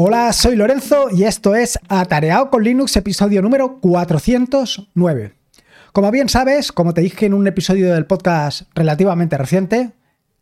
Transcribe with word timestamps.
Hola, 0.00 0.32
soy 0.32 0.54
Lorenzo 0.54 1.08
y 1.10 1.24
esto 1.24 1.56
es 1.56 1.76
Atareado 1.88 2.50
con 2.50 2.62
Linux, 2.62 2.96
episodio 2.96 3.42
número 3.42 3.78
409. 3.80 5.32
Como 5.92 6.10
bien 6.12 6.28
sabes, 6.28 6.70
como 6.70 6.94
te 6.94 7.00
dije 7.00 7.26
en 7.26 7.34
un 7.34 7.48
episodio 7.48 7.92
del 7.92 8.06
podcast 8.06 8.68
relativamente 8.76 9.36
reciente, 9.36 9.90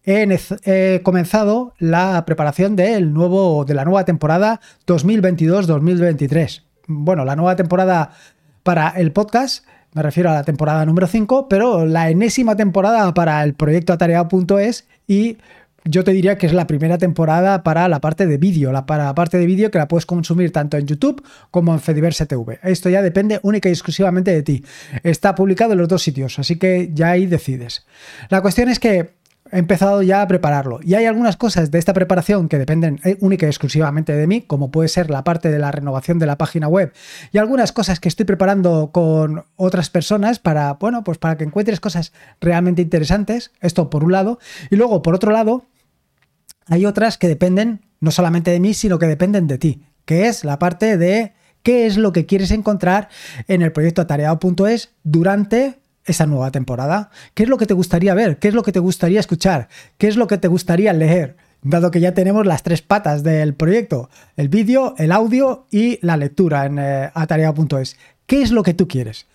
he, 0.05 1.01
comenzado 1.03 1.73
la 1.79 2.23
preparación 2.27 2.77
de 2.77 3.01
la 3.01 3.85
nueva 3.87 4.05
temporada 4.05 4.61
2022-2023. 4.87 6.63
Bueno, 6.87 7.25
la 7.25 7.35
nueva 7.35 7.57
temporada 7.57 8.11
para 8.63 8.91
el 8.91 9.11
podcast, 9.13 9.65
me 9.95 10.03
refiero 10.03 10.29
a 10.29 10.35
la 10.35 10.45
temporada 10.45 10.85
número 10.85 11.07
5, 11.07 11.49
pero 11.49 11.87
la 11.87 12.11
enésima 12.11 12.57
temporada 12.57 13.15
para 13.15 13.43
el 13.43 13.55
proyecto 13.55 13.95
atareado.es 13.95 14.87
y 15.09 15.39
yo 15.89 16.05
te 16.05 16.13
diría 16.13 16.37
que 16.37 16.47
es 16.47 16.53
la 16.53 16.67
primera 16.67 16.99
temporada 16.99 17.63
para 17.63 17.89
la 17.89 18.01
parte 18.01 18.27
de 18.27 18.39
vídeo, 18.39 18.73
la, 18.73 18.87
para 18.87 19.05
la 19.05 19.15
parte 19.15 19.39
de 19.39 19.47
vídeo 19.47 19.71
que 19.71 19.79
la 19.79 19.89
puedes 19.89 20.07
consumir 20.07 20.53
tanto 20.53 20.77
en 20.77 20.87
YouTube 20.87 21.25
como 21.51 21.73
en 21.73 21.81
Fediverse 21.81 22.27
TV. 22.27 22.59
Esto 22.63 22.89
ya 22.91 23.03
depende 23.03 23.41
única 23.43 23.69
y 23.69 23.73
exclusivamente 23.73 24.33
de 24.33 24.43
ti. 24.43 24.65
Está 25.03 25.35
publicado 25.35 25.73
en 25.73 25.79
los 25.79 25.89
dos 25.89 26.03
sitios, 26.03 26.39
así 26.39 26.57
que 26.57 26.91
ya 26.93 27.11
ahí 27.11 27.27
decides. 27.27 27.87
La 28.29 28.43
cuestión 28.43 28.69
es 28.69 28.79
que 28.79 29.17
he 29.53 29.59
empezado 29.59 30.03
ya 30.03 30.23
a 30.23 30.29
prepararlo. 30.29 30.81
Y 30.83 30.95
hay 30.95 31.07
algunas 31.07 31.37
cosas 31.37 31.71
de 31.71 31.79
esta 31.79 31.93
preparación 31.93 32.49
que 32.49 32.59
dependen 32.59 33.01
eh, 33.05 33.17
única 33.21 33.47
y 33.47 33.49
exclusivamente 33.49 34.13
de 34.13 34.27
mí, 34.27 34.43
como 34.43 34.71
puede 34.71 34.89
ser 34.89 35.11
la 35.11 35.25
parte 35.25 35.51
de 35.51 35.59
la 35.59 35.71
renovación 35.71 36.19
de 36.19 36.27
la 36.27 36.37
página 36.37 36.69
web 36.69 36.93
y 37.33 37.39
algunas 37.39 37.73
cosas 37.73 38.01
que 38.01 38.09
estoy 38.09 38.27
preparando 38.27 38.91
con 38.93 39.45
otras 39.57 39.91
personas 39.91 40.39
para, 40.39 40.75
bueno, 40.75 41.05
pues 41.05 41.19
para 41.19 41.37
que 41.37 41.45
encuentres 41.45 41.81
cosas 41.81 42.13
realmente 42.41 42.83
interesantes. 42.83 43.53
Esto 43.61 43.89
por 43.89 44.05
un 44.05 44.13
lado. 44.13 44.39
Y 44.71 44.77
luego, 44.77 45.03
por 45.03 45.15
otro 45.15 45.31
lado, 45.31 45.65
hay 46.67 46.87
otras 46.87 47.19
que 47.19 47.29
dependen 47.29 47.83
no 48.01 48.11
solamente 48.11 48.51
de 48.51 48.61
mí, 48.61 48.75
sino 48.75 48.99
que 48.99 49.07
dependen 49.07 49.47
de 49.47 49.59
ti, 49.59 49.83
que 50.05 50.29
es 50.29 50.45
la 50.45 50.59
parte 50.59 50.97
de 50.97 51.33
qué 51.63 51.87
es 51.87 51.97
lo 51.97 52.13
que 52.13 52.27
quieres 52.27 52.51
encontrar 52.51 53.09
en 53.49 53.63
el 53.63 53.73
proyecto 53.73 54.03
atareado.es 54.03 54.91
durante 55.03 55.79
esa 56.07 56.27
nueva 56.27 56.51
temporada? 56.51 57.11
¿Qué 57.35 57.43
es 57.43 57.49
lo 57.49 57.59
que 57.59 57.67
te 57.67 57.75
gustaría 57.75 58.15
ver? 58.15 58.39
¿Qué 58.39 58.49
es 58.49 58.55
lo 58.55 58.63
que 58.63 58.73
te 58.73 58.79
gustaría 58.79 59.21
escuchar? 59.21 59.69
¿Qué 59.99 60.09
es 60.09 60.17
lo 60.17 60.27
que 60.27 60.39
te 60.39 60.49
gustaría 60.49 60.93
leer? 60.93 61.37
Dado 61.63 61.91
que 61.91 62.01
ya 62.01 62.15
tenemos 62.15 62.47
las 62.47 62.63
tres 62.63 62.83
patas 62.83 63.23
del 63.23 63.55
proyecto, 63.55 64.09
el 64.37 64.49
vídeo, 64.49 64.95
el 64.99 65.11
audio 65.11 65.67
y 65.71 65.99
la 66.03 66.17
lectura 66.17 66.67
en 66.67 66.79
eh, 66.79 67.11
atareado.es. 67.13 67.97
¿Qué 68.27 68.43
es 68.43 68.53
lo 68.53 68.63
que 68.63 68.75
tú 68.75 68.87
quieres? 68.87 69.27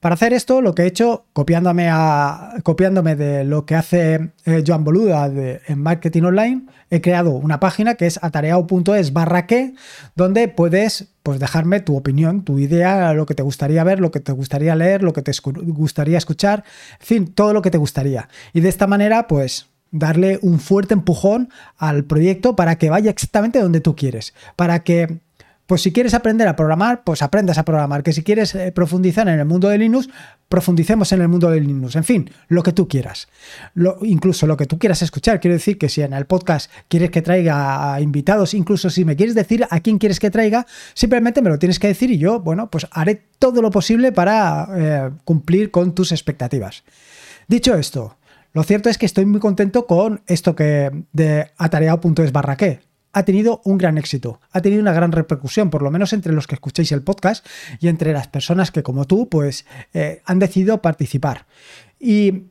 Para 0.00 0.14
hacer 0.14 0.32
esto, 0.32 0.60
lo 0.60 0.74
que 0.74 0.82
he 0.82 0.86
hecho, 0.86 1.26
copiándome, 1.32 1.88
a, 1.90 2.54
copiándome 2.62 3.16
de 3.16 3.42
lo 3.42 3.66
que 3.66 3.74
hace 3.74 4.30
eh, 4.44 4.62
Joan 4.64 4.84
Boluda 4.84 5.26
en 5.26 5.82
Marketing 5.82 6.22
Online, 6.22 6.66
he 6.90 7.00
creado 7.00 7.32
una 7.32 7.58
página 7.58 7.96
que 7.96 8.06
es 8.06 8.18
atareado.es 8.22 9.12
barra 9.12 9.46
que, 9.46 9.74
donde 10.14 10.46
puedes 10.46 11.08
pues, 11.24 11.40
dejarme 11.40 11.80
tu 11.80 11.96
opinión, 11.96 12.44
tu 12.44 12.60
idea, 12.60 13.12
lo 13.12 13.26
que 13.26 13.34
te 13.34 13.42
gustaría 13.42 13.82
ver, 13.82 13.98
lo 13.98 14.12
que 14.12 14.20
te 14.20 14.30
gustaría 14.30 14.76
leer, 14.76 15.02
lo 15.02 15.12
que 15.12 15.22
te 15.22 15.32
gustaría 15.42 16.16
escuchar, 16.16 16.62
en 17.00 17.06
fin, 17.06 17.26
todo 17.34 17.52
lo 17.52 17.60
que 17.60 17.72
te 17.72 17.78
gustaría. 17.78 18.28
Y 18.52 18.60
de 18.60 18.68
esta 18.68 18.86
manera, 18.86 19.26
pues 19.26 19.66
darle 19.90 20.38
un 20.42 20.60
fuerte 20.60 20.94
empujón 20.94 21.48
al 21.76 22.04
proyecto 22.04 22.54
para 22.54 22.76
que 22.76 22.90
vaya 22.90 23.10
exactamente 23.10 23.60
donde 23.60 23.80
tú 23.80 23.96
quieres, 23.96 24.34
para 24.54 24.84
que 24.84 25.20
pues 25.68 25.82
si 25.82 25.92
quieres 25.92 26.14
aprender 26.14 26.48
a 26.48 26.56
programar, 26.56 27.04
pues 27.04 27.20
aprendas 27.20 27.58
a 27.58 27.64
programar. 27.66 28.02
Que 28.02 28.14
si 28.14 28.22
quieres 28.22 28.54
eh, 28.54 28.72
profundizar 28.72 29.28
en 29.28 29.38
el 29.38 29.44
mundo 29.44 29.68
de 29.68 29.76
Linux, 29.76 30.08
profundicemos 30.48 31.12
en 31.12 31.20
el 31.20 31.28
mundo 31.28 31.50
de 31.50 31.60
Linux. 31.60 31.94
En 31.94 32.04
fin, 32.04 32.30
lo 32.48 32.62
que 32.62 32.72
tú 32.72 32.88
quieras. 32.88 33.28
Lo, 33.74 33.98
incluso 34.00 34.46
lo 34.46 34.56
que 34.56 34.64
tú 34.64 34.78
quieras 34.78 35.02
escuchar. 35.02 35.40
Quiero 35.40 35.52
decir 35.52 35.76
que 35.76 35.90
si 35.90 36.00
en 36.00 36.14
el 36.14 36.24
podcast 36.24 36.70
quieres 36.88 37.10
que 37.10 37.20
traiga 37.20 38.00
invitados, 38.00 38.54
incluso 38.54 38.88
si 38.88 39.04
me 39.04 39.14
quieres 39.14 39.34
decir 39.34 39.66
a 39.68 39.80
quién 39.80 39.98
quieres 39.98 40.20
que 40.20 40.30
traiga, 40.30 40.66
simplemente 40.94 41.42
me 41.42 41.50
lo 41.50 41.58
tienes 41.58 41.78
que 41.78 41.88
decir 41.88 42.10
y 42.10 42.16
yo, 42.16 42.40
bueno, 42.40 42.70
pues 42.70 42.86
haré 42.90 43.20
todo 43.38 43.60
lo 43.60 43.70
posible 43.70 44.10
para 44.10 44.68
eh, 44.74 45.10
cumplir 45.26 45.70
con 45.70 45.94
tus 45.94 46.12
expectativas. 46.12 46.82
Dicho 47.46 47.74
esto, 47.74 48.16
lo 48.54 48.62
cierto 48.62 48.88
es 48.88 48.96
que 48.96 49.04
estoy 49.04 49.26
muy 49.26 49.38
contento 49.38 49.86
con 49.86 50.22
esto 50.28 50.56
que 50.56 51.04
de 51.12 51.50
atareado.es 51.58 52.32
barra 52.32 52.56
qué 52.56 52.87
ha 53.12 53.22
tenido 53.24 53.60
un 53.64 53.78
gran 53.78 53.98
éxito, 53.98 54.40
ha 54.52 54.60
tenido 54.60 54.82
una 54.82 54.92
gran 54.92 55.12
repercusión, 55.12 55.70
por 55.70 55.82
lo 55.82 55.90
menos 55.90 56.12
entre 56.12 56.32
los 56.32 56.46
que 56.46 56.54
escuchéis 56.54 56.92
el 56.92 57.02
podcast 57.02 57.46
y 57.80 57.88
entre 57.88 58.12
las 58.12 58.28
personas 58.28 58.70
que 58.70 58.82
como 58.82 59.06
tú, 59.06 59.28
pues 59.28 59.66
eh, 59.94 60.22
han 60.24 60.38
decidido 60.38 60.82
participar. 60.82 61.46
Y 61.98 62.44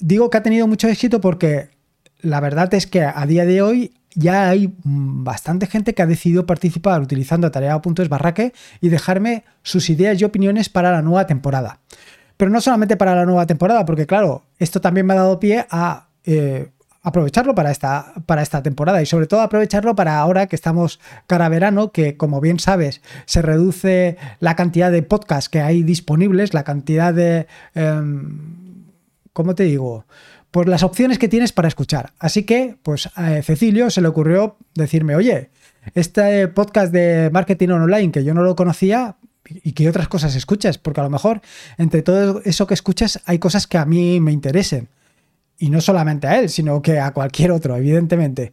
digo 0.00 0.30
que 0.30 0.38
ha 0.38 0.42
tenido 0.42 0.66
mucho 0.66 0.88
éxito 0.88 1.20
porque 1.20 1.70
la 2.20 2.40
verdad 2.40 2.72
es 2.74 2.86
que 2.86 3.02
a 3.02 3.26
día 3.26 3.44
de 3.44 3.62
hoy 3.62 3.94
ya 4.14 4.48
hay 4.48 4.72
bastante 4.84 5.66
gente 5.66 5.94
que 5.94 6.02
ha 6.02 6.06
decidido 6.06 6.46
participar 6.46 7.02
utilizando 7.02 7.46
atareado.es 7.46 8.08
barraque 8.08 8.52
y 8.80 8.88
dejarme 8.88 9.44
sus 9.62 9.90
ideas 9.90 10.20
y 10.20 10.24
opiniones 10.24 10.68
para 10.68 10.92
la 10.92 11.02
nueva 11.02 11.26
temporada. 11.26 11.80
Pero 12.36 12.50
no 12.50 12.60
solamente 12.60 12.96
para 12.96 13.14
la 13.14 13.26
nueva 13.26 13.46
temporada, 13.46 13.84
porque 13.84 14.06
claro, 14.06 14.44
esto 14.58 14.80
también 14.80 15.06
me 15.06 15.14
ha 15.14 15.16
dado 15.16 15.38
pie 15.38 15.66
a 15.70 16.08
eh, 16.24 16.70
aprovecharlo 17.04 17.54
para 17.54 17.70
esta, 17.70 18.14
para 18.26 18.42
esta 18.42 18.62
temporada 18.62 19.00
y 19.02 19.06
sobre 19.06 19.26
todo 19.26 19.42
aprovecharlo 19.42 19.94
para 19.94 20.18
ahora 20.18 20.46
que 20.46 20.56
estamos 20.56 20.98
cara 21.26 21.46
a 21.46 21.48
verano, 21.50 21.92
que 21.92 22.16
como 22.16 22.40
bien 22.40 22.58
sabes 22.58 23.02
se 23.26 23.42
reduce 23.42 24.16
la 24.40 24.56
cantidad 24.56 24.90
de 24.90 25.02
podcasts 25.02 25.50
que 25.50 25.60
hay 25.60 25.82
disponibles, 25.84 26.54
la 26.54 26.64
cantidad 26.64 27.14
de... 27.14 27.46
Em, 27.74 28.40
¿Cómo 29.32 29.54
te 29.54 29.64
digo? 29.64 30.06
Pues 30.50 30.68
las 30.68 30.82
opciones 30.82 31.18
que 31.18 31.28
tienes 31.28 31.52
para 31.52 31.68
escuchar. 31.68 32.12
Así 32.20 32.44
que, 32.44 32.76
pues 32.82 33.10
a 33.16 33.42
Cecilio 33.42 33.90
se 33.90 34.00
le 34.00 34.08
ocurrió 34.08 34.56
decirme, 34.74 35.16
oye, 35.16 35.50
este 35.94 36.46
podcast 36.48 36.92
de 36.92 37.30
marketing 37.32 37.70
online 37.70 38.12
que 38.12 38.22
yo 38.22 38.32
no 38.32 38.42
lo 38.42 38.54
conocía, 38.54 39.16
y 39.46 39.72
qué 39.72 39.88
otras 39.90 40.08
cosas 40.08 40.34
escuchas, 40.36 40.78
porque 40.78 41.00
a 41.00 41.04
lo 41.04 41.10
mejor 41.10 41.42
entre 41.76 42.00
todo 42.00 42.40
eso 42.44 42.66
que 42.66 42.72
escuchas 42.72 43.20
hay 43.26 43.38
cosas 43.38 43.66
que 43.66 43.76
a 43.76 43.84
mí 43.84 44.18
me 44.20 44.32
interesen 44.32 44.88
y 45.58 45.70
no 45.70 45.80
solamente 45.80 46.26
a 46.26 46.38
él, 46.38 46.48
sino 46.48 46.82
que 46.82 46.98
a 46.98 47.12
cualquier 47.12 47.50
otro, 47.50 47.76
evidentemente. 47.76 48.52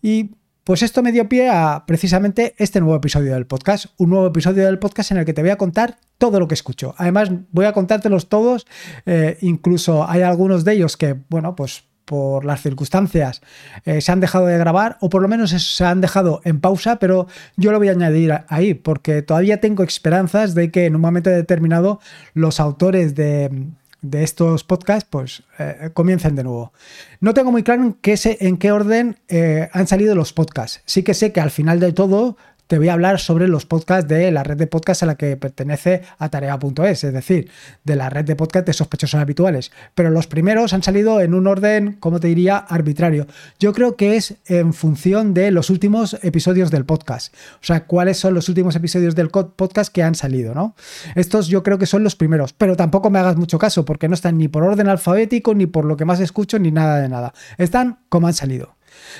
Y 0.00 0.30
pues 0.64 0.82
esto 0.82 1.02
me 1.02 1.10
dio 1.10 1.28
pie 1.28 1.50
a 1.50 1.84
precisamente 1.86 2.54
este 2.56 2.80
nuevo 2.80 2.96
episodio 2.96 3.34
del 3.34 3.46
podcast, 3.46 3.86
un 3.96 4.10
nuevo 4.10 4.28
episodio 4.28 4.64
del 4.64 4.78
podcast 4.78 5.10
en 5.10 5.18
el 5.18 5.24
que 5.24 5.32
te 5.32 5.42
voy 5.42 5.50
a 5.50 5.58
contar 5.58 5.98
todo 6.18 6.38
lo 6.38 6.46
que 6.46 6.54
escucho. 6.54 6.94
Además, 6.98 7.30
voy 7.50 7.64
a 7.64 7.72
contártelos 7.72 8.28
todos, 8.28 8.66
eh, 9.06 9.38
incluso 9.40 10.08
hay 10.08 10.22
algunos 10.22 10.64
de 10.64 10.74
ellos 10.74 10.96
que, 10.96 11.16
bueno, 11.28 11.56
pues 11.56 11.84
por 12.04 12.44
las 12.44 12.60
circunstancias 12.60 13.42
eh, 13.84 14.00
se 14.00 14.12
han 14.12 14.20
dejado 14.20 14.46
de 14.46 14.58
grabar 14.58 14.98
o 15.00 15.08
por 15.08 15.22
lo 15.22 15.28
menos 15.28 15.50
se 15.50 15.84
han 15.84 16.00
dejado 16.00 16.40
en 16.44 16.60
pausa, 16.60 16.96
pero 16.96 17.26
yo 17.56 17.72
lo 17.72 17.78
voy 17.78 17.88
a 17.88 17.92
añadir 17.92 18.32
ahí 18.48 18.74
porque 18.74 19.22
todavía 19.22 19.60
tengo 19.60 19.82
esperanzas 19.82 20.54
de 20.54 20.70
que 20.70 20.86
en 20.86 20.94
un 20.94 21.00
momento 21.00 21.30
determinado 21.30 22.00
los 22.34 22.60
autores 22.60 23.14
de 23.14 23.66
de 24.02 24.24
estos 24.24 24.64
podcasts, 24.64 25.08
pues 25.08 25.44
eh, 25.58 25.90
comiencen 25.94 26.34
de 26.34 26.44
nuevo. 26.44 26.72
No 27.20 27.32
tengo 27.34 27.52
muy 27.52 27.62
claro 27.62 27.82
en 27.82 27.92
qué, 27.94 28.18
en 28.40 28.58
qué 28.58 28.72
orden 28.72 29.16
eh, 29.28 29.68
han 29.72 29.86
salido 29.86 30.14
los 30.14 30.32
podcasts. 30.32 30.82
Sí 30.84 31.02
que 31.02 31.14
sé 31.14 31.32
que 31.32 31.40
al 31.40 31.50
final 31.50 31.80
de 31.80 31.92
todo 31.92 32.36
te 32.72 32.78
voy 32.78 32.88
a 32.88 32.94
hablar 32.94 33.20
sobre 33.20 33.48
los 33.48 33.66
podcasts 33.66 34.08
de 34.08 34.30
la 34.30 34.44
red 34.44 34.56
de 34.56 34.66
podcasts 34.66 35.02
a 35.02 35.06
la 35.06 35.16
que 35.16 35.36
pertenece 35.36 36.00
Atarea.es, 36.16 37.04
es 37.04 37.12
decir, 37.12 37.50
de 37.84 37.96
la 37.96 38.08
red 38.08 38.24
de 38.24 38.34
podcasts 38.34 38.64
de 38.64 38.72
sospechosos 38.72 39.20
habituales. 39.20 39.72
Pero 39.94 40.08
los 40.08 40.26
primeros 40.26 40.72
han 40.72 40.82
salido 40.82 41.20
en 41.20 41.34
un 41.34 41.46
orden, 41.46 41.98
como 42.00 42.18
te 42.18 42.28
diría, 42.28 42.56
arbitrario. 42.56 43.26
Yo 43.60 43.74
creo 43.74 43.96
que 43.96 44.16
es 44.16 44.36
en 44.46 44.72
función 44.72 45.34
de 45.34 45.50
los 45.50 45.68
últimos 45.68 46.16
episodios 46.22 46.70
del 46.70 46.86
podcast. 46.86 47.34
O 47.56 47.64
sea, 47.66 47.84
cuáles 47.84 48.16
son 48.16 48.32
los 48.32 48.48
últimos 48.48 48.74
episodios 48.74 49.14
del 49.14 49.28
podcast 49.28 49.92
que 49.92 50.02
han 50.02 50.14
salido, 50.14 50.54
¿no? 50.54 50.74
Estos 51.14 51.48
yo 51.48 51.62
creo 51.62 51.76
que 51.76 51.84
son 51.84 52.02
los 52.02 52.16
primeros, 52.16 52.54
pero 52.54 52.74
tampoco 52.74 53.10
me 53.10 53.18
hagas 53.18 53.36
mucho 53.36 53.58
caso 53.58 53.84
porque 53.84 54.08
no 54.08 54.14
están 54.14 54.38
ni 54.38 54.48
por 54.48 54.62
orden 54.62 54.88
alfabético, 54.88 55.54
ni 55.54 55.66
por 55.66 55.84
lo 55.84 55.98
que 55.98 56.06
más 56.06 56.20
escucho, 56.20 56.58
ni 56.58 56.70
nada 56.70 57.02
de 57.02 57.10
nada. 57.10 57.34
Están 57.58 57.98
como 58.08 58.28
han 58.28 58.34
salido. 58.34 58.76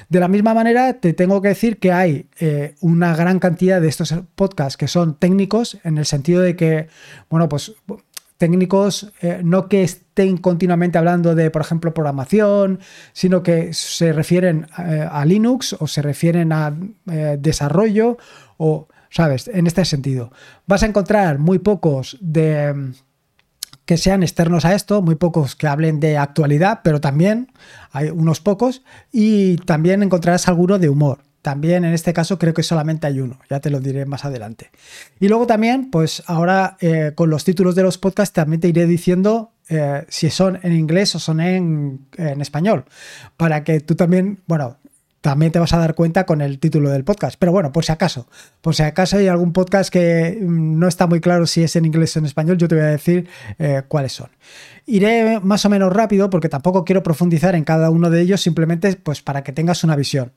De 0.09 0.21
la 0.21 0.29
misma 0.29 0.55
manera, 0.55 0.95
te 0.95 1.13
tengo 1.13 1.41
que 1.41 1.49
decir 1.49 1.79
que 1.79 1.93
hay 1.93 2.27
eh, 2.41 2.75
una 2.81 3.15
gran 3.17 3.39
cantidad 3.39 3.81
de 3.81 3.89
estos 3.89 4.15
podcasts 4.35 4.77
que 4.77 4.89
son 4.89 5.15
técnicos, 5.15 5.79
en 5.85 5.99
el 5.99 6.07
sentido 6.07 6.43
de 6.43 6.57
que, 6.57 6.89
bueno, 7.29 7.49
pues 7.49 7.75
técnicos 8.39 9.13
eh, 9.21 9.41
no 9.45 9.69
que 9.69 9.85
estén 9.85 10.37
continuamente 10.37 10.99
hablando 10.99 11.35
de, 11.35 11.51
por 11.51 11.63
ejemplo, 11.63 11.95
programación, 11.95 12.81
sino 13.13 13.43
que 13.43 13.73
se 13.73 14.13
refieren 14.13 14.67
eh, 14.79 15.07
a 15.11 15.25
Linux 15.25 15.77
o 15.79 15.87
se 15.87 16.03
refieren 16.03 16.53
a 16.53 16.75
desarrollo 17.39 18.19
o, 18.57 18.89
¿sabes? 19.11 19.49
En 19.49 19.67
este 19.67 19.85
sentido. 19.85 20.33
Vas 20.67 20.83
a 20.83 20.87
encontrar 20.87 21.39
muy 21.39 21.61
pocos 21.61 22.19
de 22.21 22.93
que 23.85 23.97
sean 23.97 24.23
externos 24.23 24.65
a 24.65 24.75
esto, 24.75 25.03
muy 25.03 25.17
pocos 25.17 25.57
que 25.57 25.67
hablen 25.67 26.01
de 26.01 26.17
actualidad, 26.17 26.81
pero 26.85 27.01
también 27.01 27.53
hay 27.91 28.11
unos 28.11 28.41
pocos 28.41 28.83
y 29.11 29.57
también 29.57 30.03
encontrarás 30.03 30.49
alguno 30.49 30.79
de 30.79 30.89
humor. 30.89 31.21
También 31.43 31.85
en 31.85 31.93
este 31.93 32.13
caso 32.13 32.39
creo 32.39 32.55
que 32.55 32.63
solamente 32.63 33.09
hay 33.09 33.21
uno, 33.21 33.41
ya 33.51 33.59
te 33.59 33.69
lo 33.69 33.81
diré 33.81 34.07
más 34.07 34.25
adelante. 34.25 34.71
Y 35.19 35.27
luego 35.27 35.47
también, 35.47 35.91
pues 35.91 36.23
ahora 36.27 36.77
eh, 36.81 37.13
con 37.17 37.31
los 37.31 37.45
títulos 37.45 37.75
de 37.75 37.83
los 37.83 37.99
podcasts 37.99 38.33
también 38.33 38.61
te 38.61 38.69
iré 38.69 38.87
diciendo 38.87 39.51
eh, 39.69 40.05
si 40.09 40.31
son 40.31 40.61
en 40.63 40.73
inglés 40.73 41.15
o 41.17 41.19
son 41.19 41.41
en, 41.41 42.07
en 42.17 42.41
español, 42.41 42.85
para 43.37 43.65
que 43.65 43.81
tú 43.81 43.97
también, 43.97 44.41
bueno, 44.47 44.77
también 45.23 45.53
te 45.53 45.61
vas 45.61 45.73
a 45.73 45.79
dar 45.79 45.95
cuenta 45.95 46.27
con 46.27 46.43
el 46.43 46.59
título 46.59 46.91
del 46.91 47.05
podcast. 47.05 47.37
Pero 47.39 47.53
bueno, 47.53 47.73
por 47.73 47.85
si 47.85 47.93
acaso, 47.93 48.27
por 48.61 48.75
si 48.75 48.83
acaso 48.83 49.17
hay 49.17 49.29
algún 49.29 49.53
podcast 49.53 49.91
que 49.91 50.37
mm, 50.39 50.79
no 50.79 50.89
está 50.89 51.07
muy 51.07 51.21
claro 51.21 51.47
si 51.47 51.63
es 51.63 51.75
en 51.77 51.87
inglés 51.87 52.15
o 52.17 52.19
en 52.19 52.27
español, 52.27 52.59
yo 52.59 52.69
te 52.69 52.75
voy 52.75 52.85
a 52.85 52.89
decir 52.89 53.29
eh, 53.59 53.83
cuáles 53.89 54.13
son. 54.13 54.29
Iré 54.85 55.39
más 55.41 55.65
o 55.65 55.71
menos 55.71 55.93
rápido 55.93 56.29
porque 56.29 56.49
tampoco 56.49 56.85
quiero 56.85 57.05
profundizar 57.05 57.55
en 57.55 57.63
cada 57.63 57.89
uno 57.91 58.11
de 58.11 58.21
ellos, 58.21 58.41
simplemente 58.41 58.95
pues 58.97 59.23
para 59.23 59.45
que 59.45 59.53
tengas 59.53 59.85
una 59.85 59.95
visión. 59.95 60.33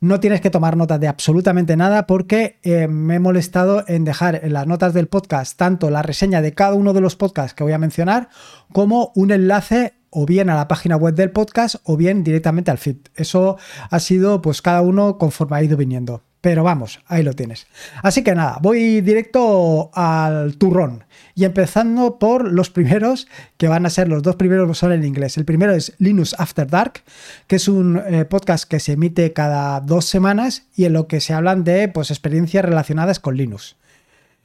No 0.00 0.18
tienes 0.20 0.40
que 0.40 0.48
tomar 0.48 0.78
notas 0.78 0.98
de 0.98 1.08
absolutamente 1.08 1.76
nada 1.76 2.06
porque 2.06 2.58
eh, 2.62 2.88
me 2.88 3.16
he 3.16 3.20
molestado 3.20 3.84
en 3.86 4.04
dejar 4.04 4.40
en 4.42 4.54
las 4.54 4.66
notas 4.66 4.94
del 4.94 5.08
podcast 5.08 5.58
tanto 5.58 5.90
la 5.90 6.00
reseña 6.00 6.40
de 6.40 6.54
cada 6.54 6.72
uno 6.72 6.94
de 6.94 7.02
los 7.02 7.14
podcasts 7.14 7.52
que 7.52 7.62
voy 7.62 7.74
a 7.74 7.78
mencionar 7.78 8.30
como 8.72 9.12
un 9.14 9.32
enlace 9.32 9.99
o 10.10 10.26
bien 10.26 10.50
a 10.50 10.56
la 10.56 10.68
página 10.68 10.96
web 10.96 11.14
del 11.14 11.30
podcast 11.30 11.76
o 11.84 11.96
bien 11.96 12.24
directamente 12.24 12.70
al 12.70 12.78
feed. 12.78 12.96
Eso 13.14 13.56
ha 13.90 14.00
sido 14.00 14.42
pues 14.42 14.62
cada 14.62 14.82
uno 14.82 15.18
conforme 15.18 15.56
ha 15.56 15.62
ido 15.62 15.76
viniendo. 15.76 16.22
Pero 16.40 16.64
vamos, 16.64 17.00
ahí 17.06 17.22
lo 17.22 17.34
tienes. 17.34 17.66
Así 18.02 18.24
que 18.24 18.34
nada, 18.34 18.58
voy 18.62 19.02
directo 19.02 19.90
al 19.92 20.56
turrón. 20.56 21.04
Y 21.34 21.44
empezando 21.44 22.18
por 22.18 22.50
los 22.50 22.70
primeros, 22.70 23.28
que 23.58 23.68
van 23.68 23.84
a 23.84 23.90
ser 23.90 24.08
los 24.08 24.22
dos 24.22 24.36
primeros 24.36 24.78
son 24.78 24.92
en 24.92 25.04
inglés. 25.04 25.36
El 25.36 25.44
primero 25.44 25.74
es 25.74 25.92
Linux 25.98 26.34
After 26.38 26.66
Dark, 26.66 27.02
que 27.46 27.56
es 27.56 27.68
un 27.68 27.98
eh, 27.98 28.24
podcast 28.24 28.64
que 28.64 28.80
se 28.80 28.92
emite 28.92 29.34
cada 29.34 29.80
dos 29.80 30.06
semanas 30.06 30.64
y 30.74 30.86
en 30.86 30.94
lo 30.94 31.08
que 31.08 31.20
se 31.20 31.34
hablan 31.34 31.62
de 31.62 31.88
pues, 31.88 32.10
experiencias 32.10 32.64
relacionadas 32.64 33.20
con 33.20 33.36
Linux. 33.36 33.76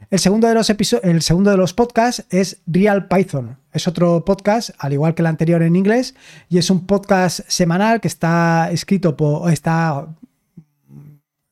El 0.09 0.19
segundo, 0.19 0.47
de 0.47 0.53
los 0.53 0.69
el 0.69 1.21
segundo 1.21 1.51
de 1.51 1.57
los 1.57 1.73
podcasts 1.73 2.25
es 2.29 2.61
Real 2.67 3.07
Python. 3.07 3.57
Es 3.73 3.87
otro 3.87 4.23
podcast, 4.23 4.71
al 4.77 4.93
igual 4.93 5.15
que 5.15 5.21
el 5.21 5.27
anterior 5.27 5.61
en 5.63 5.75
inglés, 5.75 6.15
y 6.49 6.57
es 6.57 6.69
un 6.69 6.85
podcast 6.85 7.41
semanal 7.47 8.01
que 8.01 8.07
está 8.07 8.71
escrito 8.71 9.17
por. 9.17 9.51
está 9.51 10.07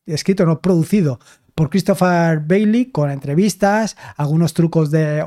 escrito, 0.06 0.46
no 0.46 0.62
producido 0.62 1.20
por 1.56 1.70
Christopher 1.70 2.40
Bailey 2.40 2.86
con 2.86 3.12
entrevistas, 3.12 3.96
algunos 4.18 4.54
trucos 4.54 4.90
de, 4.92 5.24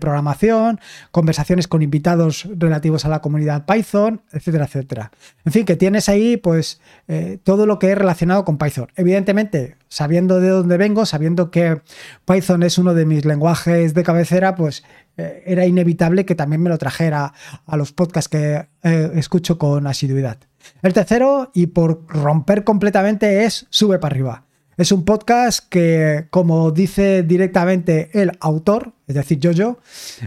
programación, 0.00 0.80
conversaciones 1.10 1.66
con 1.66 1.82
invitados 1.82 2.48
relativos 2.56 3.04
a 3.04 3.08
la 3.08 3.20
comunidad 3.20 3.64
Python, 3.66 4.22
etcétera, 4.32 4.66
etcétera. 4.66 5.10
En 5.44 5.52
fin, 5.52 5.64
que 5.64 5.76
tienes 5.76 6.08
ahí 6.08 6.36
pues 6.36 6.80
eh, 7.08 7.38
todo 7.42 7.66
lo 7.66 7.78
que 7.78 7.92
es 7.92 7.98
relacionado 7.98 8.44
con 8.44 8.58
Python. 8.58 8.88
Evidentemente, 8.96 9.76
sabiendo 9.88 10.40
de 10.40 10.48
dónde 10.48 10.76
vengo, 10.76 11.04
sabiendo 11.04 11.50
que 11.50 11.82
Python 12.24 12.62
es 12.62 12.78
uno 12.78 12.94
de 12.94 13.06
mis 13.06 13.24
lenguajes 13.24 13.94
de 13.94 14.02
cabecera, 14.04 14.54
pues 14.54 14.84
eh, 15.16 15.42
era 15.46 15.66
inevitable 15.66 16.24
que 16.24 16.34
también 16.34 16.62
me 16.62 16.70
lo 16.70 16.78
trajera 16.78 17.32
a 17.66 17.76
los 17.76 17.92
podcasts 17.92 18.28
que 18.28 18.68
eh, 18.82 19.10
escucho 19.14 19.58
con 19.58 19.86
asiduidad. 19.86 20.38
El 20.82 20.92
tercero, 20.92 21.50
y 21.54 21.66
por 21.66 22.06
romper 22.06 22.64
completamente, 22.64 23.44
es 23.44 23.66
Sube 23.70 23.98
para 23.98 24.12
arriba. 24.12 24.44
Es 24.80 24.92
un 24.92 25.04
podcast 25.04 25.68
que, 25.68 26.28
como 26.30 26.70
dice 26.70 27.22
directamente 27.22 28.08
el 28.14 28.32
autor, 28.40 28.92
es 29.06 29.14
decir, 29.14 29.38
yo, 29.38 29.52
yo, 29.52 29.76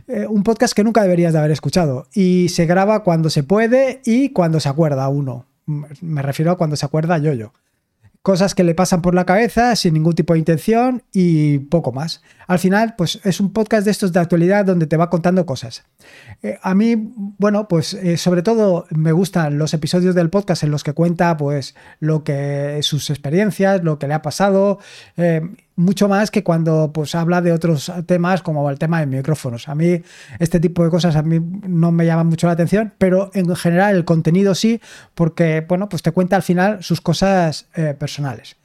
eh, 0.07 0.27
un 0.29 0.43
podcast 0.43 0.75
que 0.75 0.83
nunca 0.83 1.01
deberías 1.01 1.33
de 1.33 1.39
haber 1.39 1.49
escuchado. 1.49 2.05
Y 2.13 2.49
se 2.49 2.67
graba 2.67 3.01
cuando 3.01 3.31
se 3.31 3.41
puede 3.41 4.01
y 4.05 4.29
cuando 4.29 4.59
se 4.59 4.69
acuerda 4.69 5.09
uno. 5.09 5.47
Me 5.65 6.21
refiero 6.21 6.51
a 6.51 6.57
cuando 6.57 6.75
se 6.75 6.85
acuerda 6.85 7.17
yo, 7.17 7.33
yo 7.33 7.51
cosas 8.23 8.55
que 8.55 8.63
le 8.63 8.73
pasan 8.73 9.01
por 9.01 9.13
la 9.13 9.25
cabeza 9.25 9.75
sin 9.75 9.93
ningún 9.93 10.15
tipo 10.15 10.33
de 10.33 10.39
intención 10.39 11.03
y 11.11 11.59
poco 11.59 11.91
más. 11.91 12.23
Al 12.47 12.57
final, 12.57 12.95
pues 12.97 13.19
es 13.25 13.41
un 13.41 13.51
podcast 13.51 13.83
de 13.83 13.91
estos 13.91 14.13
de 14.13 14.21
actualidad 14.21 14.63
donde 14.63 14.87
te 14.87 14.95
va 14.95 15.09
contando 15.09 15.45
cosas. 15.45 15.83
Eh, 16.41 16.57
a 16.61 16.73
mí, 16.73 16.95
bueno, 17.37 17.67
pues 17.67 17.93
eh, 17.93 18.15
sobre 18.15 18.41
todo 18.41 18.85
me 18.91 19.11
gustan 19.11 19.57
los 19.57 19.73
episodios 19.73 20.15
del 20.15 20.29
podcast 20.29 20.63
en 20.63 20.71
los 20.71 20.85
que 20.85 20.93
cuenta 20.93 21.35
pues 21.35 21.75
lo 21.99 22.23
que 22.23 22.79
sus 22.81 23.09
experiencias, 23.09 23.83
lo 23.83 23.99
que 23.99 24.07
le 24.07 24.13
ha 24.13 24.21
pasado, 24.21 24.79
eh, 25.17 25.41
mucho 25.75 26.07
más 26.07 26.31
que 26.31 26.43
cuando 26.43 26.91
pues 26.93 27.15
habla 27.15 27.41
de 27.41 27.51
otros 27.51 27.91
temas 28.05 28.41
como 28.41 28.69
el 28.69 28.79
tema 28.79 28.99
de 28.99 29.05
micrófonos. 29.05 29.67
A 29.69 29.75
mí 29.75 30.01
este 30.39 30.59
tipo 30.59 30.83
de 30.83 30.89
cosas 30.89 31.15
a 31.15 31.23
mí 31.23 31.39
no 31.67 31.91
me 31.91 32.05
llaman 32.05 32.27
mucho 32.27 32.47
la 32.47 32.53
atención, 32.53 32.93
pero 32.97 33.31
en 33.33 33.55
general 33.55 33.95
el 33.95 34.05
contenido 34.05 34.55
sí, 34.55 34.81
porque 35.15 35.65
bueno, 35.67 35.89
pues 35.89 36.03
te 36.03 36.11
cuenta 36.11 36.35
al 36.35 36.43
final 36.43 36.83
sus 36.83 37.01
cosas 37.01 37.67
eh, 37.75 37.95
personales. 37.97 38.55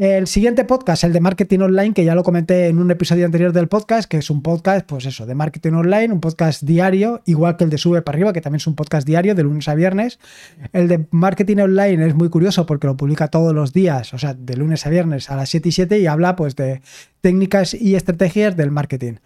El 0.00 0.28
siguiente 0.28 0.64
podcast, 0.64 1.04
el 1.04 1.12
de 1.12 1.20
marketing 1.20 1.58
online, 1.58 1.92
que 1.92 2.06
ya 2.06 2.14
lo 2.14 2.22
comenté 2.22 2.68
en 2.68 2.78
un 2.78 2.90
episodio 2.90 3.26
anterior 3.26 3.52
del 3.52 3.68
podcast, 3.68 4.08
que 4.08 4.16
es 4.16 4.30
un 4.30 4.40
podcast, 4.40 4.86
pues 4.86 5.04
eso, 5.04 5.26
de 5.26 5.34
marketing 5.34 5.72
online, 5.72 6.10
un 6.10 6.22
podcast 6.22 6.62
diario, 6.62 7.20
igual 7.26 7.58
que 7.58 7.64
el 7.64 7.70
de 7.70 7.76
Sube 7.76 8.00
para 8.00 8.16
arriba, 8.16 8.32
que 8.32 8.40
también 8.40 8.60
es 8.60 8.66
un 8.66 8.74
podcast 8.74 9.06
diario 9.06 9.34
de 9.34 9.42
lunes 9.42 9.68
a 9.68 9.74
viernes. 9.74 10.18
El 10.72 10.88
de 10.88 11.06
marketing 11.10 11.58
online 11.58 12.06
es 12.06 12.14
muy 12.14 12.30
curioso 12.30 12.64
porque 12.64 12.86
lo 12.86 12.96
publica 12.96 13.28
todos 13.28 13.54
los 13.54 13.74
días, 13.74 14.14
o 14.14 14.18
sea, 14.18 14.32
de 14.32 14.56
lunes 14.56 14.86
a 14.86 14.88
viernes 14.88 15.28
a 15.28 15.36
las 15.36 15.50
7 15.50 15.68
y 15.68 15.72
7 15.72 15.98
y 15.98 16.06
habla 16.06 16.34
pues 16.34 16.56
de 16.56 16.80
técnicas 17.20 17.74
y 17.74 17.94
estrategias 17.94 18.56
del 18.56 18.70
marketing. 18.70 19.16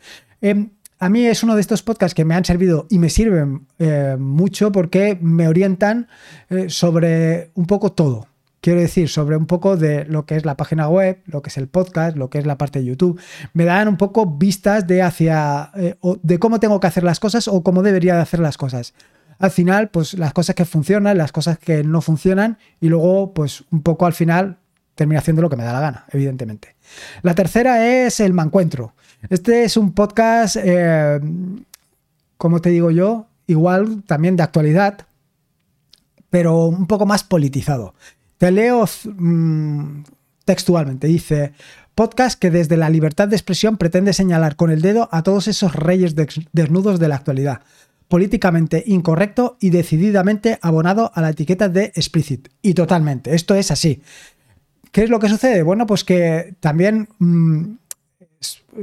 Em, 0.41 0.71
a 0.99 1.09
mí 1.09 1.25
es 1.25 1.45
uno 1.45 1.55
de 1.55 1.61
estos 1.61 1.85
podcasts 1.85 2.17
que 2.17 2.25
me 2.25 2.35
han 2.35 2.45
servido 2.45 2.89
y 2.91 2.99
me 2.99 3.11
sirven 3.11 3.69
eh, 3.79 4.17
mucho 4.19 4.73
porque 4.73 5.17
me 5.21 5.47
orientan 5.47 6.09
eh, 6.51 6.69
sobre 6.69 7.53
un 7.55 7.67
poco 7.69 7.93
todo 7.93 8.27
quiero 8.65 8.81
decir, 8.81 9.11
sobre 9.11 9.37
un 9.37 9.45
poco 9.45 9.77
de 9.77 10.07
lo 10.07 10.25
que 10.25 10.37
es 10.37 10.47
la 10.47 10.57
página 10.57 10.89
web, 10.89 11.21
lo 11.27 11.43
que 11.43 11.51
es 11.51 11.59
el 11.59 11.69
podcast, 11.69 12.17
lo 12.17 12.31
que 12.31 12.39
es 12.39 12.47
la 12.47 12.57
parte 12.57 12.79
de 12.79 12.87
YouTube. 12.87 13.21
Me 13.53 13.67
dan 13.67 13.89
un 13.89 13.99
poco 13.99 14.25
vistas 14.25 14.87
de 14.87 15.03
hacia 15.03 15.71
eh, 15.77 15.97
de 16.23 16.39
cómo 16.39 16.59
tengo 16.61 16.81
que 16.81 16.87
hacer 16.87 17.05
las 17.05 17.21
cosas 17.21 17.47
o 17.47 17.63
cómo 17.63 17.83
debería 17.83 18.15
de 18.15 18.23
hacer 18.23 18.41
las 18.41 18.57
cosas. 18.57 18.95
Al 19.39 19.51
final, 19.51 19.91
pues 19.91 20.15
las 20.15 20.33
cosas 20.33 20.55
que 20.55 20.65
funcionan, 20.65 21.19
las 21.19 21.31
cosas 21.31 21.59
que 21.59 21.85
no 21.85 22.01
funcionan 22.01 22.57
y 22.81 22.89
luego, 22.89 23.35
pues 23.35 23.65
un 23.71 23.83
poco 23.83 24.07
al 24.07 24.15
final 24.15 24.57
termino 24.95 25.19
haciendo 25.19 25.43
lo 25.43 25.51
que 25.51 25.57
me 25.57 25.65
da 25.65 25.75
la 25.75 25.81
gana, 25.81 26.07
evidentemente. 26.11 26.75
La 27.21 27.35
tercera 27.35 27.87
es 27.87 28.19
el 28.19 28.33
Mancuentro. 28.33 28.95
Este 29.29 29.65
es 29.65 29.77
un 29.77 29.93
podcast, 29.93 30.57
eh, 30.59 31.21
como 32.39 32.63
te 32.63 32.71
digo 32.71 32.91
yo, 32.91 33.27
igual 33.47 34.05
también 34.07 34.37
de 34.37 34.43
actualidad, 34.43 35.07
pero 36.31 36.65
un 36.65 36.87
poco 36.87 37.05
más 37.05 37.25
politizado. 37.25 37.93
Te 38.45 38.51
leo 38.51 38.85
mm, 39.07 40.03
textualmente. 40.45 41.07
Dice, 41.07 41.55
podcast 41.95 42.39
que 42.39 42.51
desde 42.51 42.77
la 42.77 42.91
libertad 42.91 43.27
de 43.27 43.37
expresión 43.37 43.79
pretende 43.79 44.13
señalar 44.13 44.55
con 44.57 44.71
el 44.71 44.83
dedo 44.83 45.09
a 45.13 45.23
todos 45.23 45.49
esos 45.49 45.75
reyes 45.75 46.15
desnudos 46.53 47.01
de 47.01 47.09
la 47.09 47.15
actualidad. 47.15 47.63
Políticamente 48.07 48.85
incorrecto 48.87 49.57
y 49.61 49.71
decididamente 49.71 50.59
abonado 50.61 51.11
a 51.15 51.23
la 51.23 51.31
etiqueta 51.31 51.71
de 51.71 51.85
explicit. 51.95 52.51
Y 52.61 52.75
totalmente, 52.75 53.35
esto 53.35 53.55
es 53.55 53.71
así. 53.71 54.03
¿Qué 54.93 55.05
es 55.05 55.09
lo 55.09 55.21
que 55.21 55.31
sucede? 55.31 55.63
Bueno, 55.63 55.87
pues 55.87 56.05
que 56.05 56.55
también... 56.61 57.09
Mm, 57.21 57.77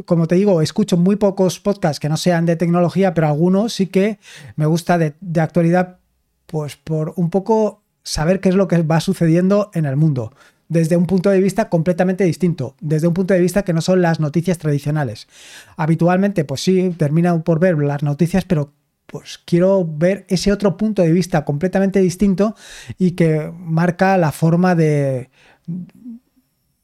como 0.05 0.25
te 0.25 0.33
digo, 0.33 0.63
escucho 0.63 0.97
muy 0.97 1.17
pocos 1.17 1.59
podcasts 1.59 1.99
que 1.99 2.09
no 2.09 2.17
sean 2.17 2.47
de 2.47 2.55
tecnología, 2.55 3.13
pero 3.13 3.27
algunos 3.27 3.73
sí 3.73 3.85
que 3.85 4.17
me 4.55 4.65
gusta 4.65 4.97
de, 4.97 5.13
de 5.21 5.39
actualidad, 5.39 5.99
pues 6.47 6.77
por 6.77 7.13
un 7.15 7.29
poco 7.29 7.80
saber 8.03 8.39
qué 8.39 8.49
es 8.49 8.55
lo 8.55 8.67
que 8.67 8.81
va 8.81 8.99
sucediendo 8.99 9.71
en 9.73 9.85
el 9.85 9.95
mundo 9.95 10.33
desde 10.71 10.95
un 10.95 11.05
punto 11.05 11.29
de 11.29 11.41
vista 11.41 11.67
completamente 11.67 12.23
distinto, 12.23 12.77
desde 12.79 13.05
un 13.05 13.13
punto 13.13 13.33
de 13.33 13.41
vista 13.41 13.63
que 13.63 13.73
no 13.73 13.81
son 13.81 14.01
las 14.01 14.21
noticias 14.21 14.57
tradicionales. 14.57 15.27
Habitualmente, 15.75 16.45
pues 16.45 16.61
sí, 16.61 16.95
termino 16.97 17.43
por 17.43 17.59
ver 17.59 17.77
las 17.77 18.03
noticias, 18.03 18.45
pero 18.45 18.71
pues 19.05 19.37
quiero 19.43 19.85
ver 19.85 20.25
ese 20.29 20.53
otro 20.53 20.77
punto 20.77 21.01
de 21.01 21.11
vista 21.11 21.43
completamente 21.43 21.99
distinto 21.99 22.55
y 22.97 23.11
que 23.11 23.51
marca 23.53 24.17
la 24.17 24.31
forma 24.31 24.73
de, 24.73 25.29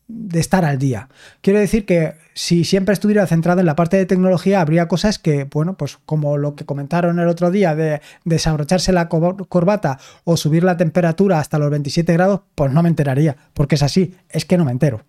de 0.08 0.40
estar 0.40 0.64
al 0.64 0.78
día. 0.78 1.10
Quiero 1.42 1.60
decir 1.60 1.86
que 1.86 2.16
si 2.34 2.64
siempre 2.64 2.94
estuviera 2.94 3.28
centrado 3.28 3.60
en 3.60 3.66
la 3.66 3.76
parte 3.76 3.98
de 3.98 4.06
tecnología, 4.06 4.62
habría 4.62 4.88
cosas 4.88 5.20
que, 5.20 5.44
bueno, 5.46 5.76
pues 5.76 5.98
como 6.06 6.38
lo 6.38 6.56
que 6.56 6.66
comentaron 6.66 7.20
el 7.20 7.28
otro 7.28 7.52
día 7.52 7.76
de 7.76 8.02
desabrocharse 8.24 8.94
la 8.94 9.10
corbata 9.10 10.00
o 10.24 10.38
subir 10.38 10.64
la 10.64 10.78
temperatura 10.78 11.40
hasta 11.40 11.60
los 11.60 11.70
27 11.70 12.14
grados, 12.14 12.42
pues 12.56 12.72
no 12.72 12.84
me 12.84 12.90
enteraría, 12.90 13.36
porque 13.54 13.76
es 13.76 13.84
así, 13.84 14.16
es 14.30 14.46
que 14.46 14.58
no 14.58 14.66
me 14.66 14.72
entero. 14.72 15.04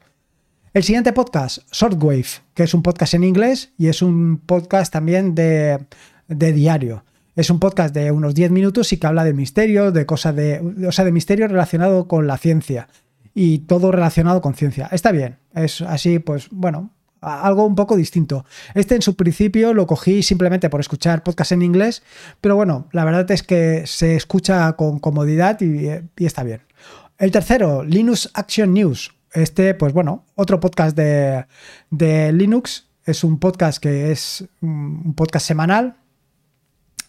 El 0.74 0.82
siguiente 0.82 1.12
podcast, 1.12 1.58
Shortwave, 1.72 2.26
que 2.54 2.64
es 2.64 2.74
un 2.74 2.82
podcast 2.82 3.14
en 3.14 3.24
inglés 3.24 3.72
y 3.78 3.88
es 3.88 4.02
un 4.02 4.38
podcast 4.38 4.92
también 4.92 5.34
de, 5.34 5.78
de 6.26 6.52
diario. 6.52 7.04
Es 7.36 7.50
un 7.50 7.60
podcast 7.60 7.94
de 7.94 8.10
unos 8.10 8.34
10 8.34 8.50
minutos 8.50 8.92
y 8.92 8.96
que 8.96 9.06
habla 9.06 9.24
de 9.24 9.32
misterio, 9.32 9.92
de 9.92 10.06
cosas 10.06 10.34
de, 10.34 10.60
o 10.86 10.92
sea, 10.92 11.04
de 11.04 11.12
misterio 11.12 11.46
relacionado 11.46 12.08
con 12.08 12.26
la 12.26 12.36
ciencia 12.36 12.88
y 13.38 13.60
todo 13.60 13.92
relacionado 13.92 14.40
con 14.40 14.54
ciencia. 14.54 14.88
Está 14.90 15.12
bien, 15.12 15.38
es 15.54 15.80
así, 15.82 16.18
pues 16.18 16.48
bueno, 16.50 16.90
algo 17.20 17.64
un 17.64 17.76
poco 17.76 17.96
distinto. 17.96 18.44
Este 18.74 18.96
en 18.96 19.02
su 19.02 19.14
principio 19.14 19.74
lo 19.74 19.86
cogí 19.86 20.24
simplemente 20.24 20.68
por 20.68 20.80
escuchar 20.80 21.22
podcast 21.22 21.52
en 21.52 21.62
inglés, 21.62 22.02
pero 22.40 22.56
bueno, 22.56 22.88
la 22.90 23.04
verdad 23.04 23.30
es 23.30 23.44
que 23.44 23.86
se 23.86 24.16
escucha 24.16 24.72
con 24.72 24.98
comodidad 24.98 25.60
y, 25.60 25.88
está 26.16 26.42
bien. 26.42 26.62
El 27.16 27.30
tercero, 27.30 27.84
Linux 27.84 28.28
Action 28.34 28.74
News. 28.74 29.14
Este, 29.32 29.72
pues 29.74 29.92
bueno, 29.92 30.24
otro 30.34 30.58
podcast 30.58 30.96
de, 30.96 31.46
de 31.90 32.32
Linux. 32.32 32.88
Es 33.04 33.22
un 33.22 33.38
podcast 33.38 33.80
que 33.80 34.10
es 34.10 34.48
un 34.60 35.14
podcast 35.14 35.46
semanal 35.46 35.96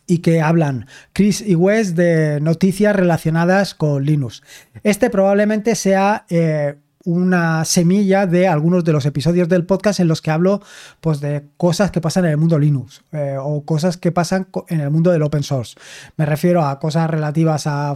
y 0.10 0.18
que 0.18 0.42
hablan 0.42 0.88
Chris 1.14 1.42
y 1.42 1.56
Wes 1.56 1.96
de 1.96 2.42
noticias 2.42 2.96
relacionadas 2.96 3.76
con 3.76 4.04
Linux. 4.04 4.42
Este 4.84 5.12
probablemente 5.12 5.76
sea 5.76 6.26
eh, 6.30 6.78
una 7.06 7.64
semilla 7.64 8.26
de 8.26 8.48
algunos 8.48 8.84
de 8.84 8.92
los 8.92 9.06
episodios 9.06 9.48
del 9.48 9.66
podcast 9.66 10.00
en 10.00 10.08
los 10.08 10.22
que 10.22 10.32
hablo 10.32 10.62
pues, 11.00 11.22
de 11.22 11.46
cosas 11.58 11.92
que 11.92 12.02
pasan 12.02 12.26
en 12.26 12.32
el 12.32 12.38
mundo 12.38 12.58
Linux 12.58 13.04
eh, 13.12 13.38
o 13.40 13.64
cosas 13.66 13.98
que 13.98 14.12
pasan 14.12 14.48
en 14.68 14.82
el 14.82 14.90
mundo 14.90 15.12
del 15.12 15.22
open 15.22 15.44
source. 15.44 15.76
Me 16.18 16.26
refiero 16.26 16.66
a 16.66 16.80
cosas 16.80 17.08
relativas 17.08 17.68
a, 17.68 17.94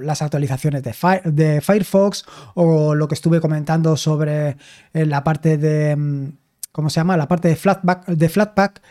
las 0.00 0.22
actualizaciones 0.22 0.82
de, 0.84 1.60
Firefox 1.60 2.24
o 2.54 2.94
lo 2.94 3.08
que 3.08 3.16
estuve 3.16 3.40
comentando 3.40 3.96
sobre 3.96 4.56
eh, 4.94 5.06
la 5.06 5.24
parte 5.24 5.58
de... 5.58 5.96
Mm, 5.96 6.28
¿Cómo 6.70 6.90
se 6.90 7.00
llama? 7.00 7.16
La 7.16 7.26
parte 7.26 7.48
de 7.48 7.56
Flatpak, 7.56 8.04
de 8.04 8.28
Flatpak 8.28 8.82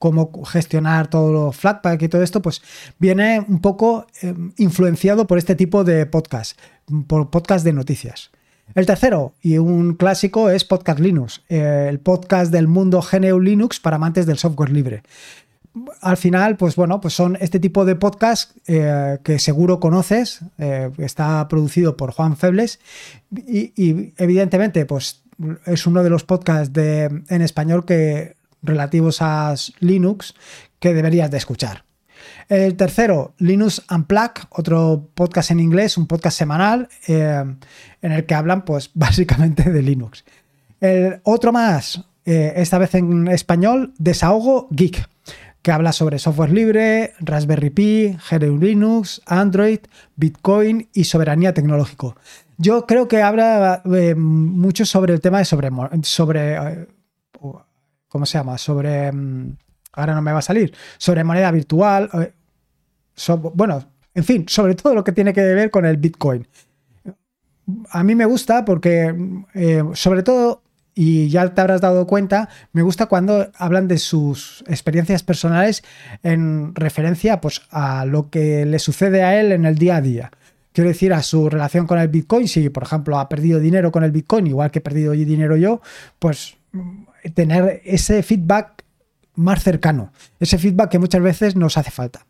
cómo 0.00 0.32
gestionar 0.44 1.08
todo 1.08 1.32
lo 1.32 1.52
Flatpak 1.52 2.02
y 2.02 2.08
todo 2.08 2.24
esto, 2.24 2.42
pues 2.42 2.62
viene 2.98 3.44
un 3.46 3.60
poco 3.60 4.08
influenciado 4.56 5.28
por 5.28 5.38
este 5.38 5.54
tipo 5.54 5.84
de 5.84 6.06
podcast 6.06 6.58
por 7.06 7.30
podcast 7.30 7.64
de 7.64 7.72
noticias. 7.72 8.30
El 8.74 8.86
tercero, 8.86 9.34
y 9.42 9.58
un 9.58 9.94
clásico, 9.94 10.48
es 10.48 10.64
Podcast 10.64 11.00
Linux, 11.00 11.42
eh, 11.48 11.86
el 11.88 11.98
podcast 11.98 12.52
del 12.52 12.68
mundo 12.68 13.02
GNU 13.02 13.40
Linux 13.40 13.80
para 13.80 13.96
amantes 13.96 14.26
del 14.26 14.38
software 14.38 14.70
libre. 14.70 15.02
Al 16.00 16.16
final, 16.16 16.56
pues 16.56 16.76
bueno, 16.76 17.00
pues 17.00 17.14
son 17.14 17.36
este 17.40 17.58
tipo 17.58 17.84
de 17.84 17.96
podcast 17.96 18.56
eh, 18.66 19.18
que 19.24 19.38
seguro 19.38 19.80
conoces, 19.80 20.40
eh, 20.58 20.90
está 20.98 21.46
producido 21.48 21.96
por 21.96 22.12
Juan 22.12 22.36
Febles 22.36 22.78
y, 23.30 24.12
evidentemente, 24.16 24.86
pues 24.86 25.22
es 25.66 25.86
uno 25.86 26.02
de 26.02 26.10
los 26.10 26.24
podcasts 26.24 26.72
de, 26.72 27.04
en 27.28 27.42
español 27.42 27.84
que 27.84 28.36
relativos 28.62 29.22
a 29.22 29.54
Linux 29.80 30.34
que 30.78 30.94
deberías 30.94 31.30
de 31.30 31.38
escuchar. 31.38 31.84
El 32.48 32.76
tercero, 32.76 33.34
Linux 33.38 33.82
Unplugged, 33.90 34.44
otro 34.50 35.08
podcast 35.14 35.52
en 35.52 35.60
inglés, 35.60 35.96
un 35.96 36.06
podcast 36.06 36.36
semanal 36.36 36.88
eh, 37.06 37.44
en 38.02 38.12
el 38.12 38.26
que 38.26 38.34
hablan 38.34 38.64
pues 38.64 38.90
básicamente 38.94 39.70
de 39.70 39.82
Linux. 39.82 40.24
El 40.80 41.20
otro 41.24 41.52
más, 41.52 42.04
eh, 42.24 42.54
esta 42.56 42.78
vez 42.78 42.94
en 42.94 43.28
español, 43.28 43.94
Desahogo 43.98 44.68
Geek, 44.70 45.08
que 45.62 45.72
habla 45.72 45.92
sobre 45.92 46.18
software 46.18 46.52
libre, 46.52 47.12
Raspberry 47.20 47.70
Pi, 47.70 48.16
GNU 48.30 48.58
Linux, 48.58 49.20
Android, 49.26 49.80
Bitcoin 50.16 50.88
y 50.92 51.04
soberanía 51.04 51.52
tecnológico. 51.52 52.16
Yo 52.56 52.86
creo 52.86 53.08
que 53.08 53.22
habla 53.22 53.82
eh, 53.94 54.14
mucho 54.14 54.84
sobre 54.84 55.14
el 55.14 55.20
tema 55.20 55.38
de 55.38 55.44
sobre, 55.44 55.70
sobre 56.02 56.88
¿cómo 58.10 58.26
se 58.26 58.36
llama? 58.36 58.58
Sobre 58.58 59.10
mm, 59.10 59.56
ahora 59.92 60.14
no 60.14 60.20
me 60.20 60.32
va 60.32 60.40
a 60.40 60.42
salir, 60.42 60.74
sobre 60.98 61.24
moneda 61.24 61.50
virtual, 61.50 62.10
bueno, 63.54 63.84
en 64.14 64.24
fin, 64.24 64.44
sobre 64.48 64.74
todo 64.74 64.94
lo 64.94 65.04
que 65.04 65.12
tiene 65.12 65.32
que 65.32 65.40
ver 65.40 65.70
con 65.70 65.86
el 65.86 65.96
Bitcoin. 65.96 66.46
A 67.90 68.02
mí 68.02 68.14
me 68.14 68.24
gusta 68.24 68.64
porque, 68.64 69.14
eh, 69.54 69.84
sobre 69.94 70.22
todo, 70.22 70.62
y 70.94 71.28
ya 71.28 71.54
te 71.54 71.60
habrás 71.60 71.80
dado 71.80 72.06
cuenta, 72.06 72.48
me 72.72 72.82
gusta 72.82 73.06
cuando 73.06 73.50
hablan 73.56 73.86
de 73.86 73.98
sus 73.98 74.64
experiencias 74.66 75.22
personales 75.22 75.82
en 76.22 76.74
referencia 76.74 77.40
pues, 77.40 77.62
a 77.70 78.04
lo 78.04 78.28
que 78.28 78.66
le 78.66 78.78
sucede 78.78 79.22
a 79.22 79.38
él 79.40 79.52
en 79.52 79.64
el 79.64 79.76
día 79.76 79.96
a 79.96 80.00
día. 80.00 80.30
Quiero 80.72 80.88
decir, 80.88 81.12
a 81.12 81.22
su 81.22 81.48
relación 81.48 81.86
con 81.86 81.98
el 81.98 82.08
Bitcoin, 82.08 82.48
si 82.48 82.68
por 82.70 82.84
ejemplo 82.84 83.18
ha 83.18 83.28
perdido 83.28 83.60
dinero 83.60 83.92
con 83.92 84.02
el 84.02 84.12
Bitcoin, 84.12 84.46
igual 84.46 84.70
que 84.70 84.80
he 84.80 84.82
perdido 84.82 85.12
dinero 85.12 85.56
yo, 85.56 85.80
pues 86.18 86.56
tener 87.34 87.82
ese 87.84 88.22
feedback 88.22 88.84
más 89.34 89.62
cercano, 89.62 90.12
ese 90.38 90.58
feedback 90.58 90.90
que 90.90 90.98
muchas 90.98 91.22
veces 91.22 91.56
nos 91.56 91.76
hace 91.78 91.90
falta. 91.90 92.26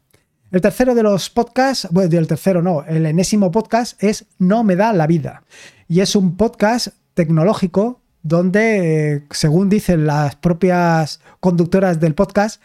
El 0.50 0.60
tercero 0.60 0.94
de 0.94 1.04
los 1.04 1.30
podcasts, 1.30 1.86
bueno, 1.90 2.18
el 2.18 2.26
tercero 2.26 2.60
no, 2.60 2.84
el 2.84 3.06
enésimo 3.06 3.52
podcast 3.52 4.02
es 4.02 4.26
No 4.38 4.64
me 4.64 4.74
da 4.74 4.92
la 4.92 5.06
vida. 5.06 5.44
Y 5.86 6.00
es 6.00 6.16
un 6.16 6.36
podcast 6.36 6.88
tecnológico 7.14 8.00
donde, 8.22 9.26
según 9.30 9.68
dicen 9.68 10.06
las 10.06 10.36
propias 10.36 11.20
conductoras 11.38 12.00
del 12.00 12.14
podcast, 12.14 12.60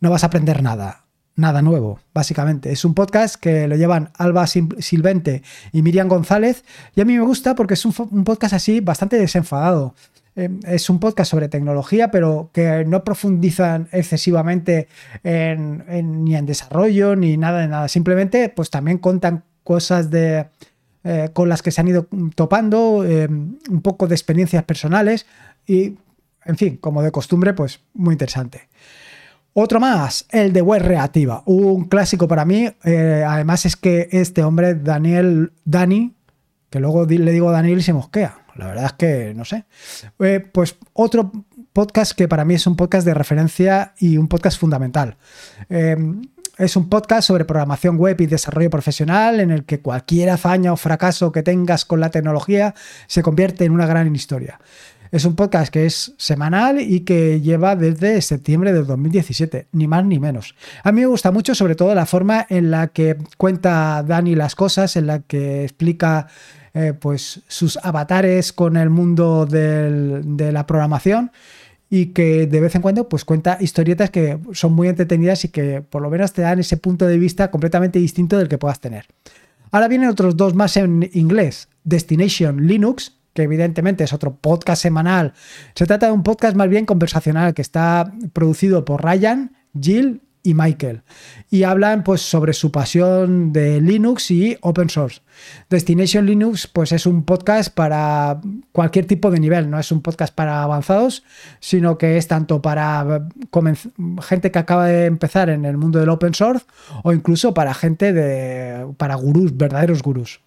no 0.00 0.10
vas 0.10 0.24
a 0.24 0.26
aprender 0.26 0.62
nada, 0.62 1.04
nada 1.36 1.62
nuevo, 1.62 2.00
básicamente. 2.12 2.72
Es 2.72 2.84
un 2.84 2.94
podcast 2.94 3.36
que 3.36 3.68
lo 3.68 3.76
llevan 3.76 4.10
Alba 4.16 4.46
Silvente 4.46 5.42
y 5.72 5.82
Miriam 5.82 6.08
González 6.08 6.64
y 6.96 7.00
a 7.00 7.04
mí 7.04 7.16
me 7.16 7.24
gusta 7.24 7.54
porque 7.54 7.74
es 7.74 7.84
un 7.84 8.24
podcast 8.24 8.54
así 8.54 8.80
bastante 8.80 9.16
desenfadado. 9.16 9.94
Em, 10.40 10.58
es 10.66 10.88
un 10.88 10.98
podcast 10.98 11.30
sobre 11.30 11.50
tecnología, 11.50 12.10
pero 12.10 12.48
que 12.54 12.86
no 12.86 13.04
profundizan 13.04 13.88
excesivamente 13.92 14.88
en, 15.22 15.84
ni 16.24 16.34
en 16.34 16.46
desarrollo 16.46 17.14
ni 17.14 17.36
nada 17.36 17.60
de 17.60 17.68
nada. 17.68 17.88
Simplemente, 17.88 18.48
pues 18.48 18.70
también 18.70 18.96
contan 18.96 19.44
cosas 19.62 20.08
eh, 20.14 20.48
con 21.34 21.50
las 21.50 21.60
que 21.60 21.70
se 21.70 21.82
han 21.82 21.88
ido 21.88 22.08
topando, 22.34 23.04
em, 23.04 23.58
un 23.68 23.82
poco 23.82 24.08
de 24.08 24.14
experiencias 24.14 24.64
personales 24.64 25.26
y, 25.66 25.98
en 26.46 26.56
fin, 26.56 26.78
como 26.78 27.02
de 27.02 27.10
costumbre, 27.10 27.52
pues 27.52 27.80
muy 27.92 28.14
interesante. 28.14 28.68
Otro 29.52 29.78
más, 29.78 30.24
el 30.30 30.54
de 30.54 30.62
web 30.62 30.80
reactiva, 30.80 31.42
un 31.44 31.84
clásico 31.84 32.26
para 32.26 32.46
mí. 32.46 32.66
Eh, 32.84 33.24
además 33.26 33.66
es 33.66 33.76
que 33.76 34.08
este 34.10 34.42
hombre, 34.42 34.74
Daniel 34.74 35.52
Dani, 35.66 36.14
que 36.70 36.80
luego 36.80 37.04
le 37.04 37.30
digo 37.30 37.50
Daniel 37.50 37.80
y 37.80 37.82
se 37.82 37.92
mosquea. 37.92 38.38
La 38.60 38.66
verdad 38.66 38.84
es 38.84 38.92
que 38.92 39.32
no 39.34 39.46
sé. 39.46 39.64
Eh, 40.18 40.40
pues 40.40 40.76
otro 40.92 41.32
podcast 41.72 42.12
que 42.12 42.28
para 42.28 42.44
mí 42.44 42.54
es 42.54 42.66
un 42.66 42.76
podcast 42.76 43.06
de 43.06 43.14
referencia 43.14 43.94
y 43.98 44.18
un 44.18 44.28
podcast 44.28 44.60
fundamental. 44.60 45.16
Eh, 45.70 45.96
es 46.58 46.76
un 46.76 46.90
podcast 46.90 47.26
sobre 47.26 47.46
programación 47.46 47.96
web 47.96 48.20
y 48.20 48.26
desarrollo 48.26 48.68
profesional 48.68 49.40
en 49.40 49.50
el 49.50 49.64
que 49.64 49.80
cualquier 49.80 50.28
hazaña 50.28 50.74
o 50.74 50.76
fracaso 50.76 51.32
que 51.32 51.42
tengas 51.42 51.86
con 51.86 52.00
la 52.00 52.10
tecnología 52.10 52.74
se 53.06 53.22
convierte 53.22 53.64
en 53.64 53.72
una 53.72 53.86
gran 53.86 54.14
historia. 54.14 54.60
Es 55.10 55.24
un 55.24 55.36
podcast 55.36 55.72
que 55.72 55.86
es 55.86 56.12
semanal 56.18 56.78
y 56.80 57.00
que 57.00 57.40
lleva 57.40 57.76
desde 57.76 58.20
septiembre 58.20 58.74
de 58.74 58.84
2017, 58.84 59.68
ni 59.72 59.88
más 59.88 60.04
ni 60.04 60.20
menos. 60.20 60.54
A 60.84 60.92
mí 60.92 61.00
me 61.00 61.06
gusta 61.06 61.32
mucho 61.32 61.54
sobre 61.54 61.76
todo 61.76 61.94
la 61.94 62.04
forma 62.04 62.46
en 62.50 62.70
la 62.70 62.88
que 62.88 63.16
cuenta 63.38 64.04
Dani 64.06 64.34
las 64.34 64.54
cosas, 64.54 64.96
en 64.96 65.06
la 65.06 65.20
que 65.20 65.64
explica 65.64 66.28
eh, 66.74 66.92
pues 66.92 67.42
sus 67.48 67.76
avatares 67.78 68.52
con 68.52 68.76
el 68.76 68.90
mundo 68.90 69.46
de 69.46 70.52
la 70.52 70.66
programación 70.66 71.32
y 71.90 72.06
que 72.06 72.46
de 72.46 72.60
vez 72.60 72.74
en 72.76 72.82
cuando 72.82 73.08
pues 73.08 73.24
cuenta 73.24 73.58
historietas 73.60 74.10
que 74.10 74.38
son 74.52 74.72
muy 74.72 74.86
entretenidas 74.86 75.44
y 75.44 75.48
que 75.48 75.82
por 75.82 76.00
lo 76.00 76.08
menos 76.08 76.32
te 76.32 76.42
dan 76.42 76.60
ese 76.60 76.76
punto 76.76 77.06
de 77.06 77.18
vista 77.18 77.50
completamente 77.50 77.98
distinto 77.98 78.38
del 78.38 78.48
que 78.48 78.58
puedas 78.58 78.80
tener. 78.80 79.06
Ahora 79.72 79.88
vienen 79.88 80.08
otros 80.08 80.36
dos 80.36 80.54
más 80.54 80.76
en 80.76 81.10
inglés, 81.12 81.68
Destination 81.82 82.66
Linux, 82.66 83.16
que 83.34 83.42
evidentemente 83.42 84.04
es 84.04 84.12
otro 84.12 84.36
podcast 84.36 84.82
semanal. 84.82 85.34
Se 85.74 85.86
trata 85.86 86.06
de 86.06 86.12
un 86.12 86.22
podcast 86.22 86.56
más 86.56 86.68
bien 86.68 86.86
conversacional 86.86 87.54
que 87.54 87.62
está 87.62 88.12
producido 88.32 88.84
por 88.84 89.04
Ryan, 89.04 89.52
Jill 89.78 90.22
y 90.42 90.54
Michael. 90.54 91.02
Y 91.50 91.64
hablan 91.64 92.04
pues 92.04 92.22
sobre 92.22 92.52
su 92.52 92.72
pasión 92.72 93.52
de 93.52 93.80
Linux 93.80 94.30
y 94.30 94.56
open 94.60 94.88
source. 94.88 95.20
Destination 95.68 96.26
Linux 96.26 96.66
pues 96.66 96.92
es 96.92 97.06
un 97.06 97.24
podcast 97.24 97.74
para 97.74 98.40
cualquier 98.72 99.06
tipo 99.06 99.30
de 99.30 99.40
nivel, 99.40 99.70
no 99.70 99.78
es 99.78 99.90
un 99.92 100.02
podcast 100.02 100.34
para 100.34 100.62
avanzados, 100.62 101.22
sino 101.60 101.98
que 101.98 102.16
es 102.16 102.28
tanto 102.28 102.62
para 102.62 103.28
gente 104.22 104.50
que 104.50 104.58
acaba 104.58 104.86
de 104.86 105.06
empezar 105.06 105.50
en 105.50 105.64
el 105.64 105.76
mundo 105.76 105.98
del 105.98 106.08
open 106.08 106.34
source 106.34 106.66
o 107.02 107.12
incluso 107.12 107.54
para 107.54 107.74
gente 107.74 108.12
de 108.12 108.86
para 108.96 109.14
gurús, 109.14 109.56
verdaderos 109.56 110.02
gurús. 110.02 110.40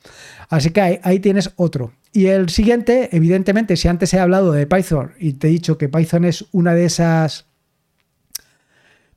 Así 0.49 0.71
que 0.71 0.81
ahí, 0.81 0.99
ahí 1.03 1.19
tienes 1.19 1.51
otro. 1.55 1.93
Y 2.11 2.27
el 2.27 2.49
siguiente, 2.49 3.09
evidentemente, 3.11 3.75
si 3.75 3.87
antes 3.87 4.13
he 4.13 4.19
hablado 4.19 4.51
de 4.51 4.67
Python 4.67 5.13
y 5.19 5.33
te 5.33 5.47
he 5.47 5.51
dicho 5.51 5.79
que 5.79 5.89
Python 5.89 6.25
es 6.25 6.45
una 6.51 6.75
de 6.75 6.85
esas 6.85 7.47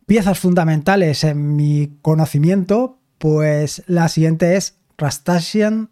piezas 0.07 0.39
fundamentales 0.39 1.25
en 1.25 1.57
mi 1.57 1.99
conocimiento, 2.01 3.01
pues 3.19 3.83
la 3.87 4.09
siguiente 4.09 4.57
es 4.57 4.79
Rustacean 4.97 5.91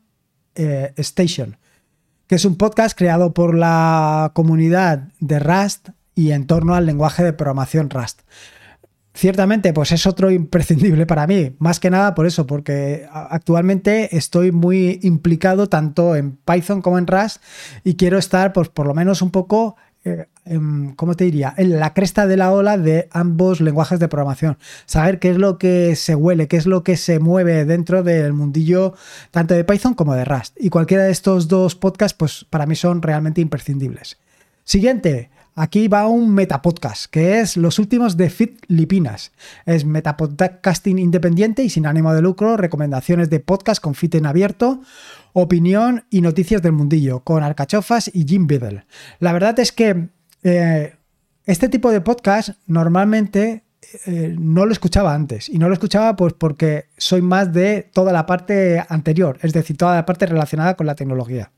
eh, 0.55 0.93
Station, 0.97 1.59
que 2.29 2.37
es 2.37 2.45
un 2.45 2.57
podcast 2.57 2.97
creado 2.97 3.35
por 3.35 3.55
la 3.55 4.31
comunidad 4.35 5.09
de 5.19 5.41
Rust 5.41 5.91
y 6.15 6.31
en 6.31 6.47
torno 6.47 6.75
al 6.75 6.87
lenguaje 6.87 7.25
de 7.25 7.33
programación 7.33 7.91
Rust. 7.91 8.23
Ciertamente, 9.17 9.73
pues 9.73 9.93
es 9.93 10.07
otro 10.07 10.31
imprescindible 10.31 11.07
para 11.07 11.27
mí, 11.27 11.55
más 11.59 11.79
que 11.79 11.91
nada 11.91 12.15
por 12.15 12.27
eso, 12.27 12.47
porque 12.47 13.07
actualmente 13.13 14.17
estoy 14.17 14.51
muy 14.51 14.99
implicado 15.03 15.69
tanto 15.69 16.17
en 16.17 16.37
Python 16.37 16.83
como 16.83 16.99
en 16.99 17.07
Rust 17.07 17.43
y 17.85 17.95
quiero 17.95 18.19
estar, 18.19 18.53
pues 18.53 18.69
por 18.69 18.87
lo 18.87 18.95
menos 18.95 19.23
un 19.23 19.31
poco 19.31 19.77
eh, 20.05 20.27
em, 20.45 20.95
¿cómo 20.95 21.15
te 21.15 21.25
diría? 21.25 21.55
En 21.57 21.79
la 21.79 21.95
cresta 21.95 22.27
de 22.27 22.37
la 22.37 22.53
ola 22.53 22.77
de 22.77 23.09
ambos 23.11 23.61
lenguajes 23.61 23.99
de 23.99 24.09
programación. 24.09 24.59
Saber 24.85 25.19
qué 25.19 25.31
es 25.31 25.39
lo 25.39 25.57
que 25.59 25.97
se 25.97 26.15
huele, 26.15 26.47
qué 26.47 26.57
es 26.57 26.67
lo 26.67 26.83
que 26.85 26.97
se 26.97 27.19
mueve 27.19 27.65
dentro 27.65 28.03
del 28.03 28.35
mundillo 28.35 28.95
tanto 29.31 29.55
de 29.55 29.65
Python 29.65 29.95
como 29.95 30.15
de 30.15 30.25
Rust. 30.25 30.57
Y 30.61 30.69
cualquiera 30.69 31.05
de 31.05 31.13
estos 31.13 31.49
dos 31.49 31.75
podcasts, 31.75 32.17
pues 32.17 32.45
para 32.51 32.67
mí 32.67 32.77
son 32.77 33.01
realmente 33.01 33.41
imprescindibles. 33.41 34.19
Siguiente, 34.65 35.31
aquí 35.55 35.89
va 35.89 36.07
un 36.09 36.35
metapodcast, 36.35 37.07
que 37.07 37.41
es 37.41 37.57
los 37.57 37.79
últimos 37.79 38.17
de 38.17 38.31
Filipinas. 38.31 39.33
Es 39.67 39.85
metapodcasting 39.85 40.99
independiente 40.99 41.63
y 41.63 41.71
sin 41.71 41.87
ánimo 41.87 42.13
de 42.13 42.23
lucro, 42.23 42.57
recomendaciones 42.57 43.31
de 43.31 43.41
podcast 43.41 43.83
con 43.83 43.95
fit 43.95 44.15
en 44.15 44.27
abierto, 44.27 44.81
opinión 45.33 46.05
y 46.11 46.21
noticias 46.21 46.63
del 46.63 46.73
mundillo, 46.73 47.21
con 47.21 47.43
Alcachofas 47.43 48.11
y 48.13 48.25
Jim 48.27 48.47
Biddle. 48.47 48.87
La 49.19 49.33
verdad 49.33 49.59
es 49.59 49.73
que 49.73 50.09
eh, 50.43 50.97
este 51.45 51.69
tipo 51.69 51.91
de 51.91 52.01
podcast 52.01 52.51
normalmente 52.67 53.65
eh, 54.07 54.35
no 54.39 54.67
lo 54.67 54.73
escuchaba 54.73 55.15
antes. 55.15 55.49
Y 55.49 55.59
no 55.59 55.69
lo 55.69 55.75
escuchaba 55.75 56.17
pues 56.17 56.35
porque 56.35 56.87
soy 56.97 57.23
más 57.23 57.53
de 57.53 57.89
toda 57.93 58.13
la 58.13 58.27
parte 58.27 58.85
anterior, 58.89 59.39
es 59.43 59.53
decir, 59.53 59.77
toda 59.77 59.95
la 59.95 60.07
parte 60.07 60.27
relacionada 60.27 60.75
con 60.75 60.87
la 60.87 60.95
tecnología. 60.95 61.53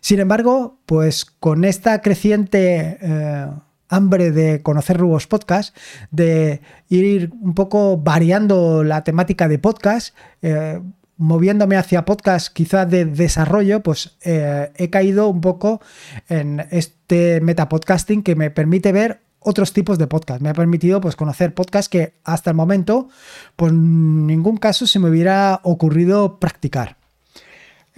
Sin 0.00 0.20
embargo, 0.20 0.78
pues 0.86 1.24
con 1.24 1.64
esta 1.64 2.00
creciente 2.00 2.98
eh, 3.00 3.46
hambre 3.88 4.30
de 4.30 4.62
conocer 4.62 4.98
nuevos 5.00 5.26
podcasts, 5.26 5.72
de 6.10 6.60
ir 6.88 7.30
un 7.40 7.54
poco 7.54 7.96
variando 7.96 8.84
la 8.84 9.04
temática 9.04 9.48
de 9.48 9.58
podcast, 9.58 10.14
eh, 10.42 10.80
moviéndome 11.16 11.76
hacia 11.76 12.04
podcast 12.04 12.52
quizás 12.52 12.88
de 12.88 13.04
desarrollo, 13.04 13.82
pues 13.82 14.16
he 14.22 14.88
caído 14.90 15.28
un 15.28 15.40
poco 15.40 15.80
en 16.28 16.64
este 16.70 17.40
metapodcasting 17.40 18.22
que 18.22 18.36
me 18.36 18.50
permite 18.52 18.92
ver 18.92 19.22
otros 19.40 19.72
tipos 19.72 19.98
de 19.98 20.06
podcast. 20.06 20.40
Me 20.40 20.50
ha 20.50 20.54
permitido 20.54 21.00
pues, 21.00 21.16
conocer 21.16 21.54
podcasts 21.54 21.88
que 21.88 22.14
hasta 22.24 22.50
el 22.50 22.56
momento, 22.56 23.08
pues 23.56 23.72
en 23.72 24.26
ningún 24.26 24.56
caso 24.56 24.86
se 24.86 24.98
me 24.98 25.08
hubiera 25.08 25.60
ocurrido 25.62 26.38
practicar. 26.38 26.97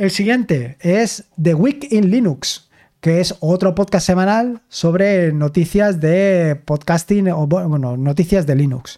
El 0.01 0.11
siguiente 0.11 0.79
es 0.81 1.27
The 1.41 1.53
Week 1.53 1.87
in 1.91 2.11
Linux, 2.11 2.71
que 3.03 3.21
es 3.21 3.35
otro 3.41 3.75
podcast 3.75 4.07
semanal 4.07 4.63
sobre 4.71 5.31
noticias 5.31 6.01
de 6.01 6.59
podcasting 6.65 7.29
o 7.29 7.47
bueno, 7.47 7.99
noticias 7.99 8.47
de 8.47 8.55
Linux. 8.55 8.97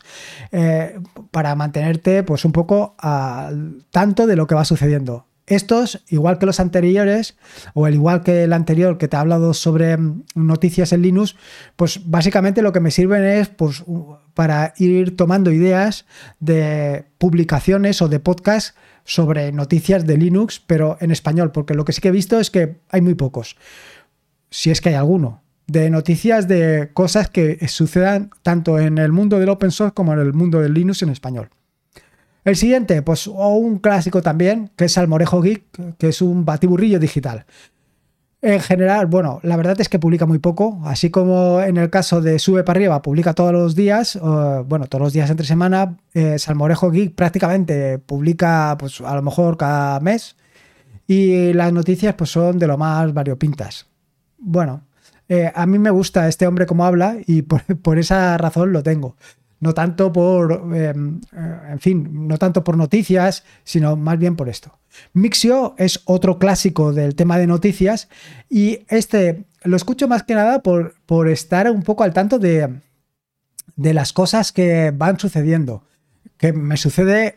Eh, 0.52 1.00
para 1.32 1.56
mantenerte 1.56 2.22
pues 2.22 2.44
un 2.44 2.52
poco 2.52 2.94
al 2.98 3.84
tanto 3.90 4.28
de 4.28 4.36
lo 4.36 4.46
que 4.46 4.54
va 4.54 4.64
sucediendo. 4.64 5.26
Estos, 5.48 6.04
igual 6.06 6.38
que 6.38 6.46
los 6.46 6.60
anteriores, 6.60 7.36
o 7.74 7.88
el 7.88 7.94
igual 7.94 8.22
que 8.22 8.44
el 8.44 8.52
anterior 8.52 8.96
que 8.96 9.08
te 9.08 9.16
ha 9.16 9.20
hablado 9.22 9.54
sobre 9.54 9.96
mm, 9.96 10.22
noticias 10.36 10.92
en 10.92 11.02
Linux, 11.02 11.34
pues 11.74 12.08
básicamente 12.08 12.62
lo 12.62 12.72
que 12.72 12.78
me 12.78 12.92
sirven 12.92 13.24
es 13.24 13.48
pues, 13.48 13.82
para 14.34 14.72
ir 14.76 15.16
tomando 15.16 15.50
ideas 15.50 16.06
de 16.38 17.06
publicaciones 17.18 18.00
o 18.02 18.08
de 18.08 18.20
podcasts 18.20 18.74
sobre 19.04 19.52
noticias 19.52 20.06
de 20.06 20.16
Linux, 20.16 20.62
pero 20.66 20.96
en 21.00 21.10
español, 21.10 21.52
porque 21.52 21.74
lo 21.74 21.84
que 21.84 21.92
sí 21.92 22.00
que 22.00 22.08
he 22.08 22.12
visto 22.12 22.38
es 22.38 22.50
que 22.50 22.76
hay 22.88 23.00
muy 23.00 23.14
pocos, 23.14 23.56
si 24.50 24.70
es 24.70 24.80
que 24.80 24.90
hay 24.90 24.94
alguno, 24.94 25.42
de 25.66 25.90
noticias 25.90 26.48
de 26.48 26.90
cosas 26.92 27.30
que 27.30 27.66
sucedan 27.68 28.30
tanto 28.42 28.78
en 28.78 28.98
el 28.98 29.12
mundo 29.12 29.38
del 29.38 29.48
open 29.48 29.70
source 29.70 29.94
como 29.94 30.12
en 30.12 30.20
el 30.20 30.32
mundo 30.32 30.60
del 30.60 30.74
Linux 30.74 31.02
en 31.02 31.08
español. 31.08 31.48
El 32.44 32.56
siguiente, 32.56 33.02
pues 33.02 33.28
un 33.28 33.78
clásico 33.78 34.20
también, 34.20 34.70
que 34.76 34.86
es 34.86 34.92
Salmorejo 34.92 35.40
Geek, 35.40 35.96
que 35.96 36.08
es 36.08 36.20
un 36.20 36.44
batiburrillo 36.44 36.98
digital. 36.98 37.46
En 38.44 38.58
general, 38.58 39.06
bueno, 39.06 39.38
la 39.44 39.56
verdad 39.56 39.80
es 39.80 39.88
que 39.88 40.00
publica 40.00 40.26
muy 40.26 40.40
poco, 40.40 40.80
así 40.84 41.10
como 41.10 41.60
en 41.60 41.76
el 41.76 41.90
caso 41.90 42.20
de 42.20 42.40
Sube 42.40 42.64
para 42.64 42.76
arriba, 42.76 43.00
publica 43.00 43.34
todos 43.34 43.52
los 43.52 43.76
días, 43.76 44.18
bueno, 44.20 44.88
todos 44.88 45.00
los 45.00 45.12
días 45.12 45.30
entre 45.30 45.46
semana, 45.46 45.96
eh, 46.12 46.40
Salmorejo 46.40 46.90
Geek 46.90 47.14
prácticamente 47.14 48.00
publica, 48.00 48.76
pues 48.80 49.00
a 49.00 49.14
lo 49.14 49.22
mejor 49.22 49.56
cada 49.56 50.00
mes, 50.00 50.34
y 51.06 51.52
las 51.52 51.72
noticias 51.72 52.16
pues 52.16 52.30
son 52.30 52.58
de 52.58 52.66
lo 52.66 52.76
más 52.76 53.14
variopintas. 53.14 53.86
Bueno, 54.38 54.82
eh, 55.28 55.52
a 55.54 55.64
mí 55.64 55.78
me 55.78 55.90
gusta 55.90 56.26
este 56.26 56.48
hombre 56.48 56.66
como 56.66 56.84
habla 56.84 57.18
y 57.24 57.42
por 57.42 57.62
esa 57.98 58.36
razón 58.38 58.72
lo 58.72 58.82
tengo 58.82 59.14
no 59.62 59.74
tanto 59.74 60.12
por, 60.12 60.74
em, 60.74 61.20
eh, 61.32 61.58
en 61.70 61.78
fin, 61.78 62.26
no 62.26 62.36
tanto 62.36 62.64
por 62.64 62.76
noticias, 62.76 63.44
sino 63.62 63.94
más 63.96 64.18
bien 64.18 64.34
por 64.34 64.48
esto. 64.48 64.76
Mixio 65.12 65.76
es 65.78 66.00
otro 66.04 66.40
clásico 66.40 66.92
del 66.92 67.14
tema 67.14 67.38
de 67.38 67.46
noticias 67.46 68.08
y 68.50 68.80
este 68.88 69.44
lo 69.62 69.76
escucho 69.76 70.08
más 70.08 70.24
que 70.24 70.34
nada 70.34 70.64
por, 70.64 70.96
por 71.06 71.28
estar 71.28 71.70
un 71.70 71.84
poco 71.84 72.02
al 72.02 72.12
tanto 72.12 72.40
de, 72.40 72.80
de 73.76 73.94
las 73.94 74.12
cosas 74.12 74.50
que 74.50 74.92
van 74.92 75.20
sucediendo 75.20 75.84
que 76.38 76.52
me 76.52 76.76
sucede, 76.76 77.36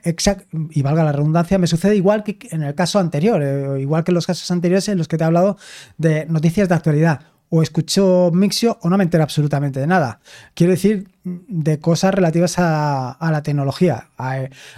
y 0.71 0.81
valga 0.81 1.03
la 1.03 1.11
redundancia, 1.11 1.59
me 1.59 1.67
sucede 1.67 1.95
igual 1.95 2.23
que 2.23 2.39
en 2.49 2.63
el 2.63 2.73
caso 2.73 2.97
anterior, 2.97 3.39
eh, 3.43 3.79
igual 3.79 4.03
que 4.03 4.09
en 4.09 4.15
los 4.15 4.25
casos 4.25 4.49
anteriores 4.49 4.89
en 4.89 4.97
los 4.97 5.07
que 5.07 5.15
te 5.15 5.23
he 5.23 5.27
hablado 5.27 5.57
de 5.99 6.25
noticias 6.25 6.69
de 6.69 6.73
actualidad 6.73 7.35
o 7.49 7.62
escucho 7.62 8.31
Mixio 8.34 8.77
o 8.81 8.89
no 8.89 8.97
me 8.97 9.03
entero 9.03 9.23
absolutamente 9.23 9.79
de 9.79 9.88
nada. 9.88 10.19
Quiero 10.53 10.71
decir, 10.71 11.10
de 11.23 11.79
cosas 11.79 12.13
relativas 12.13 12.55
a, 12.58 13.17
la 13.19 13.43
tecnología. 13.43 14.10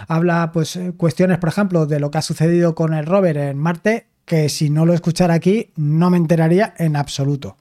habla, 0.06 0.50
pues, 0.52 0.76
eh, 0.76 0.92
cuestiones, 0.96 1.38
por 1.38 1.48
ejemplo, 1.48 1.86
de 1.86 2.00
lo 2.00 2.10
que 2.10 2.18
ha 2.18 2.22
sucedido 2.22 2.74
con 2.74 2.94
el 2.94 3.06
rover 3.06 3.36
en 3.36 3.58
Marte, 3.58 4.06
que 4.24 4.48
si 4.48 4.70
no 4.70 4.86
lo 4.86 4.94
escuchara 4.94 5.34
aquí, 5.34 5.72
no 5.76 6.10
me 6.10 6.16
enteraría 6.16 6.74
en 6.78 6.96
absoluto. 6.96 7.56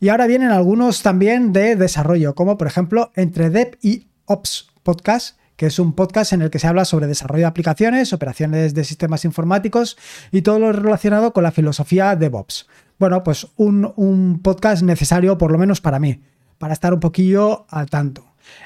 Y 0.00 0.08
ahora 0.08 0.26
vienen 0.26 0.50
algunos 0.50 1.02
también 1.02 1.52
de 1.52 1.76
desarrollo, 1.76 2.34
como 2.34 2.58
por 2.58 2.66
ejemplo 2.66 3.12
Entre 3.14 3.50
Dev 3.50 3.78
y 3.80 4.08
Ops 4.26 4.66
Podcast, 4.82 5.38
que 5.54 5.66
es 5.66 5.78
un 5.78 5.92
podcast 5.92 6.32
en 6.32 6.42
el 6.42 6.50
que 6.50 6.58
se 6.58 6.66
habla 6.66 6.84
sobre 6.84 7.06
desarrollo 7.06 7.42
de 7.42 7.46
aplicaciones, 7.46 8.12
operaciones 8.12 8.74
de 8.74 8.82
sistemas 8.82 9.24
informáticos 9.24 9.96
y 10.32 10.42
todo 10.42 10.58
lo 10.58 10.72
relacionado 10.72 11.32
con 11.32 11.44
la 11.44 11.52
filosofía 11.52 12.16
DevOps 12.16 12.66
bueno, 13.02 13.24
pues 13.24 13.48
un, 13.56 14.38
podcast 14.44 14.84
necesario, 14.84 15.36
por 15.36 15.50
lo 15.50 15.58
menos 15.58 15.80
para 15.80 15.98
mí, 15.98 16.20
para 16.58 16.72
estar 16.72 16.94
un 16.94 17.00
poquillo 17.00 17.66
al 17.68 17.90
tanto. 17.90 18.24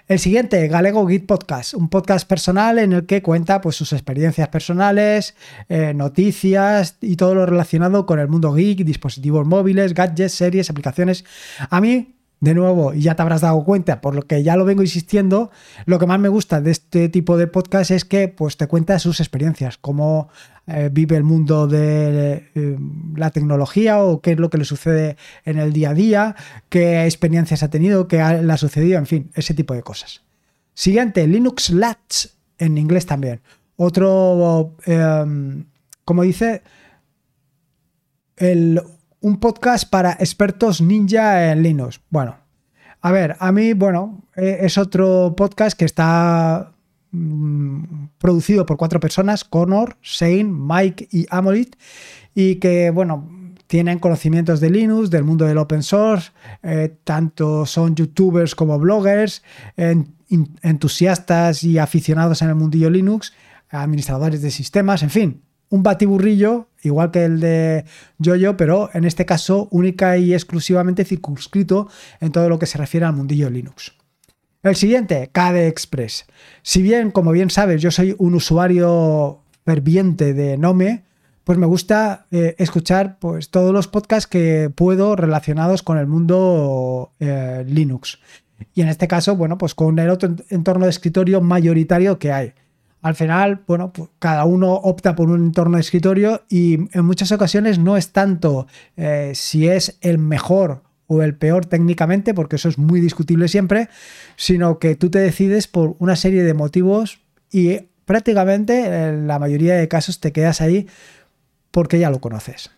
El 0.08 0.18
siguiente, 0.18 0.68
Galego 0.68 1.08
Git 1.08 1.24
Podcast, 1.24 1.72
un 1.72 1.88
podcast 1.88 2.28
personal 2.28 2.78
en 2.78 2.92
el 2.92 3.06
que 3.06 3.22
cuenta 3.22 3.62
pues, 3.62 3.76
sus 3.76 3.94
experiencias 3.94 4.48
personales, 4.48 5.34
eh, 5.70 5.94
noticias 5.94 6.98
y 7.00 7.16
todo 7.16 7.34
lo 7.34 7.46
relacionado 7.46 8.04
con 8.04 8.18
el 8.18 8.28
mundo 8.28 8.52
geek, 8.52 8.84
dispositivos 8.84 9.46
móviles, 9.46 9.94
gadgets, 9.94 10.34
series, 10.34 10.68
aplicaciones. 10.68 11.24
A 11.70 11.80
mí 11.80 12.15
de 12.40 12.54
nuevo, 12.54 12.92
y 12.92 13.00
ya 13.00 13.14
te 13.14 13.22
habrás 13.22 13.40
dado 13.40 13.64
cuenta, 13.64 14.00
por 14.00 14.14
lo 14.14 14.22
que 14.22 14.42
ya 14.42 14.56
lo 14.56 14.64
vengo 14.64 14.82
insistiendo, 14.82 15.50
lo 15.86 15.98
que 15.98 16.06
más 16.06 16.20
me 16.20 16.28
gusta 16.28 16.60
de 16.60 16.70
este 16.70 17.08
tipo 17.08 17.36
de 17.36 17.46
podcast 17.46 17.90
es 17.90 18.04
que 18.04 18.28
pues, 18.28 18.56
te 18.56 18.66
cuenta 18.66 18.98
sus 18.98 19.20
experiencias, 19.20 19.78
cómo 19.78 20.28
eh, 20.66 20.90
vive 20.92 21.16
el 21.16 21.22
mundo 21.22 21.66
de 21.66 22.50
eh, 22.54 22.78
la 23.14 23.30
tecnología 23.30 24.02
o 24.02 24.20
qué 24.20 24.32
es 24.32 24.38
lo 24.38 24.50
que 24.50 24.58
le 24.58 24.64
sucede 24.64 25.16
en 25.44 25.58
el 25.58 25.72
día 25.72 25.90
a 25.90 25.94
día, 25.94 26.36
qué 26.68 27.04
experiencias 27.04 27.62
ha 27.62 27.70
tenido, 27.70 28.06
qué 28.06 28.16
le 28.16 28.52
ha 28.52 28.56
sucedido, 28.58 28.98
en 28.98 29.06
fin, 29.06 29.30
ese 29.34 29.54
tipo 29.54 29.74
de 29.74 29.82
cosas. 29.82 30.22
Siguiente, 30.74 31.26
Linux 31.26 31.70
Lats, 31.70 32.36
en 32.58 32.76
inglés 32.76 33.06
también. 33.06 33.40
Otro, 33.76 34.76
em, 34.84 35.64
como 36.04 36.22
dice, 36.22 36.62
el 38.36 38.80
un 39.26 39.38
podcast 39.38 39.90
para 39.90 40.12
expertos 40.12 40.80
ninja 40.80 41.50
en 41.50 41.60
Linux. 41.60 42.00
Bueno, 42.10 42.36
a 43.00 43.10
ver, 43.10 43.34
a 43.40 43.50
mí, 43.50 43.72
bueno, 43.72 44.22
eh, 44.36 44.58
es 44.60 44.78
otro 44.78 45.34
podcast 45.36 45.76
que 45.76 45.84
está 45.84 46.72
mm, 47.10 48.06
producido 48.18 48.64
por 48.64 48.76
cuatro 48.76 49.00
personas, 49.00 49.42
Connor, 49.42 49.96
Shane, 50.00 50.44
Mike 50.44 51.08
y 51.10 51.26
Amolit, 51.28 51.74
y 52.36 52.54
que, 52.56 52.90
bueno, 52.90 53.28
tienen 53.66 53.98
conocimientos 53.98 54.60
de 54.60 54.70
Linux, 54.70 55.10
del 55.10 55.24
mundo 55.24 55.44
del 55.44 55.58
open 55.58 55.82
source, 55.82 56.30
eh, 56.62 56.96
tanto 57.02 57.66
son 57.66 57.96
youtubers 57.96 58.54
como 58.54 58.78
bloggers, 58.78 59.42
entusiastas 60.62 61.64
y 61.64 61.78
aficionados 61.78 62.42
en 62.42 62.50
el 62.50 62.54
mundillo 62.54 62.90
Linux, 62.90 63.32
administradores 63.70 64.40
de 64.40 64.52
sistemas, 64.52 65.02
en 65.02 65.10
fin, 65.10 65.42
un 65.68 65.82
batiburrillo, 65.82 66.68
igual 66.82 67.10
que 67.10 67.24
el 67.24 67.40
de 67.40 67.84
Jojo, 68.22 68.56
pero 68.56 68.90
en 68.94 69.04
este 69.04 69.26
caso 69.26 69.68
única 69.70 70.16
y 70.16 70.34
exclusivamente 70.34 71.04
circunscrito 71.04 71.88
en 72.20 72.32
todo 72.32 72.48
lo 72.48 72.58
que 72.58 72.66
se 72.66 72.78
refiere 72.78 73.06
al 73.06 73.14
mundillo 73.14 73.50
Linux. 73.50 73.92
El 74.62 74.76
siguiente, 74.76 75.30
KDE 75.32 75.68
Express. 75.68 76.26
Si 76.62 76.82
bien, 76.82 77.10
como 77.10 77.30
bien 77.32 77.50
sabes, 77.50 77.80
yo 77.80 77.90
soy 77.90 78.16
un 78.18 78.34
usuario 78.34 79.40
ferviente 79.64 80.34
de 80.34 80.58
Nome, 80.58 81.04
pues 81.44 81.58
me 81.58 81.66
gusta 81.66 82.26
eh, 82.32 82.56
escuchar 82.58 83.18
pues, 83.20 83.50
todos 83.50 83.72
los 83.72 83.86
podcasts 83.86 84.26
que 84.26 84.70
puedo 84.74 85.14
relacionados 85.14 85.84
con 85.84 85.98
el 85.98 86.08
mundo 86.08 87.12
eh, 87.20 87.64
Linux. 87.68 88.18
Y 88.74 88.82
en 88.82 88.88
este 88.88 89.06
caso, 89.06 89.36
bueno, 89.36 89.56
pues 89.56 89.74
con 89.74 89.98
el 89.98 90.10
otro 90.10 90.34
entorno 90.48 90.86
de 90.86 90.90
escritorio 90.90 91.40
mayoritario 91.40 92.18
que 92.18 92.32
hay 92.32 92.54
al 93.02 93.14
final, 93.14 93.62
bueno, 93.66 93.92
pues 93.92 94.08
cada 94.18 94.44
uno 94.44 94.72
opta 94.74 95.14
por 95.14 95.30
un 95.30 95.44
entorno 95.44 95.76
de 95.76 95.82
escritorio 95.82 96.44
y 96.48 96.74
en 96.96 97.04
muchas 97.04 97.30
ocasiones 97.32 97.78
no 97.78 97.96
es 97.96 98.12
tanto 98.12 98.66
eh, 98.96 99.32
si 99.34 99.68
es 99.68 99.98
el 100.00 100.18
mejor 100.18 100.82
o 101.06 101.22
el 101.22 101.36
peor 101.36 101.66
técnicamente, 101.66 102.34
porque 102.34 102.56
eso 102.56 102.68
es 102.68 102.78
muy 102.78 103.00
discutible 103.00 103.48
siempre, 103.48 103.88
sino 104.36 104.78
que 104.78 104.96
tú 104.96 105.10
te 105.10 105.20
decides 105.20 105.68
por 105.68 105.94
una 105.98 106.16
serie 106.16 106.42
de 106.42 106.54
motivos 106.54 107.20
y 107.52 107.78
prácticamente 108.04 108.86
en 108.86 109.26
la 109.26 109.38
mayoría 109.38 109.74
de 109.74 109.88
casos 109.88 110.20
te 110.20 110.32
quedas 110.32 110.60
ahí 110.60 110.88
porque 111.70 111.98
ya 111.98 112.10
lo 112.10 112.20
conoces. 112.20 112.70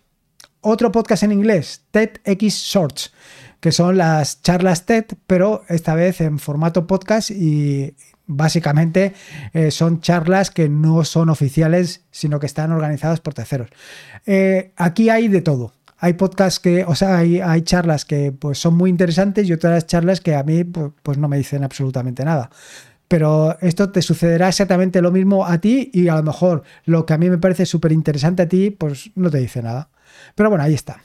Otro 0.60 0.90
podcast 0.90 1.22
en 1.22 1.32
inglés, 1.32 1.84
TEDx 1.92 2.54
Shorts, 2.54 3.12
que 3.60 3.72
son 3.72 3.96
las 3.96 4.42
charlas 4.42 4.86
TED, 4.86 5.04
pero 5.26 5.62
esta 5.68 5.94
vez 5.94 6.20
en 6.20 6.38
formato 6.38 6.86
podcast 6.86 7.30
y 7.30 7.94
básicamente 8.28 9.14
eh, 9.52 9.72
son 9.72 10.00
charlas 10.00 10.52
que 10.52 10.68
no 10.68 11.04
son 11.04 11.30
oficiales, 11.30 12.04
sino 12.12 12.38
que 12.38 12.46
están 12.46 12.70
organizadas 12.70 13.20
por 13.20 13.34
terceros. 13.34 13.70
Eh, 14.26 14.72
aquí 14.76 15.10
hay 15.10 15.26
de 15.26 15.40
todo. 15.40 15.72
Hay 16.00 16.12
podcasts 16.12 16.60
que, 16.60 16.84
o 16.84 16.94
sea, 16.94 17.18
hay, 17.18 17.62
charlas 17.62 18.04
que 18.04 18.30
pues, 18.30 18.58
son 18.58 18.76
muy 18.76 18.88
interesantes 18.88 19.48
y 19.48 19.52
otras 19.52 19.84
charlas 19.88 20.20
que 20.20 20.36
a 20.36 20.44
mí 20.44 20.62
pues 20.62 21.18
no 21.18 21.26
me 21.26 21.36
dicen 21.36 21.64
absolutamente 21.64 22.24
nada 22.24 22.50
pero 23.08 23.58
esto 23.60 23.90
te 23.90 24.02
sucederá 24.02 24.48
exactamente 24.48 25.00
lo 25.00 25.10
mismo 25.10 25.46
a 25.46 25.58
ti 25.58 25.90
y 25.94 26.08
a 26.08 26.16
lo 26.16 26.22
mejor 26.22 26.62
lo 26.84 27.06
que 27.06 27.14
a 27.14 27.18
mí 27.18 27.30
me 27.30 27.38
parece 27.38 27.64
súper 27.64 27.90
interesante 27.90 28.42
a 28.42 28.48
ti, 28.48 28.70
pues 28.70 29.10
no 29.14 29.30
te 29.30 29.38
dice 29.38 29.62
nada. 29.62 29.88
Pero 30.34 30.50
bueno, 30.50 30.62
ahí 30.62 30.74
está. 30.74 31.02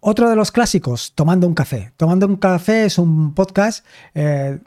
Otro 0.00 0.30
de 0.30 0.36
los 0.36 0.52
clásicos, 0.52 1.12
Tomando 1.14 1.48
un 1.48 1.54
café. 1.54 1.92
Tomando 1.96 2.26
un 2.26 2.36
café 2.36 2.84
es 2.84 2.98
un 2.98 3.34
podcast, 3.34 3.84
eh, 4.14 4.60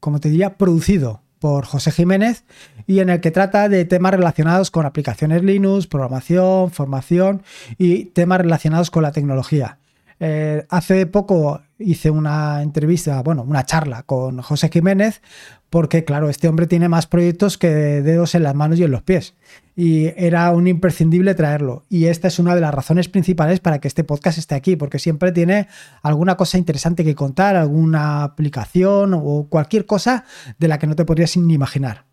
como 0.00 0.20
te 0.20 0.30
diría, 0.30 0.56
producido 0.56 1.22
por 1.38 1.64
José 1.64 1.90
Jiménez 1.90 2.44
y 2.86 3.00
en 3.00 3.08
el 3.08 3.20
que 3.20 3.30
trata 3.30 3.68
de 3.68 3.84
temas 3.84 4.12
relacionados 4.12 4.70
con 4.70 4.86
aplicaciones 4.86 5.42
Linux, 5.42 5.86
programación, 5.86 6.70
formación 6.70 7.42
y 7.78 8.06
temas 8.06 8.40
relacionados 8.40 8.90
con 8.90 9.02
la 9.02 9.12
tecnología. 9.12 9.78
Eh, 10.22 10.66
hace 10.68 11.06
poco 11.06 11.62
hice 11.78 12.10
una 12.10 12.60
entrevista, 12.60 13.22
bueno, 13.22 13.42
una 13.42 13.64
charla 13.64 14.02
con 14.02 14.42
José 14.42 14.68
Jiménez, 14.70 15.22
porque 15.70 16.04
claro, 16.04 16.28
este 16.28 16.48
hombre 16.48 16.66
tiene 16.66 16.88
más 16.88 17.06
proyectos 17.06 17.56
que 17.56 17.68
dedos 17.68 18.34
en 18.34 18.42
las 18.42 18.56
manos 18.56 18.78
y 18.78 18.84
en 18.84 18.90
los 18.90 19.02
pies. 19.02 19.34
Y 19.76 20.12
era 20.16 20.50
un 20.50 20.66
imprescindible 20.66 21.34
traerlo. 21.34 21.84
Y 21.88 22.06
esta 22.06 22.28
es 22.28 22.40
una 22.40 22.56
de 22.56 22.60
las 22.60 22.74
razones 22.74 23.08
principales 23.08 23.60
para 23.60 23.78
que 23.78 23.86
este 23.86 24.02
podcast 24.02 24.36
esté 24.36 24.56
aquí, 24.56 24.74
porque 24.74 24.98
siempre 24.98 25.30
tiene 25.30 25.68
alguna 26.02 26.36
cosa 26.36 26.58
interesante 26.58 27.04
que 27.04 27.14
contar, 27.14 27.54
alguna 27.54 28.24
aplicación 28.24 29.14
o 29.14 29.46
cualquier 29.48 29.86
cosa 29.86 30.24
de 30.58 30.68
la 30.68 30.78
que 30.78 30.88
no 30.88 30.96
te 30.96 31.04
podrías 31.04 31.36
ni 31.36 31.54
imaginar. 31.54 32.04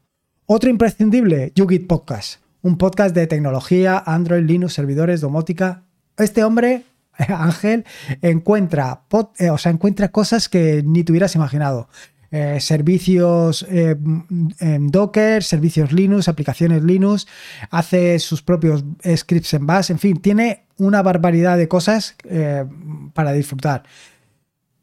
Otro 0.45 0.69
imprescindible, 0.69 1.51
YouGit 1.55 1.87
Podcast, 1.87 2.41
un 2.61 2.77
podcast 2.77 3.13
de 3.15 3.27
tecnología, 3.27 4.01
Android, 4.05 4.43
Linux, 4.43 4.73
servidores, 4.73 5.19
domótica. 5.19 5.83
Este 6.15 6.43
hombre 6.43 6.83
Ángel 7.27 7.85
encuentra, 8.21 9.01
eh, 9.39 9.49
o 9.49 9.57
sea, 9.57 9.71
encuentra 9.71 10.09
cosas 10.09 10.47
que 10.47 10.83
ni 10.85 11.03
te 11.03 11.11
hubieras 11.11 11.35
imaginado. 11.35 11.89
Eh, 12.31 12.59
servicios 12.59 13.65
eh, 13.69 13.95
en 14.59 14.87
Docker, 14.87 15.43
servicios 15.43 15.91
Linux, 15.91 16.27
aplicaciones 16.27 16.83
Linux, 16.83 17.27
hace 17.69 18.19
sus 18.19 18.41
propios 18.41 18.83
scripts 19.15 19.53
en 19.53 19.65
Bash, 19.65 19.91
en 19.91 19.99
fin, 19.99 20.17
tiene 20.17 20.65
una 20.77 21.01
barbaridad 21.01 21.57
de 21.57 21.67
cosas 21.67 22.15
para 23.13 23.31
disfrutar. 23.31 23.83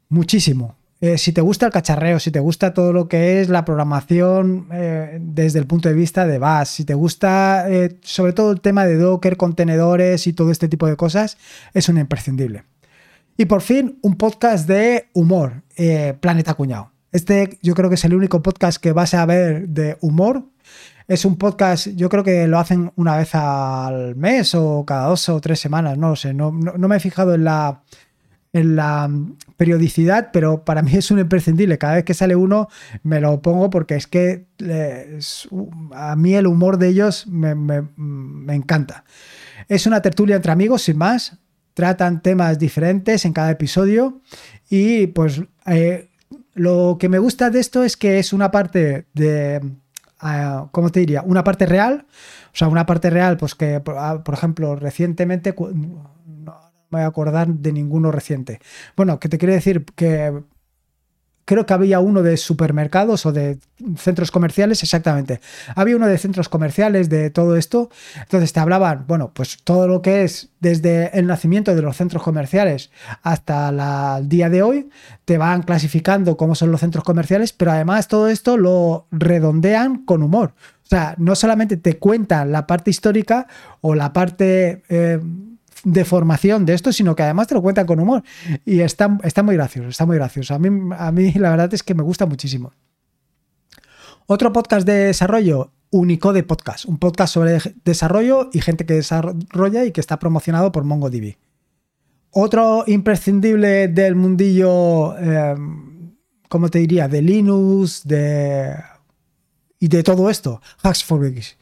Muchísimo. 0.09 0.75
Eh, 1.01 1.17
si 1.17 1.33
te 1.33 1.41
gusta 1.41 1.65
el 1.65 1.71
cacharreo, 1.71 2.19
si 2.19 2.31
te 2.31 2.39
gusta 2.39 2.73
todo 2.73 2.93
lo 2.93 3.07
que 3.07 3.41
es 3.41 3.49
la 3.49 3.65
programación 3.65 4.67
eh, 4.71 5.19
desde 5.21 5.59
el 5.59 5.67
punto 5.67 5.89
de 5.89 5.95
vista 5.95 6.25
de 6.25 6.39
Bash, 6.39 6.67
si 6.67 6.85
te 6.85 6.93
gusta 6.93 7.69
eh, 7.69 7.97
sobre 8.01 8.33
todo 8.33 8.51
el 8.51 8.61
tema 8.61 8.85
de 8.85 8.95
Docker, 8.95 9.35
contenedores 9.35 10.25
y 10.25 10.33
todo 10.33 10.51
este 10.51 10.69
tipo 10.69 10.87
de 10.87 10.95
cosas, 10.95 11.37
es 11.73 11.89
un 11.89 11.97
imprescindible. 11.97 12.63
Y 13.37 13.45
por 13.45 13.61
fin, 13.61 13.99
un 14.01 14.15
podcast 14.15 14.67
de 14.67 15.09
humor, 15.13 15.63
Planeta 16.21 16.53
Cuñado. 16.53 16.94
Este 17.15 17.59
yo 17.61 17.75
creo 17.75 17.87
que 17.87 17.95
es 17.95 18.03
el 18.03 18.13
único 18.13 18.41
podcast 18.41 18.77
que 18.77 18.91
vas 18.91 19.13
a 19.13 19.25
ver 19.25 19.69
de 19.69 19.97
humor. 20.01 20.49
Es 21.07 21.23
un 21.23 21.37
podcast, 21.37 21.87
yo 21.95 22.09
creo 22.09 22.25
que 22.25 22.45
lo 22.45 22.59
hacen 22.59 22.91
una 22.97 23.15
vez 23.15 23.33
al 23.35 24.17
mes 24.17 24.53
o 24.53 24.83
cada 24.85 25.07
dos 25.07 25.29
o 25.29 25.39
tres 25.39 25.61
semanas, 25.61 25.97
no 25.97 26.09
lo 26.09 26.15
sé, 26.17 26.33
no 26.33 26.51
me 26.51 26.95
he 26.97 26.99
fijado 26.99 27.33
en 27.33 27.45
la, 27.45 27.83
en 28.51 28.75
la 28.75 29.09
periodicidad, 29.55 30.31
pero 30.33 30.65
para 30.65 30.81
mí 30.81 30.91
es 30.97 31.09
un 31.09 31.19
imprescindible. 31.19 31.77
Cada 31.77 31.95
vez 31.95 32.03
que 32.03 32.13
sale 32.13 32.35
uno 32.35 32.67
me 33.03 33.21
lo 33.21 33.41
pongo 33.41 33.69
porque 33.69 33.95
es 33.95 34.07
que 34.07 34.47
a 35.93 36.15
mí 36.17 36.33
el 36.33 36.47
humor 36.47 36.77
de 36.77 36.89
ellos 36.89 37.27
me, 37.27 37.53
encanta. 38.53 39.05
Es 39.69 39.87
una 39.87 40.01
tertulia 40.01 40.35
entre 40.35 40.51
amigos, 40.51 40.81
sin 40.81 40.97
más. 40.97 41.37
Tratan 41.73 42.21
temas 42.21 42.59
diferentes 42.59 43.23
en 43.23 43.31
cada 43.31 43.51
episodio 43.51 44.21
y 44.69 45.07
pues 45.07 45.41
eh, 45.65 46.09
lo 46.55 46.97
que 46.99 47.09
me 47.09 47.19
gusta 47.19 47.49
de 47.49 47.59
esto 47.59 47.83
es 47.83 47.97
que 47.97 48.17
es 48.17 48.33
una 48.33 48.49
parte 48.49 49.05
de, 49.13 49.61
uh, 50.23 50.67
¿cómo 50.71 50.89
te 50.89 51.01
diría? 51.01 51.21
Una 51.21 51.43
parte 51.43 51.65
real. 51.65 52.07
O 52.53 52.57
sea, 52.57 52.69
una 52.69 52.85
parte 52.85 53.09
real, 53.09 53.37
pues 53.37 53.53
que, 53.53 53.81
por 53.81 53.95
ah, 53.97 54.23
ejemplo, 54.31 54.75
recientemente 54.77 55.53
voy 55.53 57.01
a 57.01 57.05
acordar 57.05 57.49
de 57.49 57.73
ninguno 57.73 58.11
reciente. 58.11 58.61
Bueno, 58.95 59.19
que 59.19 59.27
te 59.27 59.37
quiere 59.37 59.53
decir 59.53 59.83
que 59.95 60.43
creo 61.45 61.65
que 61.65 61.73
había 61.73 61.99
uno 61.99 62.23
de 62.23 62.37
supermercados 62.37 63.25
o 63.25 63.31
de 63.31 63.59
centros 63.97 64.31
comerciales, 64.31 64.81
exactamente. 64.81 65.39
Había 65.75 65.95
uno 65.95 66.07
de 66.07 66.17
centros 66.17 66.49
comerciales 66.49 67.07
de 67.07 67.29
todo 67.29 67.55
esto. 67.55 67.89
Entonces 68.19 68.51
te 68.51 68.59
hablaban, 68.59 69.05
bueno, 69.07 69.31
pues 69.33 69.59
todo 69.63 69.87
lo 69.87 70.01
que 70.01 70.23
es 70.23 70.49
desde 70.59 71.17
el 71.17 71.27
nacimiento 71.27 71.75
de 71.75 71.81
los 71.83 71.95
centros 71.95 72.23
comerciales 72.23 72.89
hasta 73.21 74.17
el 74.17 74.27
día 74.27 74.49
de 74.49 74.63
hoy, 74.63 74.89
te 75.25 75.37
van 75.37 75.61
clasificando 75.61 76.35
cómo 76.35 76.55
son 76.55 76.71
los 76.71 76.81
centros 76.81 77.03
comerciales, 77.03 77.53
pero 77.53 77.71
además 77.71 78.07
todo 78.07 78.27
esto 78.27 78.57
lo 78.57 79.07
redondean 79.11 80.03
con 80.03 80.23
humor. 80.23 80.55
O 80.83 80.87
sea, 80.87 81.15
no 81.17 81.35
solamente 81.35 81.77
te 81.77 81.97
cuentan 81.97 82.51
la 82.51 82.65
parte 82.67 82.89
histórica 82.89 83.47
o 83.81 83.93
la 83.95 84.11
parte... 84.11 84.83
Eh, 84.89 85.19
de 85.85 86.03
formación 86.03 86.65
de 86.65 86.73
esto, 86.73 86.91
sino 86.91 87.15
que 87.15 87.23
además 87.23 87.47
te 87.47 87.53
lo 87.53 87.61
cuentan 87.61 87.85
con 87.85 87.99
humor. 87.99 88.23
Y 88.65 88.81
está, 88.81 89.17
está 89.23 89.43
muy 89.43 89.55
gracioso, 89.55 89.87
está 89.87 90.05
muy 90.05 90.17
gracioso. 90.17 90.53
A 90.53 90.59
mí, 90.59 90.67
a 90.97 91.11
mí 91.11 91.31
la 91.33 91.51
verdad 91.51 91.73
es 91.73 91.83
que 91.83 91.93
me 91.93 92.03
gusta 92.03 92.25
muchísimo. 92.25 92.73
Otro 94.25 94.51
podcast 94.51 94.85
de 94.85 95.05
desarrollo, 95.05 95.71
Unicode 95.91 96.43
Podcast, 96.43 96.85
un 96.85 96.97
podcast 96.97 97.33
sobre 97.33 97.59
desarrollo 97.85 98.49
y 98.51 98.59
gente 98.59 98.85
que 98.85 98.95
desarrolla 98.95 99.85
y 99.85 99.91
que 99.91 100.01
está 100.01 100.17
promocionado 100.17 100.71
por 100.71 100.83
MongoDB. 100.83 101.37
Otro 102.31 102.83
imprescindible 102.87 103.87
del 103.87 104.15
mundillo, 104.15 105.15
eh, 105.17 105.55
¿cómo 106.49 106.69
te 106.69 106.79
diría? 106.79 107.07
De 107.07 107.21
Linux, 107.21 108.01
de... 108.03 108.75
y 109.79 109.87
de 109.87 110.03
todo 110.03 110.29
esto, 110.29 110.59
Hacks 110.81 111.03
for 111.03 111.23
Geeks. 111.23 111.55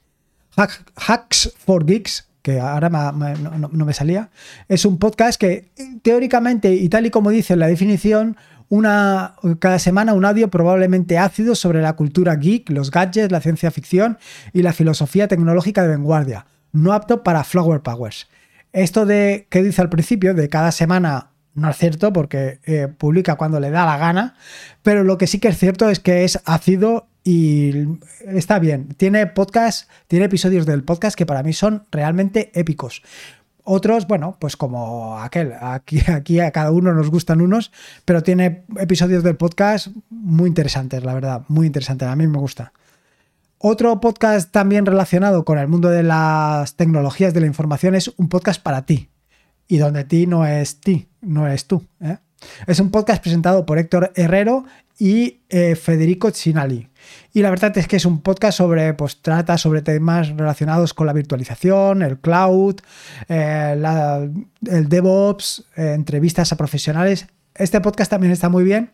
Hacks 0.56 1.54
for 1.58 1.86
Geeks 1.86 2.28
que 2.44 2.60
ahora 2.60 2.90
no, 2.90 3.86
me 3.86 3.94
salía, 3.94 4.30
es 4.68 4.86
un 4.86 5.00
podcast 5.00 5.40
que 5.40 5.72
teóricamente, 6.04 6.76
y 6.76 6.90
tal 6.90 7.06
y 7.06 7.10
como 7.10 7.30
dice 7.30 7.56
la 7.56 7.68
definición, 7.68 8.36
una, 8.68 9.36
cada 9.60 9.80
semana 9.80 10.14
un 10.14 10.26
audio 10.26 10.50
probablemente 10.50 11.18
ácido 11.18 11.56
sobre 11.56 11.82
la 11.82 11.94
cultura 11.94 12.36
geek, 12.36 12.70
los 12.70 12.92
gadgets, 12.92 13.32
la 13.32 13.40
ciencia 13.40 13.72
ficción 13.72 14.18
y 14.52 14.62
la 14.62 14.74
filosofía 14.74 15.30
tecnológica 15.30 15.84
de 15.84 15.90
vanguardia, 15.90 16.46
no 16.74 16.92
apto 16.92 17.24
para 17.24 17.46
Flower 17.46 17.82
Powers. 17.82 18.28
Esto 18.74 19.06
de 19.06 19.48
que 19.50 19.64
dice 19.64 19.82
al 19.82 19.90
principio, 19.90 20.34
de 20.34 20.50
cada 20.50 20.74
semana 20.74 21.32
no 21.54 21.70
es 21.70 21.78
cierto 21.78 22.12
porque 22.12 22.60
eh, 22.66 22.90
publica 22.90 23.36
cuando 23.36 23.62
le 23.62 23.70
da 23.70 23.86
la 23.86 23.98
gana, 23.98 24.36
pero 24.82 25.06
lo 25.06 25.18
que 25.18 25.28
sí 25.28 25.40
que 25.40 25.48
es 25.48 25.58
cierto 25.58 25.90
es 25.90 26.00
que 26.00 26.26
es 26.26 26.42
ácido 26.44 27.08
y 27.24 27.72
está 28.26 28.60
bien. 28.60 28.90
Tiene 28.98 29.28
podcast, 29.28 29.90
tiene 30.08 30.26
episodios 30.26 30.66
del 30.66 30.84
podcast 30.84 31.18
que 31.18 31.26
para 31.26 31.44
mí 31.44 31.54
son 31.54 31.86
realmente 31.92 32.52
épicos. 32.54 33.02
Otros, 33.64 34.08
bueno, 34.08 34.36
pues 34.40 34.58
como 34.58 35.18
aquel, 35.20 35.54
aquí, 35.60 36.00
aquí 36.12 36.40
a 36.40 36.52
cada 36.52 36.72
uno 36.72 36.94
nos 36.94 37.10
gustan 37.10 37.40
unos, 37.40 37.72
pero 38.04 38.22
tiene 38.22 38.66
episodios 38.78 39.24
del 39.24 39.38
podcast 39.38 39.88
muy 40.10 40.50
interesantes, 40.50 41.04
la 41.04 41.14
verdad, 41.14 41.44
muy 41.48 41.68
interesantes, 41.68 42.08
a 42.08 42.16
mí 42.16 42.28
me 42.28 42.40
gusta. 42.40 42.74
Otro 43.60 44.02
podcast 44.02 44.52
también 44.52 44.86
relacionado 44.86 45.46
con 45.46 45.58
el 45.58 45.70
mundo 45.70 45.90
de 45.90 46.04
las 46.04 46.76
tecnologías 46.76 47.34
de 47.34 47.40
la 47.40 47.48
información 47.48 47.96
es 47.96 48.12
un 48.18 48.28
podcast 48.28 48.62
para 48.62 48.86
ti, 48.86 49.10
y 49.70 49.78
donde 49.78 50.04
ti 50.04 50.28
no 50.28 50.46
es 50.46 50.82
ti, 50.82 51.08
no 51.22 51.48
eres 51.48 51.66
tú. 51.66 51.86
¿eh? 52.02 52.18
Es 52.68 52.82
un 52.82 52.92
podcast 52.92 53.24
presentado 53.24 53.66
por 53.66 53.80
Héctor 53.80 54.12
Herrero 54.16 54.66
y 55.00 55.40
eh, 55.50 55.76
Federico 55.76 56.32
Chinali. 56.32 56.90
Y 57.34 57.42
la 57.42 57.50
verdad 57.50 57.76
es 57.78 57.88
que 57.88 57.96
es 57.96 58.06
un 58.06 58.22
podcast 58.22 58.58
sobre, 58.58 58.94
pues 58.94 59.22
trata 59.22 59.58
sobre 59.58 59.82
temas 59.82 60.30
relacionados 60.30 60.94
con 60.94 61.08
la 61.08 61.14
virtualización, 61.14 62.02
el 62.02 62.20
cloud, 62.20 62.76
eh, 63.28 63.82
el 64.68 64.90
DevOps, 64.90 65.66
entrevistas 65.76 66.52
a 66.52 66.58
profesionales. 66.58 67.28
Este 67.56 67.82
podcast 67.82 68.12
también 68.12 68.32
está 68.34 68.50
muy 68.50 68.64
bien, 68.64 68.92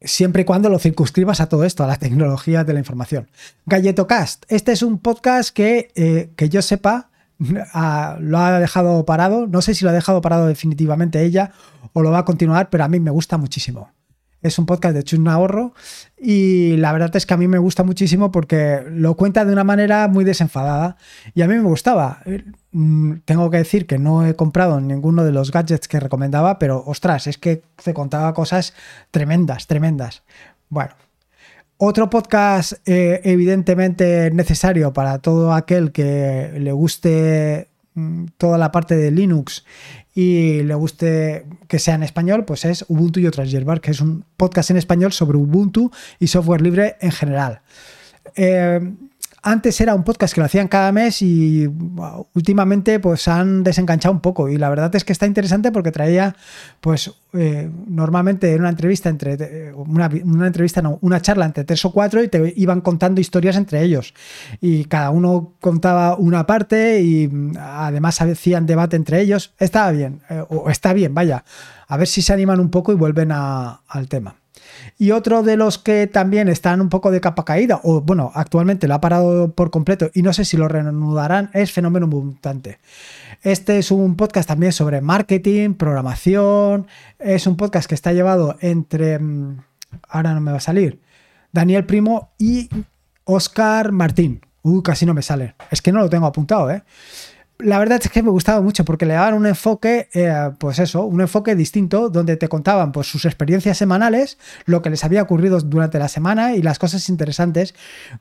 siempre 0.00 0.42
y 0.42 0.44
cuando 0.44 0.68
lo 0.68 0.78
circunscribas 0.78 1.40
a 1.40 1.48
todo 1.48 1.64
esto, 1.64 1.84
a 1.84 1.86
la 1.86 1.96
tecnología 1.96 2.64
de 2.64 2.72
la 2.72 2.78
información. 2.78 3.28
GalletoCast, 3.66 4.44
este 4.48 4.72
es 4.72 4.82
un 4.82 4.98
podcast 4.98 5.50
que, 5.50 6.32
que 6.36 6.48
yo 6.48 6.62
sepa, 6.62 7.10
lo 7.38 8.38
ha 8.38 8.60
dejado 8.60 9.04
parado. 9.04 9.46
No 9.46 9.62
sé 9.62 9.74
si 9.74 9.84
lo 9.84 9.90
ha 9.90 9.94
dejado 9.94 10.20
parado 10.20 10.46
definitivamente 10.46 11.22
ella 11.22 11.52
o 11.92 12.02
lo 12.02 12.10
va 12.10 12.18
a 12.18 12.24
continuar, 12.24 12.70
pero 12.70 12.84
a 12.84 12.88
mí 12.88 13.00
me 13.00 13.10
gusta 13.10 13.36
muchísimo. 13.36 13.90
Es 14.42 14.58
un 14.58 14.66
podcast 14.66 14.94
de 14.94 15.02
Chus 15.02 15.20
ahorro 15.26 15.74
y 16.16 16.76
la 16.76 16.92
verdad 16.92 17.14
es 17.16 17.26
que 17.26 17.34
a 17.34 17.36
mí 17.36 17.48
me 17.48 17.58
gusta 17.58 17.82
muchísimo 17.82 18.30
porque 18.30 18.82
lo 18.88 19.16
cuenta 19.16 19.44
de 19.44 19.52
una 19.52 19.64
manera 19.64 20.08
muy 20.08 20.24
desenfadada 20.24 20.96
y 21.34 21.42
a 21.42 21.48
mí 21.48 21.54
me 21.54 21.62
gustaba. 21.62 22.22
Mm, 22.72 23.18
tengo 23.24 23.50
que 23.50 23.58
decir 23.58 23.86
que 23.86 23.98
no 23.98 24.26
he 24.26 24.36
comprado 24.36 24.80
ninguno 24.80 25.24
de 25.24 25.32
los 25.32 25.50
gadgets 25.50 25.88
que 25.88 26.00
recomendaba, 26.00 26.58
pero 26.58 26.84
ostras, 26.86 27.26
es 27.26 27.38
que 27.38 27.62
se 27.78 27.94
contaba 27.94 28.34
cosas 28.34 28.74
tremendas, 29.10 29.66
tremendas. 29.66 30.22
Bueno, 30.68 30.94
otro 31.78 32.08
podcast 32.08 32.72
eh, 32.86 33.20
evidentemente 33.24 34.30
necesario 34.30 34.92
para 34.92 35.18
todo 35.18 35.52
aquel 35.52 35.92
que 35.92 36.52
le 36.58 36.72
guste 36.72 37.68
mm, 37.94 38.26
toda 38.38 38.58
la 38.58 38.72
parte 38.72 38.96
de 38.96 39.10
Linux 39.10 39.64
y 40.16 40.62
le 40.62 40.74
guste 40.74 41.44
que 41.68 41.78
sea 41.78 41.94
en 41.94 42.02
español, 42.02 42.46
pues 42.46 42.64
es 42.64 42.86
Ubuntu 42.88 43.20
y 43.20 43.26
otras 43.26 43.50
hierbas, 43.50 43.80
que 43.80 43.90
es 43.90 44.00
un 44.00 44.24
podcast 44.38 44.70
en 44.70 44.78
español 44.78 45.12
sobre 45.12 45.36
Ubuntu 45.36 45.90
y 46.18 46.28
software 46.28 46.62
libre 46.62 46.96
en 47.02 47.12
general. 47.12 47.60
Eh, 48.34 48.80
antes 49.42 49.80
era 49.80 49.94
un 49.94 50.02
podcast 50.02 50.34
que 50.34 50.40
lo 50.40 50.46
hacían 50.46 50.68
cada 50.68 50.92
mes 50.92 51.22
y 51.22 51.68
últimamente 52.34 52.98
pues 53.00 53.28
han 53.28 53.62
desenganchado 53.62 54.12
un 54.12 54.20
poco. 54.20 54.48
Y 54.48 54.56
la 54.56 54.68
verdad 54.68 54.94
es 54.94 55.04
que 55.04 55.12
está 55.12 55.26
interesante 55.26 55.72
porque 55.72 55.92
traía 55.92 56.34
pues 56.80 57.12
eh, 57.32 57.70
normalmente 57.86 58.54
una 58.56 58.70
entrevista 58.70 59.08
entre 59.08 59.72
una, 59.74 60.06
entrevista 60.46 60.82
no, 60.82 60.98
una 61.02 61.20
charla 61.20 61.46
entre 61.46 61.64
tres 61.64 61.84
o 61.84 61.92
cuatro 61.92 62.22
y 62.22 62.28
te 62.28 62.54
iban 62.56 62.80
contando 62.80 63.20
historias 63.20 63.56
entre 63.56 63.82
ellos. 63.82 64.14
Y 64.60 64.84
cada 64.86 65.10
uno 65.10 65.54
contaba 65.60 66.16
una 66.16 66.46
parte 66.46 67.00
y 67.00 67.30
además 67.58 68.20
hacían 68.20 68.66
debate 68.66 68.96
entre 68.96 69.20
ellos. 69.20 69.54
Estaba 69.58 69.90
bien 69.92 70.22
eh, 70.28 70.44
o 70.48 70.70
está 70.70 70.92
bien 70.92 71.14
vaya. 71.14 71.44
A 71.88 71.96
ver 71.96 72.08
si 72.08 72.22
se 72.22 72.32
animan 72.32 72.58
un 72.58 72.70
poco 72.70 72.92
y 72.92 72.96
vuelven 72.96 73.30
al 73.30 74.08
tema 74.08 74.36
y 74.98 75.10
otro 75.10 75.42
de 75.42 75.56
los 75.56 75.78
que 75.78 76.06
también 76.06 76.48
están 76.48 76.80
un 76.80 76.88
poco 76.88 77.10
de 77.10 77.20
capa 77.20 77.44
caída, 77.44 77.80
o 77.82 78.00
bueno, 78.00 78.32
actualmente 78.34 78.88
lo 78.88 78.94
ha 78.94 79.00
parado 79.00 79.52
por 79.52 79.70
completo 79.70 80.10
y 80.14 80.22
no 80.22 80.32
sé 80.32 80.44
si 80.44 80.56
lo 80.56 80.68
reanudarán, 80.68 81.50
es 81.52 81.72
Fenómeno 81.72 82.06
Mutante. 82.06 82.78
Este 83.42 83.78
es 83.78 83.90
un 83.90 84.16
podcast 84.16 84.48
también 84.48 84.72
sobre 84.72 85.00
marketing, 85.00 85.74
programación. 85.74 86.86
Es 87.18 87.46
un 87.46 87.56
podcast 87.56 87.88
que 87.88 87.94
está 87.94 88.12
llevado 88.12 88.56
entre. 88.60 89.18
Mm, 89.18 89.60
ahora 90.08 90.34
no 90.34 90.40
me 90.40 90.50
va 90.50 90.56
a 90.56 90.60
salir. 90.60 91.00
Daniel 91.52 91.84
Primo 91.84 92.32
y 92.38 92.68
Oscar 93.24 93.92
Martín. 93.92 94.40
Uy, 94.62 94.82
casi 94.82 95.06
no 95.06 95.14
me 95.14 95.22
sale. 95.22 95.54
Es 95.70 95.80
que 95.80 95.92
no 95.92 96.00
lo 96.00 96.10
tengo 96.10 96.26
apuntado, 96.26 96.70
¿eh? 96.70 96.82
La 97.58 97.78
verdad 97.78 98.00
es 98.02 98.10
que 98.10 98.22
me 98.22 98.30
gustaba 98.30 98.60
mucho 98.60 98.84
porque 98.84 99.06
le 99.06 99.14
daban 99.14 99.34
un 99.34 99.46
enfoque, 99.46 100.08
eh, 100.12 100.50
pues 100.58 100.78
eso, 100.78 101.04
un 101.04 101.20
enfoque 101.20 101.54
distinto 101.54 102.10
donde 102.10 102.36
te 102.36 102.48
contaban 102.48 102.92
pues 102.92 103.06
sus 103.06 103.24
experiencias 103.24 103.78
semanales, 103.78 104.38
lo 104.66 104.82
que 104.82 104.90
les 104.90 105.04
había 105.04 105.22
ocurrido 105.22 105.58
durante 105.60 105.98
la 105.98 106.08
semana 106.08 106.54
y 106.54 106.62
las 106.62 106.78
cosas 106.78 107.08
interesantes. 107.08 107.74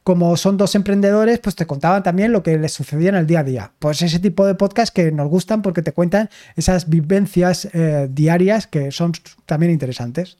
Como 0.04 0.38
son 0.38 0.58
dos 0.58 0.76
emprendedores, 0.76 1.40
pues 1.40 1.56
te 1.56 1.68
contaban 1.68 2.04
también 2.04 2.32
lo 2.32 2.44
que 2.44 2.58
les 2.58 2.74
sucedía 2.74 3.10
en 3.10 3.16
el 3.16 3.28
día 3.28 3.40
a 3.40 3.44
día. 3.44 3.72
Pues 3.80 4.02
ese 4.02 4.20
tipo 4.20 4.46
de 4.46 4.56
podcast 4.56 4.94
que 4.94 5.12
nos 5.12 5.28
gustan 5.28 5.62
porque 5.62 5.82
te 5.82 5.92
cuentan 5.92 6.30
esas 6.56 6.90
vivencias 6.90 7.68
eh, 7.74 8.08
diarias 8.10 8.68
que 8.68 8.92
son 8.92 9.12
también 9.46 9.72
interesantes. 9.72 10.38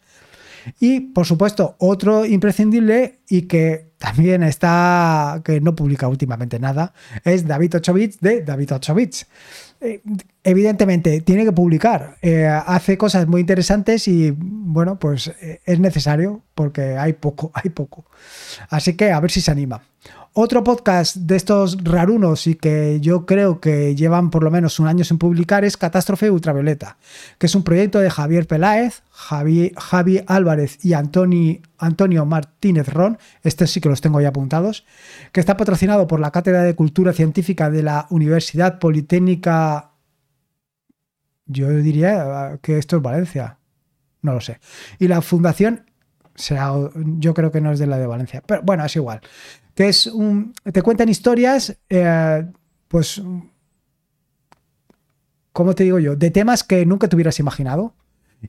Y, 0.80 1.00
por 1.00 1.26
supuesto, 1.26 1.76
otro 1.80 2.26
imprescindible 2.26 3.20
y 3.30 3.44
que 3.44 3.92
también 3.98 4.44
está, 4.44 5.42
que 5.44 5.62
no 5.62 5.76
publica 5.76 6.08
últimamente 6.08 6.60
nada, 6.60 6.94
es 7.24 7.48
David 7.48 7.76
Ochovich 7.78 8.20
de 8.20 8.42
David 8.42 8.74
Ochovich. 8.74 9.26
Eh, 9.82 10.02
evidentemente, 10.44 11.22
tiene 11.22 11.44
que 11.44 11.52
publicar. 11.52 12.18
Eh, 12.22 12.46
hace 12.46 12.98
cosas 12.98 13.28
muy 13.28 13.42
interesantes 13.42 14.08
y, 14.08 14.34
bueno, 14.38 14.98
pues 15.00 15.28
eh, 15.42 15.62
es 15.66 15.80
necesario 15.80 16.44
porque 16.54 16.98
hay 16.98 17.14
poco, 17.14 17.52
hay 17.56 17.70
poco. 17.70 18.06
Así 18.70 18.96
que 18.96 19.12
a 19.12 19.20
ver 19.20 19.32
si 19.32 19.42
se 19.42 19.52
anima. 19.52 19.82
Otro 20.38 20.66
podcast 20.66 21.16
de 21.16 21.38
estos 21.38 21.82
rarunos 21.82 22.46
y 22.46 22.56
que 22.56 23.00
yo 23.00 23.26
creo 23.26 23.62
que 23.62 23.96
llevan 23.96 24.30
por 24.30 24.44
lo 24.44 24.52
menos 24.52 24.82
un 24.82 24.88
año 24.88 25.06
sin 25.06 25.18
publicar 25.18 25.64
es 25.64 25.78
Catástrofe 25.78 26.30
Ultravioleta, 26.30 26.98
que 27.38 27.46
es 27.46 27.56
un 27.56 27.64
proyecto 27.64 28.00
de 28.00 28.10
Javier 28.10 28.46
Peláez, 28.46 29.02
Javi, 29.12 29.72
Álvarez 30.28 30.84
y 30.84 30.92
Antonio 30.92 32.26
Martínez 32.26 32.90
Ron, 32.90 33.18
estos 33.44 33.72
sí 33.72 33.80
que 33.80 33.88
los 33.88 34.02
tengo 34.02 34.20
ya 34.20 34.28
apuntados, 34.28 34.86
que 35.32 35.40
está 35.40 35.56
patrocinado 35.56 36.06
por 36.06 36.20
la 36.20 36.32
Cátedra 36.32 36.64
de 36.64 36.76
Cultura 36.76 37.14
Científica 37.14 37.70
de 37.70 37.84
la 37.84 38.06
Universidad 38.10 38.78
Politécnica, 38.78 39.92
yo 41.46 41.70
diría 41.70 42.60
que 42.62 42.78
esto 42.78 42.98
es 42.98 43.02
Valencia, 43.02 43.60
no 44.22 44.34
lo 44.34 44.42
sé, 44.42 44.60
y 45.00 45.08
la 45.08 45.22
Fundación 45.22 45.86
yo 47.20 47.34
creo 47.34 47.52
que 47.52 47.62
no 47.62 47.72
es 47.72 47.80
de 47.80 47.88
la 47.88 47.98
de 47.98 48.08
Valencia, 48.08 48.44
pero 48.46 48.62
bueno, 48.64 48.86
es 48.86 48.96
igual 48.96 49.22
que 49.76 49.90
es 49.90 50.10
te 50.72 50.82
cuentan 50.82 51.10
historias, 51.10 51.78
eh, 51.90 52.46
pues, 52.88 53.22
¿cómo 55.52 55.76
te 55.76 55.84
digo 55.84 56.00
yo? 56.00 56.16
De 56.16 56.32
temas 56.32 56.64
que 56.64 56.86
nunca 56.86 57.08
te 57.08 57.16
hubieras 57.16 57.40
imaginado. 57.40 57.94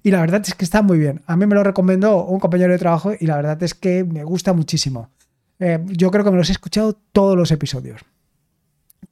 Y 0.03 0.11
la 0.11 0.21
verdad 0.21 0.43
es 0.45 0.55
que 0.55 0.65
está 0.65 0.83
muy 0.83 0.99
bien. 0.99 1.23
A 1.27 1.37
mí 1.37 1.47
me 1.47 1.55
lo 1.55 1.65
recomendó 1.65 2.25
un 2.25 2.39
compañero 2.39 2.73
de 2.73 2.79
trabajo 2.79 3.13
y 3.19 3.27
la 3.27 3.37
verdad 3.37 3.61
es 3.63 3.75
que 3.75 4.05
me 4.05 4.25
gusta 4.25 4.53
muchísimo. 4.53 5.11
Eh, 5.59 5.83
yo 5.87 6.11
creo 6.11 6.23
que 6.23 6.31
me 6.31 6.37
los 6.37 6.49
he 6.49 6.53
escuchado 6.53 6.97
todos 7.13 7.37
los 7.37 7.51
episodios. 7.51 8.03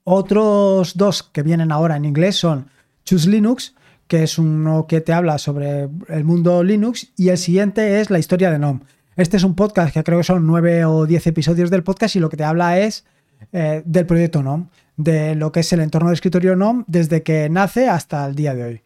Otros 0.05 0.97
dos 0.97 1.23
que 1.23 1.43
vienen 1.43 1.73
ahora 1.73 1.97
en 1.97 2.05
inglés 2.05 2.37
son 2.37 2.69
Choose 3.05 3.31
Linux, 3.31 3.75
que 4.07 4.23
es 4.23 4.39
uno 4.39 4.87
que 4.87 5.01
te 5.01 5.13
habla 5.13 5.39
sobre 5.39 5.89
el 6.09 6.25
mundo 6.25 6.63
Linux, 6.63 7.13
y 7.17 7.29
el 7.29 7.39
siguiente 7.39 8.01
es 8.01 8.11
la 8.11 8.19
historia 8.19 8.51
de 8.51 8.59
NOM, 8.59 8.81
este 9.17 9.37
es 9.37 9.45
un 9.45 9.55
podcast 9.55 9.95
que 9.95 10.03
creo 10.03 10.19
que 10.19 10.25
son 10.25 10.45
nueve 10.47 10.85
o 10.85 11.07
diez 11.07 11.27
episodios 11.29 11.71
del 11.71 11.85
podcast 11.85 12.17
y 12.17 12.21
lo 12.21 12.29
que 12.29 12.37
te 12.37 12.43
habla 12.43 12.81
es 12.81 13.05
eh, 13.53 13.83
del 13.85 14.07
proyecto 14.07 14.43
NOM, 14.43 14.69
de 14.97 15.37
lo 15.37 15.53
que 15.53 15.61
es 15.61 15.73
el 15.73 15.81
entorno 15.81 16.09
de 16.09 16.15
escritorio 16.15 16.57
NOM 16.57 16.85
desde 16.89 17.23
que 17.23 17.49
nace 17.49 17.89
hasta 17.89 18.27
el 18.27 18.35
día 18.35 18.55
de 18.55 18.65
hoy. 18.65 18.83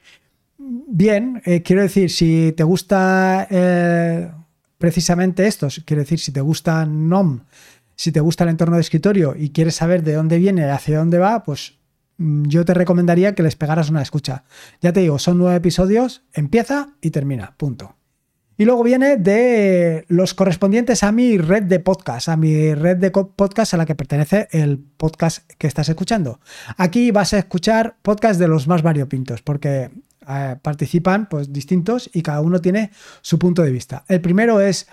Bien, 0.59 1.41
eh, 1.47 1.63
quiero 1.63 1.81
decir, 1.81 2.11
si 2.11 2.53
te 2.55 2.63
gusta 2.63 3.47
eh, 3.51 4.31
precisamente 4.77 5.47
esto, 5.47 5.69
quiero 5.87 6.03
decir, 6.03 6.19
si 6.19 6.31
te 6.31 6.43
gusta 6.43 6.85
NOM, 6.85 7.41
si 7.97 8.13
te 8.13 8.21
gusta 8.21 8.45
el 8.45 8.51
entorno 8.51 8.77
de 8.77 8.83
escritorio 8.83 9.35
y 9.35 9.51
quieres 9.51 9.77
saber 9.77 10.03
de 10.03 10.13
dónde 10.13 10.37
viene 10.37 10.63
y 10.63 10.65
hacia 10.65 10.99
dónde 10.99 11.17
va, 11.17 11.43
pues 11.43 11.78
yo 12.19 12.65
te 12.65 12.75
recomendaría 12.75 13.35
que 13.35 13.43
les 13.43 13.57
pegaras 13.57 13.91
una 13.91 14.03
escucha. 14.03 14.45
Ya 14.81 14.93
te 14.93 15.01
digo, 15.01 15.19
son 15.19 15.39
nueve 15.39 15.57
episodios, 15.57 16.23
empieza 16.33 16.95
y 17.01 17.11
termina, 17.11 17.55
punto. 17.57 17.95
Y 18.61 18.65
luego 18.65 18.83
viene 18.83 19.17
de 19.17 20.05
los 20.09 20.35
correspondientes 20.35 21.05
a 21.05 21.13
mi 21.13 21.39
red 21.39 21.63
de 21.63 21.79
podcast, 21.79 22.29
a 22.29 22.37
mi 22.37 22.75
red 22.75 22.97
de 22.97 23.13
podcast 23.13 23.73
a 23.73 23.77
la 23.77 23.87
que 23.87 23.95
pertenece 23.95 24.49
el 24.51 24.79
podcast 24.79 25.49
que 25.59 25.69
estás 25.69 25.89
escuchando. 25.89 26.41
Aquí 26.77 27.13
vas 27.13 27.35
a 27.35 27.39
escuchar 27.39 27.99
podcasts 28.03 28.41
de 28.41 28.49
los 28.49 28.67
más 28.67 28.83
variopintos, 28.83 29.43
porque 29.43 29.91
eh, 30.29 30.57
participan 30.61 31.29
pues 31.29 31.53
distintos 31.53 32.11
y 32.13 32.23
cada 32.23 32.41
uno 32.41 32.61
tiene 32.61 32.91
su 33.23 33.39
punto 33.39 33.63
de 33.63 33.71
vista. 33.71 34.05
El 34.09 34.21
primero 34.21 34.61
es 34.61 34.89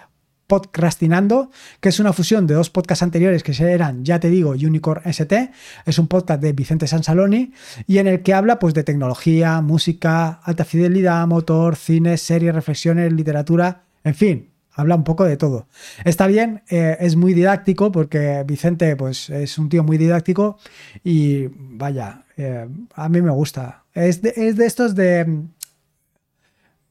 Podcastinando, 0.48 1.50
que 1.80 1.90
es 1.90 2.00
una 2.00 2.14
fusión 2.14 2.46
de 2.46 2.54
dos 2.54 2.70
podcasts 2.70 3.02
anteriores 3.04 3.42
que 3.44 3.52
eran, 3.64 4.06
ya 4.06 4.20
te 4.20 4.30
digo, 4.30 4.52
Unicorn 4.52 5.02
ST, 5.06 5.52
es 5.86 6.00
un 6.00 6.08
podcast 6.08 6.42
de 6.42 6.54
Vicente 6.54 6.88
Sansaloni 6.88 7.52
y 7.88 7.98
en 7.98 8.08
el 8.08 8.22
que 8.22 8.34
habla 8.34 8.60
pues 8.60 8.74
de 8.74 8.84
tecnología, 8.84 9.62
música, 9.62 10.40
alta 10.44 10.66
fidelidad, 10.66 11.26
motor, 11.28 11.76
cine, 11.76 12.18
series, 12.18 12.54
reflexiones, 12.54 13.12
literatura, 13.12 13.84
en 14.04 14.14
fin, 14.16 14.50
habla 14.76 14.96
un 14.96 15.04
poco 15.04 15.24
de 15.24 15.38
todo. 15.38 15.68
Está 16.04 16.28
bien, 16.28 16.62
eh, 16.70 16.98
es 17.00 17.16
muy 17.16 17.34
didáctico 17.34 17.92
porque 17.92 18.44
Vicente 18.46 18.96
pues 18.96 19.30
es 19.30 19.58
un 19.58 19.70
tío 19.70 19.84
muy 19.84 19.98
didáctico 19.98 20.58
y 21.04 21.48
vaya, 21.48 22.24
eh, 22.38 22.68
a 22.94 23.10
mí 23.10 23.22
me 23.22 23.32
gusta. 23.32 23.84
Es 23.94 24.22
es 24.24 24.58
de 24.58 24.66
estos 24.66 24.94
de 24.94 25.26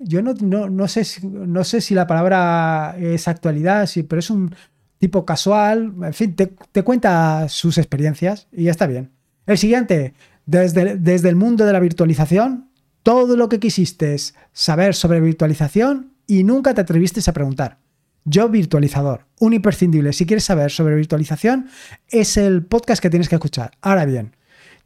yo 0.05 0.23
no, 0.23 0.35
no, 0.35 0.89
sé, 0.89 1.05
si, 1.05 1.27
no 1.27 1.65
sé 1.65 1.81
si 1.81 1.95
la 1.95 2.07
palabra 2.07 2.97
es 2.99 3.27
actualidad, 3.27 3.87
sí, 3.87 4.03
pero 4.03 4.21
es 4.21 4.31
un 4.31 4.55
tipo 4.99 5.25
casual, 5.25 5.93
en 6.03 6.15
fin, 6.15 6.35
te, 6.35 6.83
cuenta 6.83 7.49
sus 7.49 7.79
experiencias 7.79 8.47
y 8.53 8.65
ya 8.65 8.71
está 8.71 8.87
bien. 8.87 9.11
El 9.47 9.59
siguiente, 9.59 10.15
desde, 10.47 10.97
desde 10.97 11.29
el 11.29 11.37
mundo 11.37 11.65
de 11.65 11.73
la 11.73 11.81
virtualización, 11.81 12.71
todo 13.03 13.37
lo 13.37 13.49
que 13.49 13.61
quisiste 13.61 14.17
saber 14.53 14.95
sobre 14.95 15.21
virtualización 15.21 16.13
y 16.27 16.45
nunca 16.45 16.75
te 16.75 16.81
atreviste 16.81 17.21
a 17.29 17.35
preguntar. 17.35 17.79
Yo 18.25 18.49
virtualizador, 18.49 19.27
un 19.39 19.53
imprescindible. 19.53 20.15
Si 20.15 20.25
quieres 20.25 20.45
saber 20.45 20.71
sobre 20.71 20.95
virtualización, 20.95 21.69
es 22.09 22.39
el 22.39 22.65
podcast 22.65 23.03
que 23.03 23.11
tienes 23.11 23.29
que 23.29 23.35
escuchar. 23.35 23.73
Ahora 23.83 24.07
bien, 24.07 24.35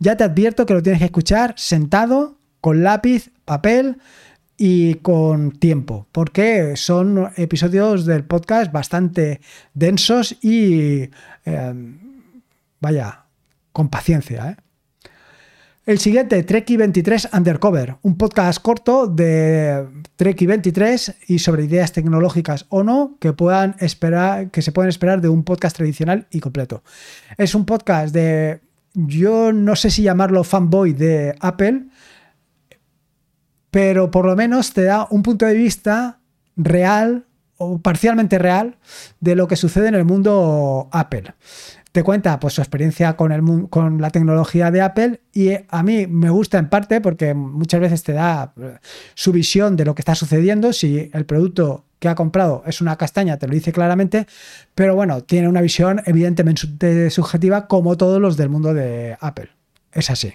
ya 0.00 0.16
te 0.16 0.24
advierto 0.24 0.66
que 0.66 0.74
lo 0.74 0.82
tienes 0.82 0.98
que 0.98 1.06
escuchar 1.06 1.54
sentado, 1.56 2.38
con 2.60 2.82
lápiz, 2.82 3.30
papel, 3.44 3.98
y 4.58 4.96
con 4.96 5.52
tiempo, 5.52 6.08
porque 6.10 6.76
son 6.76 7.30
episodios 7.36 8.04
del 8.04 8.24
podcast 8.24 8.72
bastante 8.72 9.40
densos 9.72 10.36
y, 10.42 11.08
em, 11.44 12.00
vaya, 12.80 13.26
con 13.72 13.88
paciencia. 13.88 14.50
¿eh? 14.50 14.56
El 15.86 16.00
siguiente, 16.00 16.42
Treki 16.42 16.76
23 16.76 17.28
Undercover, 17.32 17.96
un 18.02 18.18
podcast 18.18 18.60
corto 18.60 19.06
de 19.06 19.86
Treki 20.16 20.46
23 20.46 21.14
y 21.28 21.38
sobre 21.38 21.64
ideas 21.64 21.92
tecnológicas 21.92 22.66
o 22.68 22.82
no 22.82 23.16
que 23.20 23.32
puedan 23.32 23.76
esperar, 23.78 24.50
que 24.50 24.60
se 24.60 24.72
pueden 24.72 24.88
esperar 24.88 25.20
de 25.20 25.28
un 25.28 25.44
podcast 25.44 25.76
tradicional 25.76 26.26
y 26.30 26.40
completo. 26.40 26.82
Es 27.38 27.54
un 27.54 27.64
podcast 27.64 28.12
de, 28.12 28.60
yo 28.92 29.52
no 29.52 29.76
sé 29.76 29.90
si 29.90 30.02
llamarlo 30.02 30.42
fanboy 30.42 30.92
de 30.92 31.36
Apple, 31.40 31.84
pero 33.70 34.10
por 34.10 34.26
lo 34.26 34.36
menos 34.36 34.72
te 34.72 34.84
da 34.84 35.06
un 35.10 35.22
punto 35.22 35.46
de 35.46 35.54
vista 35.54 36.20
real 36.56 37.26
o 37.56 37.78
parcialmente 37.78 38.38
real 38.38 38.76
de 39.20 39.34
lo 39.34 39.48
que 39.48 39.56
sucede 39.56 39.88
en 39.88 39.94
el 39.94 40.04
mundo 40.04 40.88
Apple 40.92 41.34
te 41.92 42.02
cuenta 42.02 42.38
pues, 42.38 42.54
su 42.54 42.60
experiencia 42.60 43.16
con, 43.16 43.32
el, 43.32 43.68
con 43.70 44.00
la 44.00 44.10
tecnología 44.10 44.70
de 44.70 44.80
Apple 44.82 45.20
y 45.32 45.50
a 45.68 45.82
mí 45.82 46.06
me 46.06 46.30
gusta 46.30 46.58
en 46.58 46.68
parte 46.68 47.00
porque 47.00 47.34
muchas 47.34 47.80
veces 47.80 48.02
te 48.02 48.12
da 48.12 48.52
eh, 48.60 48.76
su 49.14 49.32
visión 49.32 49.76
de 49.76 49.84
lo 49.84 49.94
que 49.94 50.02
está 50.02 50.14
sucediendo, 50.14 50.72
si 50.72 51.10
el 51.12 51.26
producto 51.26 51.84
que 51.98 52.08
ha 52.08 52.14
comprado 52.14 52.62
es 52.66 52.80
una 52.80 52.96
castaña, 52.96 53.38
te 53.38 53.48
lo 53.48 53.54
dice 53.54 53.72
claramente, 53.72 54.26
pero 54.74 54.94
bueno, 54.94 55.22
tiene 55.24 55.48
una 55.48 55.60
visión 55.60 56.00
evidentemente 56.06 57.10
subjetiva 57.10 57.66
como 57.66 57.96
todos 57.96 58.20
los 58.20 58.36
del 58.36 58.48
mundo 58.48 58.74
de 58.74 59.16
Apple. 59.20 59.50
Es 59.92 60.10
así. 60.10 60.34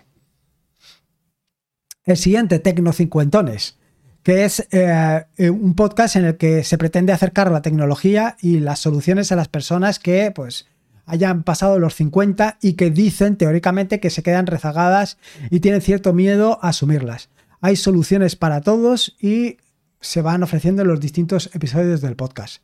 El 2.06 2.18
siguiente, 2.18 2.60
Tecno 2.60 2.92
Cincuentones, 2.92 3.78
que 4.24 4.44
es 4.44 4.68
eh, 4.72 5.24
un 5.50 5.74
podcast 5.74 6.18
en 6.18 6.26
el 6.26 6.38
que 6.38 6.66
se 6.66 6.78
pretende 6.78 7.14
acercar 7.14 7.50
la 7.50 7.62
tecnología 7.62 8.36
y 8.42 8.60
las 8.60 8.80
soluciones 8.80 9.32
a 9.32 9.38
las 9.38 9.48
personas 9.48 10.00
que, 10.00 10.30
pues, 10.32 10.68
hayan 11.06 11.44
pasado 11.44 11.80
los 11.80 11.96
50 11.96 12.58
y 12.62 12.74
que 12.74 12.90
dicen 12.90 13.38
teóricamente 13.38 14.02
que 14.02 14.10
se 14.10 14.22
quedan 14.22 14.48
rezagadas 14.48 15.18
y 15.50 15.62
tienen 15.62 15.82
cierto 15.82 16.12
miedo 16.12 16.60
a 16.62 16.70
asumirlas. 16.70 17.30
Hay 17.62 17.78
soluciones 17.78 18.36
para 18.36 18.60
todos 18.60 19.16
y 19.22 19.58
se 20.02 20.22
van 20.22 20.44
ofreciendo 20.44 20.82
en 20.82 20.90
los 20.90 21.00
distintos 21.00 21.50
episodios 21.54 22.02
del 22.02 22.18
podcast. 22.18 22.62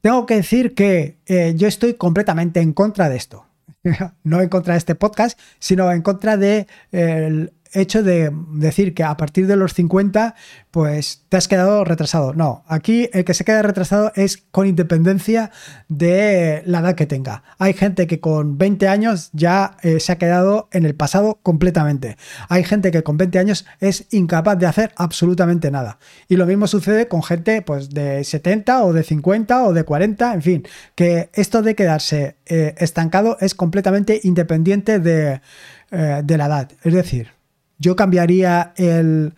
Tengo 0.00 0.24
que 0.24 0.36
decir 0.36 0.74
que 0.74 1.18
eh, 1.26 1.52
yo 1.54 1.68
estoy 1.68 1.94
completamente 1.94 2.60
en 2.60 2.72
contra 2.72 3.10
de 3.10 3.16
esto. 3.16 3.44
no 4.24 4.40
en 4.40 4.48
contra 4.48 4.74
de 4.74 4.78
este 4.78 4.94
podcast, 4.94 5.38
sino 5.58 5.90
en 5.92 6.02
contra 6.02 6.36
de 6.36 6.66
hecho 7.72 8.02
de 8.02 8.30
decir 8.52 8.94
que 8.94 9.04
a 9.04 9.16
partir 9.16 9.46
de 9.46 9.56
los 9.56 9.74
50, 9.74 10.34
pues 10.70 11.24
te 11.28 11.36
has 11.36 11.48
quedado 11.48 11.84
retrasado. 11.84 12.34
No, 12.34 12.64
aquí 12.66 13.08
el 13.12 13.24
que 13.24 13.34
se 13.34 13.44
queda 13.44 13.62
retrasado 13.62 14.12
es 14.14 14.38
con 14.50 14.66
independencia 14.66 15.50
de 15.88 16.62
la 16.66 16.80
edad 16.80 16.94
que 16.94 17.06
tenga. 17.06 17.42
Hay 17.58 17.72
gente 17.72 18.06
que 18.06 18.20
con 18.20 18.58
20 18.58 18.88
años 18.88 19.30
ya 19.32 19.76
eh, 19.82 20.00
se 20.00 20.12
ha 20.12 20.18
quedado 20.18 20.68
en 20.72 20.84
el 20.84 20.94
pasado 20.94 21.38
completamente. 21.42 22.16
Hay 22.48 22.64
gente 22.64 22.90
que 22.90 23.02
con 23.02 23.16
20 23.16 23.38
años 23.38 23.66
es 23.80 24.06
incapaz 24.10 24.58
de 24.58 24.66
hacer 24.66 24.92
absolutamente 24.96 25.70
nada. 25.70 25.98
Y 26.28 26.36
lo 26.36 26.46
mismo 26.46 26.66
sucede 26.66 27.08
con 27.08 27.22
gente 27.22 27.62
pues 27.62 27.90
de 27.90 28.24
70 28.24 28.84
o 28.84 28.92
de 28.92 29.02
50 29.02 29.64
o 29.64 29.72
de 29.72 29.84
40, 29.84 30.34
en 30.34 30.42
fin, 30.42 30.62
que 30.94 31.30
esto 31.32 31.62
de 31.62 31.74
quedarse 31.74 32.36
eh, 32.46 32.74
estancado 32.78 33.36
es 33.40 33.54
completamente 33.54 34.20
independiente 34.24 34.98
de, 34.98 35.40
eh, 35.90 36.22
de 36.24 36.38
la 36.38 36.46
edad. 36.46 36.70
Es 36.82 36.94
decir, 36.94 37.39
yo 37.80 37.96
cambiaría 37.96 38.74
el, 38.76 39.32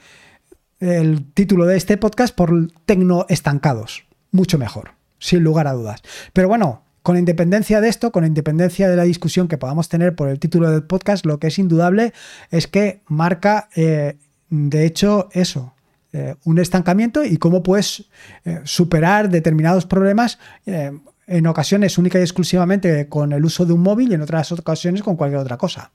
título 1.34 1.64
de 1.64 1.76
este 1.76 1.96
podcast 1.96 2.34
por 2.34 2.72
Tecno 2.84 3.24
Estancados. 3.28 4.04
Mucho 4.32 4.58
mejor, 4.58 4.90
sin 5.20 5.44
lugar 5.44 5.68
a 5.68 5.72
dudas. 5.72 6.02
Pero 6.32 6.48
bueno, 6.48 6.82
con 7.02 7.16
independencia 7.16 7.80
de 7.80 7.88
esto, 7.88 8.10
con 8.10 8.26
independencia 8.26 8.88
de 8.90 8.96
la 8.96 9.04
discusión 9.04 9.46
que 9.46 9.58
podamos 9.58 9.88
tener 9.88 10.16
por 10.16 10.28
el 10.28 10.40
título 10.40 10.70
del 10.70 10.82
podcast, 10.82 11.24
lo 11.24 11.38
que 11.38 11.46
es 11.46 11.58
indudable 11.60 12.12
es 12.50 12.66
que 12.66 13.00
marca, 13.06 13.68
eh, 13.76 14.16
de 14.50 14.86
hecho, 14.86 15.28
eso, 15.32 15.72
eh, 16.12 16.34
un 16.44 16.58
estancamiento 16.58 17.24
y 17.24 17.36
cómo 17.36 17.62
puedes 17.62 18.06
eh, 18.44 18.60
superar 18.64 19.30
determinados 19.30 19.86
problemas 19.86 20.38
en 20.66 21.46
ocasiones 21.46 21.96
única 21.96 22.18
y 22.18 22.22
exclusivamente 22.22 23.08
con 23.08 23.32
el 23.32 23.44
uso 23.44 23.64
de 23.64 23.72
un 23.72 23.82
móvil 23.82 24.10
y 24.10 24.14
en 24.14 24.22
otras 24.22 24.50
ocasiones 24.50 25.04
con 25.04 25.14
cualquier 25.14 25.40
otra 25.40 25.56
cosa. 25.56 25.92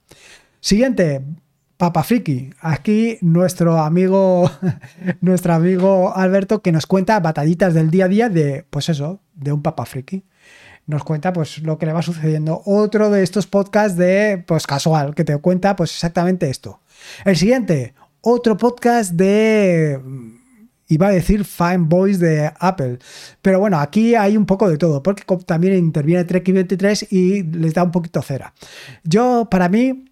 Siguiente, 0.62 1.22
Papa 1.78 2.04
Friki. 2.04 2.50
Aquí 2.60 3.18
nuestro 3.22 3.80
amigo, 3.80 4.50
nuestro 5.22 5.54
amigo 5.54 6.16
Alberto 6.16 6.62
que 6.62 6.72
nos 6.72 6.88
cuenta 6.88 7.20
batallitas 7.20 7.74
del 7.74 7.92
día 7.92 8.06
a 8.06 8.08
día 8.10 8.30
de, 8.30 8.66
pues 8.70 8.90
eso, 8.90 9.22
de 9.36 9.52
un 9.52 9.62
Papa 9.62 9.86
Friki. 9.86 10.26
Nos 10.88 11.04
cuenta 11.04 11.34
pues 11.34 11.60
lo 11.60 11.78
que 11.78 11.86
le 11.86 11.94
va 11.94 12.02
sucediendo. 12.02 12.62
Otro 12.66 13.10
de 13.10 13.22
estos 13.22 13.46
podcasts 13.46 13.98
de, 13.98 14.44
pues 14.48 14.66
casual, 14.66 15.14
que 15.14 15.24
te 15.24 15.38
cuenta 15.38 15.76
pues 15.76 15.92
exactamente 15.92 16.50
esto. 16.50 16.80
El 17.26 17.38
siguiente, 17.38 17.94
otro 18.22 18.58
podcast 18.58 19.14
de 19.14 20.02
iba 20.88 21.08
a 21.08 21.12
decir 21.12 21.46
Fine 21.46 21.80
Boys 21.80 22.20
de 22.20 22.52
Apple. 22.60 23.00
Pero 23.42 23.60
bueno, 23.60 23.80
aquí 23.80 24.16
hay 24.16 24.38
un 24.38 24.46
poco 24.46 24.70
de 24.70 24.78
todo, 24.78 25.04
porque 25.04 25.24
también 25.46 25.76
interviene 25.76 26.24
Trek 26.24 26.52
23 26.52 27.12
y 27.12 27.44
les 27.44 27.74
da 27.74 27.84
un 27.84 27.92
poquito 27.92 28.22
cera. 28.22 28.54
Yo, 29.04 29.48
para 29.50 29.70
mí, 29.70 30.06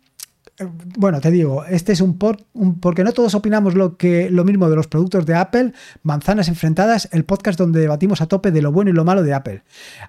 bueno, 0.97 1.19
te 1.19 1.31
digo, 1.31 1.65
este 1.65 1.91
es 1.91 2.01
un, 2.01 2.17
por, 2.17 2.37
porque 2.79 3.03
no 3.03 3.11
todos 3.11 3.35
opinamos 3.35 3.75
lo, 3.75 3.97
que, 3.97 4.29
lo 4.29 4.45
mismo 4.45 4.69
de 4.69 4.75
los 4.75 4.87
productos 4.87 5.25
de 5.25 5.35
Apple, 5.35 5.73
Manzanas 6.03 6.47
Enfrentadas, 6.47 7.09
el 7.11 7.25
podcast 7.25 7.59
donde 7.59 7.81
debatimos 7.81 8.21
a 8.21 8.27
tope 8.27 8.51
de 8.51 8.61
lo 8.61 8.71
bueno 8.71 8.89
y 8.89 8.93
lo 8.93 9.03
malo 9.03 9.23
de 9.23 9.33
Apple. 9.33 9.63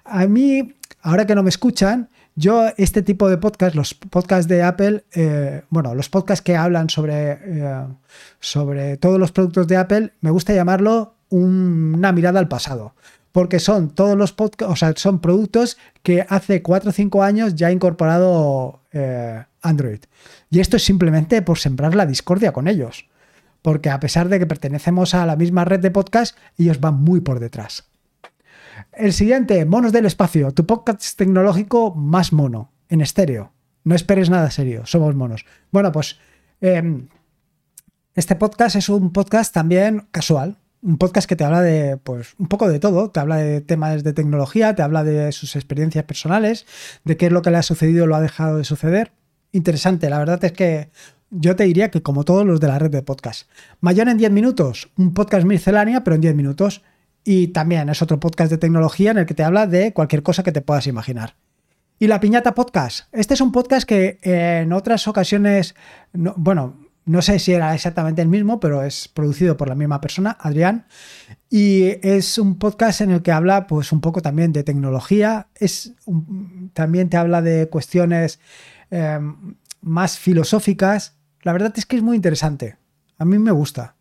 A 0.05 0.25
mí, 0.27 0.75
ahora 1.01 1.25
que 1.25 1.35
no 1.35 1.43
me 1.43 1.49
escuchan, 1.49 2.09
yo 2.35 2.67
este 2.77 3.01
tipo 3.01 3.27
de 3.29 3.37
podcast, 3.37 3.75
los 3.75 3.93
podcasts 3.93 4.47
de 4.47 4.63
Apple, 4.63 5.03
eh, 5.13 5.63
bueno, 5.69 5.95
los 5.95 6.09
podcasts 6.09 6.43
que 6.43 6.55
hablan 6.55 6.89
sobre, 6.89 7.31
eh, 7.31 7.85
sobre 8.39 8.97
todos 8.97 9.19
los 9.19 9.31
productos 9.31 9.67
de 9.67 9.75
Apple, 9.75 10.13
me 10.21 10.31
gusta 10.31 10.53
llamarlo 10.53 11.15
una 11.29 12.13
mirada 12.13 12.39
al 12.39 12.47
pasado 12.47 12.93
porque 13.33 13.59
son 13.59 13.89
todos 13.89 14.17
los 14.17 14.33
podcasts, 14.33 14.73
o 14.73 14.75
sea, 14.75 14.93
son 14.95 15.19
productos 15.19 15.77
que 16.01 16.25
hace 16.27 16.63
4 16.63 16.89
o 16.89 16.93
5 16.93 17.21
años 17.21 17.53
ya 17.53 17.67
ha 17.67 17.71
incorporado 17.71 18.79
eh, 18.93 19.43
Android. 19.67 19.99
Y 20.49 20.59
esto 20.59 20.77
es 20.77 20.85
simplemente 20.85 21.41
por 21.41 21.59
sembrar 21.59 21.95
la 21.95 22.05
discordia 22.05 22.51
con 22.51 22.67
ellos. 22.67 23.07
Porque 23.61 23.89
a 23.89 23.99
pesar 23.99 24.29
de 24.29 24.39
que 24.39 24.45
pertenecemos 24.45 25.13
a 25.13 25.25
la 25.25 25.35
misma 25.35 25.65
red 25.65 25.79
de 25.79 25.91
podcast, 25.91 26.37
ellos 26.57 26.79
van 26.79 26.95
muy 27.01 27.19
por 27.19 27.39
detrás. 27.39 27.89
El 28.93 29.13
siguiente, 29.13 29.65
Monos 29.65 29.91
del 29.91 30.05
Espacio, 30.05 30.51
tu 30.51 30.65
podcast 30.65 31.17
tecnológico 31.17 31.93
más 31.95 32.31
mono, 32.31 32.71
en 32.89 33.01
estéreo. 33.01 33.51
No 33.83 33.95
esperes 33.95 34.29
nada 34.29 34.51
serio, 34.51 34.85
somos 34.85 35.15
monos. 35.15 35.45
Bueno, 35.71 35.91
pues 35.91 36.19
em, 36.61 37.07
este 38.15 38.35
podcast 38.35 38.75
es 38.75 38.89
un 38.89 39.11
podcast 39.13 39.53
también 39.53 40.07
casual, 40.11 40.57
un 40.81 40.97
podcast 40.97 41.27
que 41.27 41.35
te 41.35 41.43
habla 41.43 41.61
de, 41.61 41.97
pues, 41.97 42.35
un 42.37 42.47
poco 42.47 42.67
de 42.69 42.79
todo. 42.79 43.09
Te 43.11 43.19
habla 43.19 43.37
de 43.37 43.61
temas 43.61 44.03
de 44.03 44.13
tecnología, 44.13 44.75
te 44.75 44.81
habla 44.81 45.03
de 45.03 45.31
sus 45.31 45.55
experiencias 45.55 46.05
personales, 46.05 46.65
de 47.03 47.17
qué 47.17 47.27
es 47.27 47.31
lo 47.31 47.41
que 47.41 47.51
le 47.51 47.57
ha 47.57 47.63
sucedido 47.63 48.05
o 48.05 48.07
lo 48.07 48.15
ha 48.15 48.21
dejado 48.21 48.57
de 48.57 48.63
suceder. 48.63 49.11
Interesante, 49.51 50.09
la 50.09 50.19
verdad 50.19 50.43
es 50.43 50.51
que 50.51 50.89
yo 51.29 51.55
te 51.55 51.63
diría 51.63 51.91
que 51.91 52.01
como 52.01 52.23
todos 52.23 52.45
los 52.45 52.59
de 52.59 52.67
la 52.67 52.79
red 52.79 52.91
de 52.91 53.01
podcast. 53.01 53.49
Mayor 53.81 54.07
en 54.09 54.17
10 54.17 54.31
minutos, 54.31 54.89
un 54.97 55.13
podcast 55.13 55.45
miscelánea, 55.45 56.03
pero 56.03 56.15
en 56.15 56.21
10 56.21 56.35
minutos. 56.35 56.83
Y 57.23 57.49
también 57.49 57.89
es 57.89 58.01
otro 58.01 58.19
podcast 58.19 58.49
de 58.49 58.57
tecnología 58.57 59.11
en 59.11 59.17
el 59.17 59.25
que 59.25 59.33
te 59.33 59.43
habla 59.43 59.67
de 59.67 59.91
cualquier 59.93 60.23
cosa 60.23 60.43
que 60.43 60.53
te 60.53 60.61
puedas 60.61 60.87
imaginar. 60.87 61.35
Y 61.99 62.07
la 62.07 62.19
Piñata 62.19 62.53
Podcast. 62.53 63.07
Este 63.11 63.33
es 63.33 63.41
un 63.41 63.51
podcast 63.51 63.87
que 63.87 64.19
en 64.21 64.71
otras 64.71 65.07
ocasiones, 65.07 65.75
bueno, 66.13 66.77
no 67.05 67.21
sé 67.21 67.39
si 67.39 67.53
era 67.53 67.73
exactamente 67.73 68.21
el 68.21 68.27
mismo, 68.27 68.59
pero 68.59 68.83
es 68.83 69.07
producido 69.07 69.57
por 69.57 69.67
la 69.67 69.75
misma 69.75 69.99
persona, 69.99 70.37
Adrián. 70.39 70.85
Y 71.49 71.85
es 72.07 72.37
un 72.37 72.59
podcast 72.59 73.01
en 73.01 73.11
el 73.11 73.21
que 73.21 73.31
habla 73.31 73.65
pues 73.65 73.91
un 73.91 73.99
poco 73.99 74.21
también 74.21 74.53
de 74.53 74.63
tecnología. 74.63 75.47
Es 75.55 75.93
también 76.73 77.09
te 77.09 77.17
habla 77.17 77.41
de 77.41 77.67
cuestiones 77.67 78.39
em, 78.89 79.55
más 79.81 80.17
filosóficas. 80.17 81.17
La 81.41 81.53
verdad 81.53 81.73
es 81.75 81.85
que 81.85 81.95
es 81.95 82.03
muy 82.03 82.15
interesante. 82.15 82.77
A 83.17 83.25
mí 83.25 83.37
me 83.39 83.51
gusta. 83.51 83.95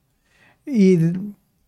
Y 0.64 0.98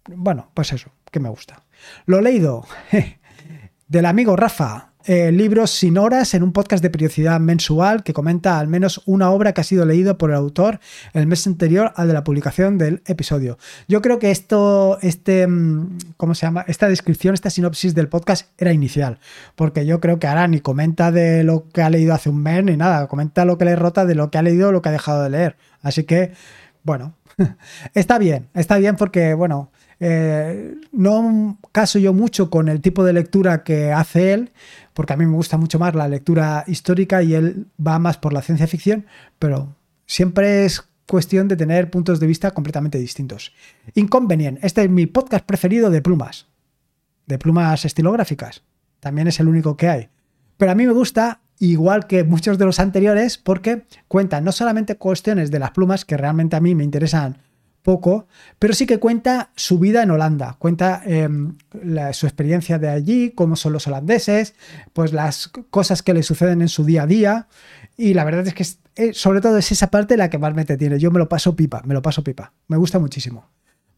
bueno, 0.08 0.50
pues 0.54 0.72
eso, 0.72 0.90
que 1.10 1.20
me 1.20 1.28
gusta. 1.28 1.64
Lo 2.06 2.20
leído 2.20 2.66
del 3.88 4.06
amigo 4.06 4.36
Rafa, 4.36 4.87
eh, 5.10 5.32
libros 5.32 5.70
sin 5.70 5.96
horas 5.96 6.34
en 6.34 6.42
un 6.42 6.52
podcast 6.52 6.82
de 6.82 6.90
periodicidad 6.90 7.40
mensual 7.40 8.02
que 8.02 8.12
comenta 8.12 8.58
al 8.58 8.68
menos 8.68 9.00
una 9.06 9.30
obra 9.30 9.54
que 9.54 9.62
ha 9.62 9.64
sido 9.64 9.86
leído 9.86 10.18
por 10.18 10.28
el 10.28 10.36
autor 10.36 10.80
el 11.14 11.26
mes 11.26 11.46
anterior 11.46 11.94
al 11.96 12.08
de 12.08 12.12
la 12.12 12.24
publicación 12.24 12.76
del 12.76 13.00
episodio. 13.06 13.56
Yo 13.88 14.02
creo 14.02 14.18
que 14.18 14.30
esto, 14.30 14.98
este, 15.00 15.46
mm, 15.46 15.98
¿cómo 16.18 16.34
se 16.34 16.44
llama? 16.44 16.66
Esta 16.68 16.90
descripción, 16.90 17.32
esta 17.32 17.48
sinopsis 17.48 17.94
del 17.94 18.10
podcast 18.10 18.50
era 18.58 18.70
inicial, 18.74 19.18
porque 19.56 19.86
yo 19.86 19.98
creo 19.98 20.18
que 20.18 20.26
ahora 20.26 20.46
ni 20.46 20.60
comenta 20.60 21.10
de 21.10 21.42
lo 21.42 21.70
que 21.70 21.80
ha 21.80 21.88
leído 21.88 22.12
hace 22.12 22.28
un 22.28 22.42
mes 22.42 22.62
ni 22.62 22.76
nada, 22.76 23.06
comenta 23.06 23.46
lo 23.46 23.56
que 23.56 23.64
le 23.64 23.76
rota 23.76 24.04
de 24.04 24.14
lo 24.14 24.30
que 24.30 24.36
ha 24.36 24.42
leído 24.42 24.68
o 24.68 24.72
lo 24.72 24.82
que 24.82 24.90
ha 24.90 24.92
dejado 24.92 25.22
de 25.22 25.30
leer. 25.30 25.56
Así 25.80 26.04
que, 26.04 26.32
bueno, 26.82 27.14
está 27.94 28.18
bien, 28.18 28.48
está 28.52 28.76
bien 28.76 28.96
porque, 28.96 29.32
bueno, 29.32 29.70
eh, 30.00 30.76
no 30.92 31.58
caso 31.72 31.98
yo 31.98 32.12
mucho 32.12 32.50
con 32.50 32.68
el 32.68 32.80
tipo 32.80 33.04
de 33.04 33.12
lectura 33.12 33.64
que 33.64 33.92
hace 33.92 34.32
él, 34.32 34.52
porque 34.98 35.12
a 35.12 35.16
mí 35.16 35.26
me 35.26 35.36
gusta 35.36 35.56
mucho 35.56 35.78
más 35.78 35.94
la 35.94 36.08
lectura 36.08 36.64
histórica 36.66 37.22
y 37.22 37.32
él 37.32 37.68
va 37.78 38.00
más 38.00 38.16
por 38.16 38.32
la 38.32 38.42
ciencia 38.42 38.66
ficción, 38.66 39.06
pero 39.38 39.76
siempre 40.06 40.64
es 40.64 40.88
cuestión 41.06 41.46
de 41.46 41.54
tener 41.54 41.88
puntos 41.88 42.18
de 42.18 42.26
vista 42.26 42.50
completamente 42.50 42.98
distintos. 42.98 43.54
Inconvenient, 43.94 44.58
este 44.60 44.82
es 44.82 44.90
mi 44.90 45.06
podcast 45.06 45.46
preferido 45.46 45.90
de 45.90 46.02
plumas, 46.02 46.48
de 47.26 47.38
plumas 47.38 47.84
estilográficas. 47.84 48.64
También 48.98 49.28
es 49.28 49.38
el 49.38 49.46
único 49.46 49.76
que 49.76 49.88
hay. 49.88 50.08
Pero 50.56 50.72
a 50.72 50.74
mí 50.74 50.84
me 50.84 50.92
gusta, 50.92 51.42
igual 51.60 52.08
que 52.08 52.24
muchos 52.24 52.58
de 52.58 52.64
los 52.64 52.80
anteriores, 52.80 53.38
porque 53.38 53.84
cuentan 54.08 54.42
no 54.42 54.50
solamente 54.50 54.96
cuestiones 54.96 55.52
de 55.52 55.60
las 55.60 55.70
plumas, 55.70 56.04
que 56.04 56.16
realmente 56.16 56.56
a 56.56 56.60
mí 56.60 56.74
me 56.74 56.82
interesan 56.82 57.38
poco, 57.88 58.26
pero 58.58 58.74
sí 58.74 58.84
que 58.84 58.98
cuenta 58.98 59.48
su 59.56 59.78
vida 59.78 60.02
en 60.02 60.10
Holanda, 60.10 60.56
cuenta 60.58 61.00
em, 61.06 61.56
su 62.12 62.26
experiencia 62.26 62.78
de 62.78 62.90
allí, 62.90 63.30
cómo 63.30 63.56
son 63.56 63.72
los 63.72 63.86
holandeses, 63.86 64.52
pues 64.92 65.14
las 65.14 65.48
cosas 65.70 66.02
que 66.02 66.12
le 66.12 66.22
suceden 66.22 66.60
en 66.60 66.68
su 66.68 66.84
día 66.84 67.04
a 67.04 67.06
día. 67.06 67.48
Y 67.96 68.12
la 68.12 68.24
verdad 68.24 68.46
es 68.46 68.52
que 68.52 68.66
eh, 68.94 69.14
sobre 69.14 69.40
todo 69.40 69.56
es 69.56 69.72
esa 69.72 69.90
parte 69.90 70.18
la 70.18 70.28
que 70.28 70.36
más 70.36 70.52
me 70.54 70.66
tiene. 70.66 70.98
Yo 70.98 71.10
me 71.10 71.18
lo 71.18 71.30
paso 71.30 71.56
pipa, 71.56 71.80
me 71.86 71.94
lo 71.94 72.02
paso 72.02 72.22
pipa. 72.22 72.52
Me 72.66 72.76
gusta 72.76 72.98
muchísimo. 72.98 73.48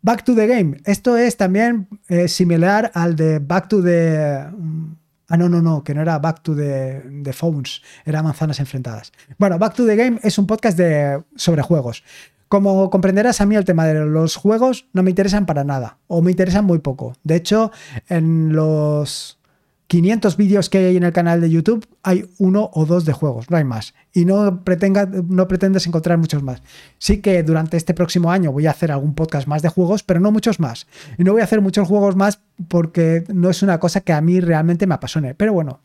Back 0.03 0.23
to 0.23 0.37
the 0.37 0.47
Game. 0.47 0.77
Esto 0.85 1.17
es 1.17 1.37
también 1.37 1.89
eh, 2.07 2.29
similar 2.29 2.93
al 2.95 3.17
de 3.17 3.41
Back 3.41 3.71
to 3.71 3.83
the... 3.83 4.47
Mm, 4.57 4.95
ah, 5.31 5.37
no, 5.37 5.49
no, 5.49 5.61
no, 5.61 5.83
que 5.83 5.95
no 5.95 6.03
era 6.03 6.21
Back 6.21 6.45
to 6.45 6.55
the, 6.55 7.03
the, 7.25 7.33
Phones, 7.33 7.83
era 8.05 8.23
Manzanas 8.23 8.61
Enfrentadas. 8.61 9.11
Bueno, 9.37 9.59
Back 9.59 9.75
to 9.75 9.85
the 9.85 9.97
Game 9.97 10.21
es 10.23 10.39
un 10.39 10.47
podcast 10.47 10.79
de, 10.79 11.25
sobre 11.35 11.63
juegos. 11.63 12.05
Como 12.51 12.91
comprenderás, 12.91 13.41
a 13.41 13.47
mí 13.47 13.55
el 13.55 13.65
tema 13.65 13.87
de 13.87 14.05
los 14.07 14.35
juegos 14.35 14.89
no 14.93 15.05
me 15.05 15.11
interesan 15.11 15.47
para 15.47 15.63
nada, 15.63 15.99
o 16.09 16.21
me 16.21 16.33
interesan 16.33 16.65
muy 16.65 16.81
poco. 16.81 17.15
De 17.23 17.37
hecho, 17.37 17.71
en 18.09 18.55
los 18.55 19.39
500 19.87 20.37
vídeos 20.37 20.69
que 20.69 20.79
hay 20.79 20.97
en 20.97 21.05
el 21.05 21.13
canal 21.13 21.41
de 21.41 21.49
YouTube, 21.49 21.87
hay 22.03 22.29
uno 22.39 22.69
o 22.73 22.87
dos 22.87 23.05
de 23.05 23.13
juegos, 23.13 23.49
no 23.51 23.57
hay 23.57 23.63
más. 23.63 23.95
Y 24.13 24.25
no, 24.25 24.65
pretenga, 24.65 25.07
no 25.07 25.47
pretendes 25.47 25.87
encontrar 25.87 26.19
muchos 26.19 26.43
más. 26.43 26.61
Sí 26.99 27.19
que 27.21 27.41
durante 27.45 27.77
este 27.77 27.95
próximo 27.95 28.33
año 28.33 28.51
voy 28.51 28.67
a 28.67 28.73
hacer 28.73 28.91
algún 28.91 29.15
podcast 29.15 29.47
más 29.47 29.63
de 29.63 29.69
juegos, 29.69 30.03
pero 30.03 30.19
no 30.19 30.33
muchos 30.33 30.59
más. 30.59 30.89
Y 31.19 31.23
no 31.23 31.31
voy 31.31 31.43
a 31.43 31.45
hacer 31.45 31.61
muchos 31.61 31.87
juegos 31.87 32.17
más 32.17 32.41
porque 32.67 33.23
no 33.33 33.49
es 33.49 33.63
una 33.63 33.79
cosa 33.79 34.01
que 34.01 34.13
a 34.13 34.21
mí 34.21 34.41
realmente 34.41 34.89
me 34.89 34.95
apasione. 34.97 35.37
Pero 35.37 35.53
bueno, 35.53 35.83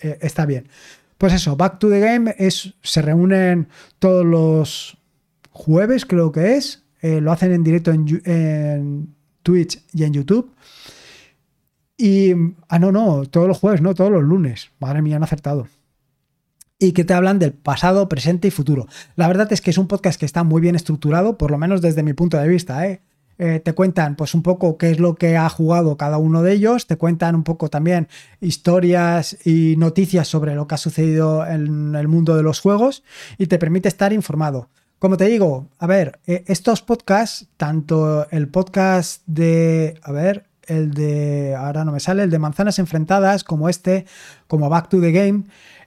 eh, 0.00 0.16
está 0.22 0.46
bien. 0.46 0.66
Pues 1.18 1.34
eso, 1.34 1.56
Back 1.56 1.78
to 1.78 1.90
the 1.90 2.00
Game 2.00 2.34
es, 2.38 2.72
se 2.82 3.02
reúnen 3.02 3.68
todos 3.98 4.24
los 4.24 4.96
jueves, 5.56 6.06
creo 6.06 6.32
que 6.32 6.56
es. 6.56 6.84
Eh, 7.00 7.20
lo 7.20 7.32
hacen 7.32 7.52
en 7.52 7.62
directo 7.62 7.90
en, 7.90 9.14
Twitch 9.42 9.82
y 9.92 10.04
en 10.04 10.12
YouTube. 10.12 10.52
Y, 11.96 12.32
ah, 12.68 12.78
no, 12.78 12.92
no, 12.92 13.24
todos 13.26 13.48
los 13.48 13.58
jueves, 13.58 13.80
no, 13.80 13.94
todos 13.94 14.10
los 14.10 14.22
lunes. 14.22 14.70
Madre 14.80 15.02
mía, 15.02 15.16
han 15.16 15.22
acertado. 15.22 15.68
Y 16.78 16.92
que 16.92 17.04
te 17.04 17.14
hablan 17.14 17.38
del 17.38 17.52
pasado, 17.52 18.08
presente 18.08 18.48
y 18.48 18.50
futuro. 18.50 18.86
La 19.14 19.28
verdad 19.28 19.50
es 19.52 19.60
que 19.60 19.70
es 19.70 19.78
un 19.78 19.88
podcast 19.88 20.18
que 20.20 20.26
está 20.26 20.44
muy 20.44 20.60
bien 20.60 20.76
estructurado, 20.76 21.38
por 21.38 21.50
lo 21.50 21.58
menos 21.58 21.80
desde 21.80 22.02
mi 22.02 22.12
punto 22.12 22.36
de 22.36 22.48
vista. 22.48 22.86
¿eh? 22.86 23.00
Eh, 23.38 23.60
te 23.60 23.74
cuentan 23.74 24.16
pues 24.16 24.34
un 24.34 24.42
poco 24.42 24.78
qué 24.78 24.90
es 24.90 24.98
lo 24.98 25.14
que 25.14 25.36
ha 25.36 25.48
jugado 25.48 25.96
cada 25.96 26.16
uno 26.16 26.42
de 26.42 26.54
ellos, 26.54 26.86
te 26.86 26.96
cuentan 26.96 27.34
un 27.34 27.44
poco 27.44 27.68
también 27.68 28.08
historias 28.40 29.36
y 29.46 29.76
noticias 29.76 30.26
sobre 30.26 30.54
lo 30.54 30.66
que 30.66 30.74
ha 30.74 30.78
sucedido 30.78 31.46
en 31.46 31.94
el 31.94 32.08
mundo 32.08 32.34
de 32.34 32.42
los 32.42 32.60
juegos 32.60 33.04
y 33.36 33.46
te 33.46 33.58
permite 33.58 33.88
estar 33.88 34.14
informado. 34.14 34.70
Como 34.98 35.18
te 35.18 35.26
digo, 35.26 35.68
a 35.78 35.86
ver, 35.86 36.20
eh, 36.26 36.44
estos 36.46 36.80
podcasts, 36.80 37.48
tanto 37.58 38.26
el 38.30 38.48
podcast 38.48 39.22
de, 39.26 40.00
a 40.02 40.10
ver, 40.10 40.46
el 40.66 40.94
de, 40.94 41.54
ahora 41.54 41.84
no 41.84 41.92
me 41.92 42.00
sale, 42.00 42.22
el 42.22 42.30
de 42.30 42.38
Manzanas 42.38 42.78
Enfrentadas, 42.78 43.44
como 43.44 43.68
este, 43.68 44.06
como 44.46 44.70
Back 44.70 44.88
to 44.88 45.00
the 45.00 45.12
Game, 45.12 45.44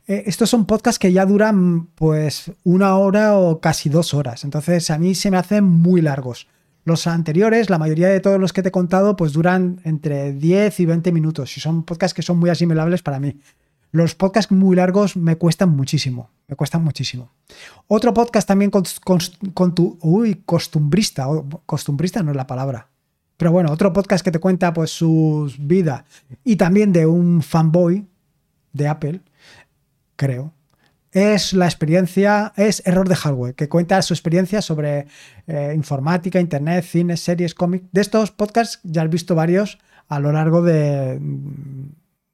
eh, 0.08 0.24
estos 0.28 0.52
son 0.52 0.66
podcasts 0.66 1.00
que 1.00 1.12
ya 1.12 1.26
duran 1.26 1.88
pues 1.96 2.52
una 2.64 2.98
hora 2.98 3.36
o 3.36 3.60
casi 3.60 3.90
dos 3.90 4.14
horas, 4.14 4.44
entonces 4.44 4.92
a 4.92 5.00
mí 5.00 5.16
se 5.16 5.32
me 5.32 5.38
hacen 5.38 5.64
muy 5.64 6.02
largos. 6.02 6.48
Los 6.86 7.08
anteriores, 7.08 7.70
la 7.70 7.78
mayoría 7.78 8.10
de 8.10 8.20
todos 8.20 8.40
los 8.40 8.54
que 8.54 8.62
te 8.62 8.70
he 8.70 8.72
contado, 8.72 9.16
pues 9.16 9.34
duran 9.34 9.82
entre 9.86 10.34
10 10.34 10.80
y 10.80 10.86
20 10.86 11.12
minutos 11.12 11.58
y 11.58 11.62
son 11.62 11.84
podcasts 11.84 12.14
que 12.14 12.22
son 12.22 12.38
muy 12.38 12.50
asimilables 12.50 13.02
para 13.02 13.20
mí. 13.20 13.40
Los 13.92 14.14
podcasts 14.14 14.52
muy 14.52 14.76
largos 14.76 15.18
me 15.18 15.38
cuestan 15.38 15.70
muchísimo, 15.70 16.30
me 16.48 16.56
cuestan 16.56 16.84
muchísimo. 16.84 17.32
Otro 17.88 18.14
podcast 18.14 18.48
también 18.48 18.70
con, 18.72 19.74
tu, 19.74 19.98
uy, 20.02 20.44
costumbrista, 20.46 21.28
costumbrista 21.66 22.22
no 22.22 22.32
es 22.32 22.38
la 22.38 22.46
palabra. 22.46 22.88
Pero 23.38 23.52
bueno, 23.52 23.72
otro 23.72 23.92
podcast 23.92 24.24
que 24.24 24.32
te 24.32 24.40
cuenta 24.40 24.74
pues 24.74 24.92
su 24.92 25.52
vida 25.58 26.06
y 26.44 26.58
también 26.58 26.92
de 26.92 27.08
un 27.08 27.42
fanboy 27.42 28.06
de 28.74 28.88
Apple, 28.88 29.22
creo, 30.16 30.54
es 31.12 31.54
la 31.54 31.66
experiencia, 31.66 32.54
es 32.56 32.86
Error 32.86 33.10
de 33.10 33.16
Hardware, 33.16 33.56
que 33.56 33.70
cuenta 33.70 34.02
su 34.04 34.14
experiencia 34.14 34.62
sobre 34.62 35.08
eh, 35.48 35.74
informática, 35.76 36.40
internet, 36.40 36.84
cine, 36.84 37.18
series, 37.18 37.56
cómics. 37.56 37.88
De 37.92 38.02
estos 38.02 38.32
podcasts 38.32 38.80
ya 38.84 39.02
has 39.02 39.10
visto 39.10 39.34
varios 39.34 39.80
a 40.08 40.20
lo 40.20 40.32
largo 40.32 40.62
de, 40.62 41.20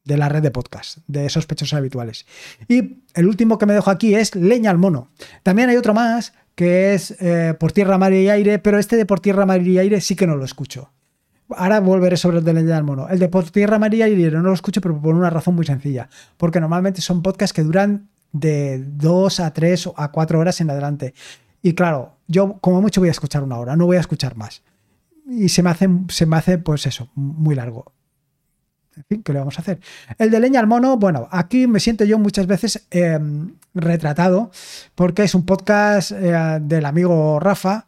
de 0.05 0.17
la 0.17 0.29
red 0.29 0.41
de 0.41 0.51
podcast, 0.51 0.99
de 1.07 1.29
sospechosos 1.29 1.73
habituales. 1.73 2.25
Y 2.67 3.01
el 3.13 3.27
último 3.27 3.57
que 3.57 3.65
me 3.65 3.73
dejo 3.73 3.89
aquí 3.89 4.15
es 4.15 4.35
Leña 4.35 4.71
al 4.71 4.77
Mono. 4.77 5.09
También 5.43 5.69
hay 5.69 5.77
otro 5.77 5.93
más 5.93 6.33
que 6.55 6.93
es 6.93 7.11
eh, 7.19 7.53
Por 7.59 7.73
Tierra, 7.73 7.97
Mar 7.97 8.13
y 8.13 8.29
Aire, 8.29 8.59
pero 8.59 8.79
este 8.79 8.95
de 8.95 9.05
Por 9.05 9.19
Tierra, 9.19 9.45
Mar 9.45 9.61
y 9.61 9.77
Aire 9.77 9.99
sí 9.99 10.15
que 10.15 10.25
no 10.25 10.35
lo 10.37 10.45
escucho. 10.45 10.91
Ahora 11.49 11.79
volveré 11.79 12.17
sobre 12.17 12.39
el 12.39 12.43
de 12.43 12.53
Leña 12.53 12.77
al 12.77 12.83
Mono. 12.83 13.07
El 13.09 13.19
de 13.19 13.27
Por 13.27 13.49
Tierra, 13.51 13.77
Mar 13.77 13.93
y 13.93 14.01
Aire 14.01 14.31
no 14.31 14.41
lo 14.41 14.53
escucho, 14.53 14.81
pero 14.81 14.99
por 14.99 15.13
una 15.13 15.29
razón 15.29 15.55
muy 15.55 15.65
sencilla. 15.65 16.09
Porque 16.37 16.59
normalmente 16.59 17.01
son 17.01 17.21
podcasts 17.21 17.53
que 17.53 17.63
duran 17.63 18.09
de 18.31 18.83
dos 18.85 19.39
a 19.39 19.53
tres 19.53 19.85
o 19.87 19.93
a 19.97 20.11
cuatro 20.11 20.39
horas 20.39 20.59
en 20.61 20.69
adelante. 20.69 21.13
Y 21.61 21.73
claro, 21.73 22.17
yo 22.27 22.57
como 22.61 22.81
mucho 22.81 23.01
voy 23.01 23.09
a 23.09 23.11
escuchar 23.11 23.43
una 23.43 23.57
hora, 23.57 23.75
no 23.75 23.85
voy 23.85 23.97
a 23.97 24.01
escuchar 24.01 24.35
más. 24.35 24.63
Y 25.27 25.49
se 25.49 25.63
me 25.63 25.71
hace, 25.71 25.89
se 26.09 26.25
me 26.25 26.37
hace 26.37 26.57
pues 26.57 26.85
eso, 26.85 27.09
muy 27.15 27.55
largo. 27.55 27.91
En 28.95 29.03
fin, 29.03 29.23
¿qué 29.23 29.33
le 29.33 29.39
vamos 29.39 29.57
a 29.57 29.61
hacer? 29.61 29.79
El 30.17 30.31
de 30.31 30.39
leña 30.39 30.59
al 30.59 30.67
mono, 30.67 30.97
bueno, 30.97 31.27
aquí 31.31 31.67
me 31.67 31.79
siento 31.79 32.05
yo 32.05 32.17
muchas 32.17 32.47
veces 32.47 32.87
em, 32.91 33.55
retratado 33.73 34.51
porque 34.95 35.23
es 35.23 35.35
un 35.35 35.45
podcast 35.45 36.11
eh, 36.11 36.59
del 36.61 36.85
amigo 36.85 37.39
Rafa 37.39 37.87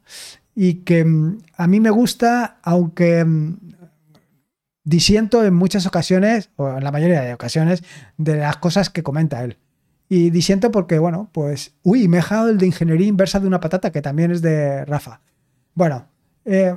y 0.53 0.75
que 0.83 0.99
em, 0.99 1.39
a 1.55 1.67
mí 1.67 1.79
me 1.79 1.91
gusta, 1.91 2.57
aunque 2.61 3.19
em, 3.19 3.57
disiento 4.83 5.43
en 5.45 5.53
muchas 5.53 5.85
ocasiones, 5.85 6.49
o 6.55 6.77
en 6.77 6.83
la 6.83 6.91
mayoría 6.91 7.21
de 7.21 7.33
ocasiones, 7.33 7.83
de 8.17 8.37
las 8.37 8.57
cosas 8.57 8.89
que 8.89 9.03
comenta 9.03 9.43
él. 9.43 9.57
Y 10.09 10.29
disiento 10.29 10.71
porque, 10.71 10.97
bueno, 10.97 11.29
pues, 11.33 11.75
uy, 11.83 12.07
me 12.07 12.17
he 12.17 12.21
dejado 12.21 12.49
el 12.49 12.57
de 12.57 12.67
ingeniería 12.67 13.07
inversa 13.07 13.39
de 13.39 13.47
una 13.47 13.59
patata, 13.59 13.91
que 13.91 14.01
también 14.01 14.31
es 14.31 14.41
de 14.41 14.85
Rafa. 14.85 15.21
Bueno, 15.73 16.07
eh, 16.45 16.75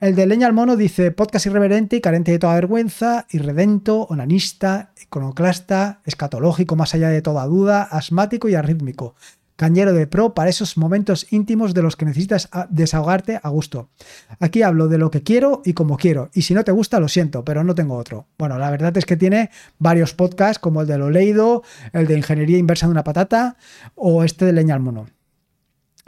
el 0.00 0.14
de 0.14 0.26
Leña 0.26 0.46
al 0.46 0.54
Mono 0.54 0.76
dice 0.76 1.10
podcast 1.10 1.46
irreverente 1.46 1.96
y 1.96 2.00
carente 2.00 2.32
de 2.32 2.38
toda 2.38 2.54
vergüenza, 2.54 3.26
irredento, 3.30 4.06
onanista, 4.08 4.92
iconoclasta, 5.02 6.00
escatológico 6.06 6.76
más 6.76 6.94
allá 6.94 7.10
de 7.10 7.20
toda 7.20 7.44
duda, 7.46 7.82
asmático 7.82 8.48
y 8.48 8.54
arrítmico. 8.54 9.14
Cañero 9.56 9.92
de 9.92 10.06
pro 10.06 10.32
para 10.32 10.48
esos 10.48 10.78
momentos 10.78 11.30
íntimos 11.30 11.74
de 11.74 11.82
los 11.82 11.94
que 11.94 12.06
necesitas 12.06 12.48
desahogarte 12.70 13.40
a 13.42 13.50
gusto. 13.50 13.90
Aquí 14.38 14.62
hablo 14.62 14.88
de 14.88 14.96
lo 14.96 15.10
que 15.10 15.22
quiero 15.22 15.60
y 15.66 15.74
como 15.74 15.98
quiero. 15.98 16.30
Y 16.32 16.42
si 16.42 16.54
no 16.54 16.64
te 16.64 16.72
gusta, 16.72 16.98
lo 16.98 17.08
siento, 17.08 17.44
pero 17.44 17.62
no 17.62 17.74
tengo 17.74 17.96
otro. 17.96 18.26
Bueno, 18.38 18.58
la 18.58 18.70
verdad 18.70 18.96
es 18.96 19.04
que 19.04 19.18
tiene 19.18 19.50
varios 19.78 20.14
podcasts 20.14 20.58
como 20.58 20.80
el 20.80 20.86
de 20.86 20.96
Lo 20.96 21.10
Leído, 21.10 21.62
el 21.92 22.06
de 22.06 22.16
Ingeniería 22.16 22.56
Inversa 22.56 22.86
de 22.86 22.92
una 22.92 23.04
Patata 23.04 23.58
o 23.94 24.24
este 24.24 24.46
de 24.46 24.54
Leña 24.54 24.74
al 24.74 24.80
Mono. 24.80 25.08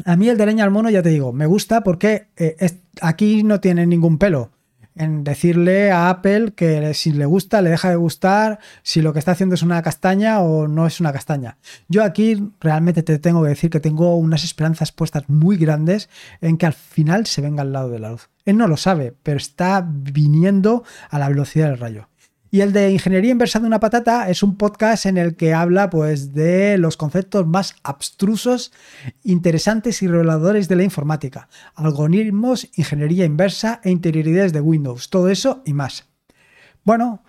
A 0.04 0.16
mí 0.16 0.28
el 0.28 0.38
de 0.38 0.46
leña 0.46 0.64
al 0.64 0.70
mono, 0.70 0.90
ya 0.90 1.02
te 1.02 1.10
digo, 1.10 1.32
me 1.32 1.46
gusta 1.46 1.82
porque 1.82 2.28
eh, 2.36 2.56
aquí 3.00 3.42
no 3.42 3.60
tiene 3.60 3.86
ningún 3.86 4.18
pelo 4.18 4.50
en 4.94 5.24
decirle 5.24 5.90
a 5.90 6.10
Apple 6.10 6.52
que 6.54 6.92
si 6.94 7.12
le 7.12 7.24
gusta, 7.24 7.62
le 7.62 7.70
deja 7.70 7.90
de 7.90 7.96
gustar, 7.96 8.58
si 8.82 9.00
lo 9.00 9.12
que 9.12 9.18
está 9.18 9.32
haciendo 9.32 9.54
es 9.54 9.62
una 9.62 9.82
castaña 9.82 10.40
o 10.40 10.68
no 10.68 10.86
es 10.86 11.00
una 11.00 11.12
castaña. 11.12 11.58
Yo 11.88 12.04
aquí 12.04 12.50
realmente 12.60 13.02
te 13.02 13.18
tengo 13.18 13.42
que 13.42 13.50
decir 13.50 13.70
que 13.70 13.80
tengo 13.80 14.16
unas 14.16 14.44
esperanzas 14.44 14.92
puestas 14.92 15.28
muy 15.28 15.56
grandes 15.56 16.08
en 16.40 16.58
que 16.58 16.66
al 16.66 16.74
final 16.74 17.26
se 17.26 17.40
venga 17.40 17.62
al 17.62 17.72
lado 17.72 17.88
de 17.88 17.98
la 17.98 18.10
luz. 18.10 18.28
Él 18.44 18.56
no 18.56 18.66
lo 18.66 18.76
sabe, 18.76 19.14
pero 19.22 19.36
está 19.36 19.86
viniendo 19.86 20.84
a 21.10 21.18
la 21.18 21.28
velocidad 21.28 21.68
del 21.68 21.78
rayo. 21.78 22.08
Y 22.54 22.60
el 22.60 22.74
de 22.74 22.90
Ingeniería 22.90 23.30
Inversa 23.30 23.60
de 23.60 23.66
una 23.66 23.80
Patata 23.80 24.28
es 24.28 24.42
un 24.42 24.58
podcast 24.58 25.06
en 25.06 25.16
el 25.16 25.36
que 25.36 25.54
habla 25.54 25.88
pues, 25.88 26.34
de 26.34 26.76
los 26.76 26.98
conceptos 26.98 27.46
más 27.46 27.76
abstrusos, 27.82 28.72
interesantes 29.24 30.02
y 30.02 30.06
reveladores 30.06 30.68
de 30.68 30.76
la 30.76 30.82
informática. 30.82 31.48
Algoritmos, 31.74 32.68
ingeniería 32.74 33.24
inversa 33.24 33.80
e 33.82 33.90
interioridades 33.90 34.52
de 34.52 34.60
Windows. 34.60 35.08
Todo 35.08 35.30
eso 35.30 35.62
y 35.64 35.72
más. 35.72 36.10
Bueno, 36.84 37.22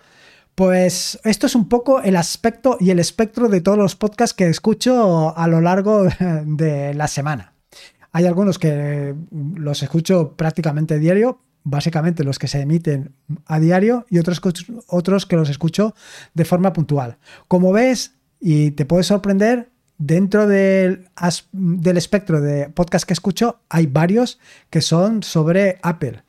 pues 0.54 1.18
esto 1.24 1.46
es 1.46 1.54
un 1.54 1.70
poco 1.70 2.02
el 2.02 2.16
aspecto 2.16 2.76
y 2.78 2.90
el 2.90 2.98
espectro 2.98 3.48
de 3.48 3.62
todos 3.62 3.78
los 3.78 3.96
podcasts 3.96 4.36
que 4.36 4.48
escucho 4.48 5.34
a 5.34 5.48
lo 5.48 5.62
largo 5.62 6.04
de 6.44 6.92
la 6.92 7.08
semana. 7.08 7.54
Hay 8.12 8.26
algunos 8.26 8.58
que 8.58 9.14
los 9.30 9.82
escucho 9.82 10.36
prácticamente 10.36 10.98
diario, 10.98 11.40
básicamente 11.64 12.22
los 12.22 12.38
que 12.38 12.46
se 12.46 12.60
emiten 12.60 13.14
a 13.46 13.58
diario 13.58 14.06
y 14.08 14.18
otros, 14.18 14.40
otros 14.86 15.26
que 15.26 15.36
los 15.36 15.48
escucho 15.48 15.94
de 16.34 16.44
forma 16.44 16.72
puntual. 16.72 17.18
Como 17.48 17.72
ves, 17.72 18.12
y 18.38 18.70
te 18.72 18.84
puede 18.84 19.02
sorprender, 19.02 19.70
dentro 19.98 20.46
del, 20.46 21.08
del 21.52 21.96
espectro 21.96 22.40
de 22.40 22.68
podcast 22.68 23.06
que 23.06 23.14
escucho 23.14 23.60
hay 23.68 23.86
varios 23.86 24.38
que 24.70 24.82
son 24.82 25.22
sobre 25.22 25.78
Apple. 25.82 26.22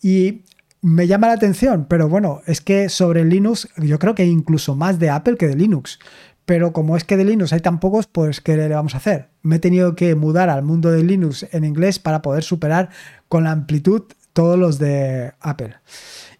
Y 0.00 0.44
me 0.80 1.06
llama 1.06 1.26
la 1.26 1.32
atención, 1.32 1.86
pero 1.88 2.08
bueno, 2.08 2.40
es 2.46 2.60
que 2.60 2.88
sobre 2.88 3.24
Linux 3.24 3.68
yo 3.76 3.98
creo 3.98 4.14
que 4.14 4.24
incluso 4.24 4.76
más 4.76 4.98
de 4.98 5.10
Apple 5.10 5.36
que 5.36 5.48
de 5.48 5.56
Linux. 5.56 5.98
Pero 6.44 6.72
como 6.72 6.96
es 6.96 7.04
que 7.04 7.18
de 7.18 7.26
Linux 7.26 7.52
hay 7.52 7.60
tan 7.60 7.78
pocos, 7.78 8.06
pues 8.06 8.40
¿qué 8.40 8.56
le 8.56 8.68
vamos 8.68 8.94
a 8.94 8.98
hacer? 8.98 9.28
Me 9.42 9.56
he 9.56 9.58
tenido 9.58 9.94
que 9.94 10.14
mudar 10.14 10.48
al 10.48 10.62
mundo 10.62 10.90
de 10.90 11.02
Linux 11.02 11.46
en 11.52 11.64
inglés 11.64 11.98
para 11.98 12.22
poder 12.22 12.42
superar 12.42 12.88
con 13.28 13.44
la 13.44 13.50
amplitud 13.50 14.04
todos 14.38 14.56
los 14.56 14.78
de 14.78 15.32
Apple. 15.40 15.74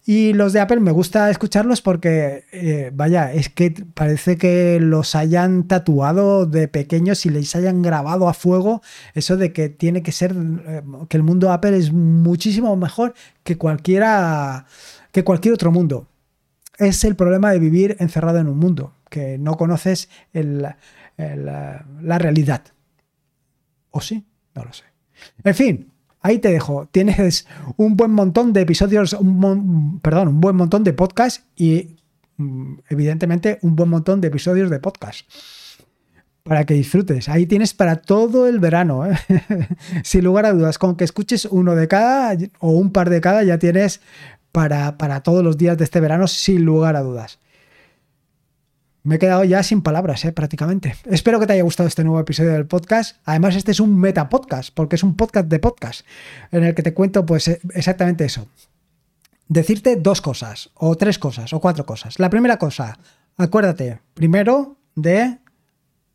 Y 0.05 0.31
los 0.31 0.53
de 0.53 0.61
Apple 0.61 0.79
me 0.79 0.91
gusta 0.91 1.29
escucharlos 1.29 1.81
porque, 1.81 2.45
eh, 2.53 2.91
vaya, 2.93 3.33
es 3.33 3.49
que 3.49 3.71
parece 3.93 4.37
que 4.37 4.79
los 4.79 5.15
hayan 5.15 5.67
tatuado 5.67 6.45
de 6.45 6.69
pequeños 6.69 7.25
y 7.25 7.29
les 7.29 7.57
hayan 7.57 7.81
grabado 7.81 8.29
a 8.29 8.33
fuego 8.33 8.81
eso 9.15 9.35
de 9.35 9.51
que 9.51 9.67
tiene 9.67 10.01
que 10.01 10.13
ser, 10.13 10.33
eh, 10.33 10.81
que 11.09 11.17
el 11.17 11.23
mundo 11.23 11.51
Apple 11.51 11.75
es 11.75 11.91
muchísimo 11.91 12.73
mejor 12.77 13.15
que 13.43 13.57
cualquiera, 13.57 14.65
que 15.11 15.25
cualquier 15.25 15.55
otro 15.55 15.73
mundo. 15.73 16.07
Es 16.77 17.03
el 17.03 17.17
problema 17.17 17.51
de 17.51 17.59
vivir 17.59 17.97
encerrado 17.99 18.37
en 18.37 18.47
un 18.47 18.59
mundo, 18.59 18.93
que 19.09 19.37
no 19.37 19.57
conoces 19.57 20.07
la 20.31 20.77
realidad. 22.17 22.61
¿O 23.91 23.99
sí? 23.99 24.25
No 24.55 24.63
lo 24.63 24.71
sé. 24.71 24.85
En 25.43 25.53
fin, 25.53 25.91
ahí 26.21 26.39
te 26.39 26.51
dejo. 26.51 26.87
Tienes 26.91 27.47
un 27.77 27.95
buen 27.95 28.11
montón 28.11 28.53
de 28.53 28.61
episodios, 28.61 29.13
un, 29.13 29.99
perdón, 30.01 30.29
un 30.29 30.41
buen 30.41 30.55
montón 30.55 30.83
de 30.83 30.93
podcasts 30.93 31.43
y 31.55 31.97
mm, 32.37 32.75
evidentemente 32.89 33.59
un 33.61 33.75
buen 33.75 33.89
montón 33.89 34.21
de 34.21 34.27
episodios 34.27 34.69
de 34.69 34.79
podcast 34.79 35.29
para 36.43 36.65
que 36.65 36.73
disfrutes. 36.73 37.29
Ahí 37.29 37.45
tienes 37.45 37.73
para 37.75 37.97
todo 37.97 38.47
el 38.47 38.59
verano, 38.59 39.05
¿eh? 39.05 39.17
sin 40.03 40.23
lugar 40.23 40.45
a 40.47 40.53
dudas. 40.53 40.79
Con 40.79 40.95
que 40.95 41.03
escuches 41.03 41.45
uno 41.45 41.75
de 41.75 41.87
cada 41.87 42.35
o 42.59 42.71
un 42.71 42.91
par 42.91 43.09
de 43.09 43.21
cada, 43.21 43.43
ya 43.43 43.59
tienes 43.59 44.01
para, 44.51 44.97
para 44.97 45.21
todos 45.21 45.43
los 45.43 45.57
días 45.57 45.77
de 45.77 45.83
este 45.83 45.99
verano, 45.99 46.27
sin 46.27 46.65
lugar 46.65 46.95
a 46.95 47.01
dudas. 47.01 47.39
Me 49.03 49.15
he 49.15 49.19
quedado 49.19 49.43
ya 49.45 49.63
sin 49.63 49.81
palabras, 49.81 50.25
¿eh? 50.25 50.33
prácticamente. 50.33 50.95
Espero 51.05 51.39
que 51.39 51.47
te 51.47 51.53
haya 51.53 51.63
gustado 51.63 51.87
este 51.87 52.03
nuevo 52.03 52.19
episodio 52.19 52.51
del 52.51 52.65
podcast. 52.65 53.17
Además, 53.23 53.55
este 53.55 53.71
es 53.71 53.79
un 53.79 53.97
meta 53.97 54.27
podcast, 54.27 54.73
porque 54.73 54.97
es 54.97 55.03
un 55.03 55.15
podcast 55.15 55.47
de 55.47 55.59
podcast, 55.59 56.05
en 56.51 56.65
el 56.65 56.75
que 56.75 56.83
te 56.83 56.93
cuento 56.93 57.25
pues 57.25 57.47
eh, 57.47 57.61
exactamente 57.73 58.25
eso. 58.25 58.47
Decirte 59.47 59.95
dos 59.95 60.21
cosas, 60.21 60.71
o 60.75 60.95
tres 60.95 61.17
cosas, 61.17 61.53
o 61.53 61.61
cuatro 61.61 61.85
cosas. 61.85 62.19
La 62.19 62.29
primera 62.29 62.57
cosa, 62.57 62.99
acuérdate, 63.37 64.01
primero 64.13 64.77
de 64.95 65.39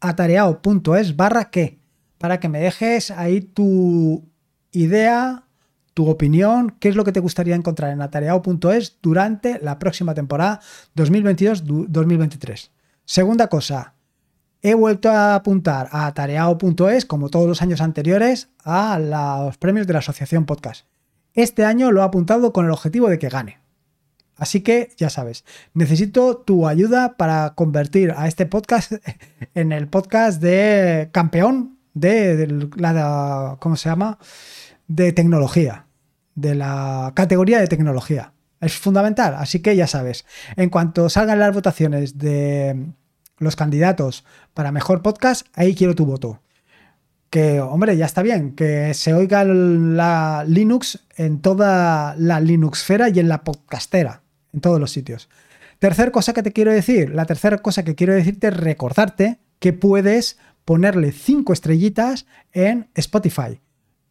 atareado.es 0.01 1.17
barra 1.17 1.51
qué, 1.51 1.79
para 2.19 2.39
que 2.39 2.51
me 2.51 2.61
dejes 2.61 3.11
ahí 3.11 3.41
tu 3.41 4.29
idea, 4.73 5.45
tu 5.95 6.09
opinión, 6.09 6.77
qué 6.79 6.91
es 6.91 6.97
lo 6.97 7.05
que 7.05 7.13
te 7.13 7.21
gustaría 7.21 7.55
encontrar 7.55 7.93
en 7.93 8.03
atareado.es 8.03 8.99
durante 9.01 9.59
la 9.61 9.79
próxima 9.79 10.15
temporada 10.15 10.61
2022-2023. 10.97 12.74
Segunda 13.07 13.49
cosa, 13.49 13.95
he 14.63 14.73
vuelto 14.73 15.11
a 15.11 15.35
apuntar 15.35 15.89
a 15.93 16.13
tareao.es, 16.15 17.05
como 17.05 17.29
todos 17.29 17.47
los 17.47 17.61
años 17.61 17.83
anteriores, 17.83 18.49
a 18.65 18.99
los 18.99 19.59
premios 19.59 19.87
de 19.87 19.93
la 19.93 19.99
Asociación 19.99 20.47
Podcast. 20.47 20.87
Este 21.35 21.67
año 21.67 21.93
lo 21.93 22.01
he 22.01 22.05
apuntado 22.05 22.55
con 22.55 22.65
el 22.65 22.71
objetivo 22.71 23.11
de 23.11 23.19
que 23.19 23.29
gane. 23.29 23.59
Así 24.37 24.63
que 24.63 24.91
ya 24.97 25.11
sabes, 25.11 25.45
necesito 25.75 26.39
tu 26.39 26.67
ayuda 26.67 27.17
para 27.19 27.55
convertir 27.55 28.15
a 28.17 28.27
este 28.27 28.47
podcast 28.47 28.93
en 29.55 29.71
el 29.71 29.87
podcast 29.89 30.41
de 30.41 31.11
campeón 31.13 31.79
de, 31.93 32.69
la, 32.77 33.59
¿cómo 33.61 33.77
se 33.77 33.91
llama? 33.91 34.19
De 34.89 35.13
tecnología, 35.13 35.87
de 36.35 36.55
la 36.55 37.13
categoría 37.15 37.61
de 37.61 37.69
tecnología. 37.69 38.33
Es 38.61 38.77
fundamental, 38.77 39.35
así 39.35 39.61
que 39.61 39.77
ya 39.77 39.87
sabes, 39.87 40.25
en 40.57 40.71
cuanto 40.71 41.09
salgan 41.09 41.39
las 41.39 41.53
votaciones 41.53 42.19
de 42.19 42.87
los 43.39 43.57
candidatos 43.57 44.25
para 44.55 44.73
mejor 44.73 45.03
podcast, 45.03 45.47
ahí 45.55 45.75
quiero 45.75 45.95
tu 45.95 46.07
voto. 46.07 46.41
Que, 47.31 47.61
hombre, 47.61 47.97
ya 47.97 48.07
está 48.07 48.23
bien, 48.23 48.55
que 48.55 48.95
se 48.95 49.13
oiga 49.13 49.45
la 49.45 50.45
Linux 50.47 51.01
en 51.17 51.41
toda 51.41 52.15
la 52.17 52.41
Linuxfera 52.41 53.09
y 53.09 53.19
en 53.19 53.29
la 53.29 53.43
podcastera, 53.43 54.23
en 54.53 54.61
todos 54.61 54.79
los 54.79 54.93
sitios. 54.93 55.29
Tercer 55.81 56.13
cosa 56.13 56.33
que 56.33 56.43
te 56.43 56.53
quiero 56.53 56.73
decir, 56.73 57.11
la 57.11 57.27
tercera 57.27 57.59
cosa 57.59 57.83
que 57.83 57.97
quiero 57.97 58.15
decirte 58.15 58.49
es 58.49 58.57
recordarte 58.57 59.41
que 59.59 59.73
puedes 59.73 60.39
ponerle 60.65 61.13
cinco 61.13 61.53
estrellitas 61.53 62.27
en 62.53 62.89
Spotify, 62.95 63.61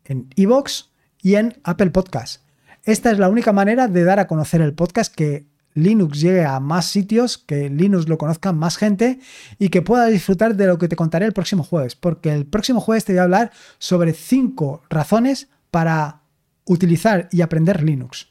en 0.04 0.28
Evox 0.36 0.92
y 1.22 1.36
en 1.36 1.60
Apple 1.64 1.92
Podcasts. 1.92 2.43
Esta 2.86 3.12
es 3.12 3.18
la 3.18 3.30
única 3.30 3.54
manera 3.54 3.88
de 3.88 4.04
dar 4.04 4.20
a 4.20 4.28
conocer 4.28 4.60
el 4.60 4.74
podcast 4.74 5.16
que 5.16 5.46
Linux 5.74 6.20
llegue 6.20 6.44
a 6.44 6.60
más 6.60 6.86
sitios, 6.86 7.38
que 7.38 7.70
Linux 7.70 8.10
lo 8.10 8.18
conozca 8.18 8.52
más 8.52 8.76
gente 8.76 9.22
y 9.58 9.70
que 9.70 9.82
pueda 9.82 10.08
disfrutar 10.08 10.56
de 10.58 10.68
lo 10.68 10.78
que 10.78 10.90
te 10.90 10.98
contaré 10.98 11.26
el 11.26 11.32
próximo 11.32 11.64
jueves, 11.64 11.96
porque 11.96 12.34
el 12.34 12.46
próximo 12.46 12.82
jueves 12.82 13.06
te 13.06 13.14
voy 13.14 13.20
a 13.20 13.24
hablar 13.24 13.52
sobre 13.78 14.12
cinco 14.12 14.84
razones 14.90 15.48
para 15.72 16.24
utilizar 16.66 17.30
y 17.32 17.42
aprender 17.42 17.82
Linux. 17.82 18.28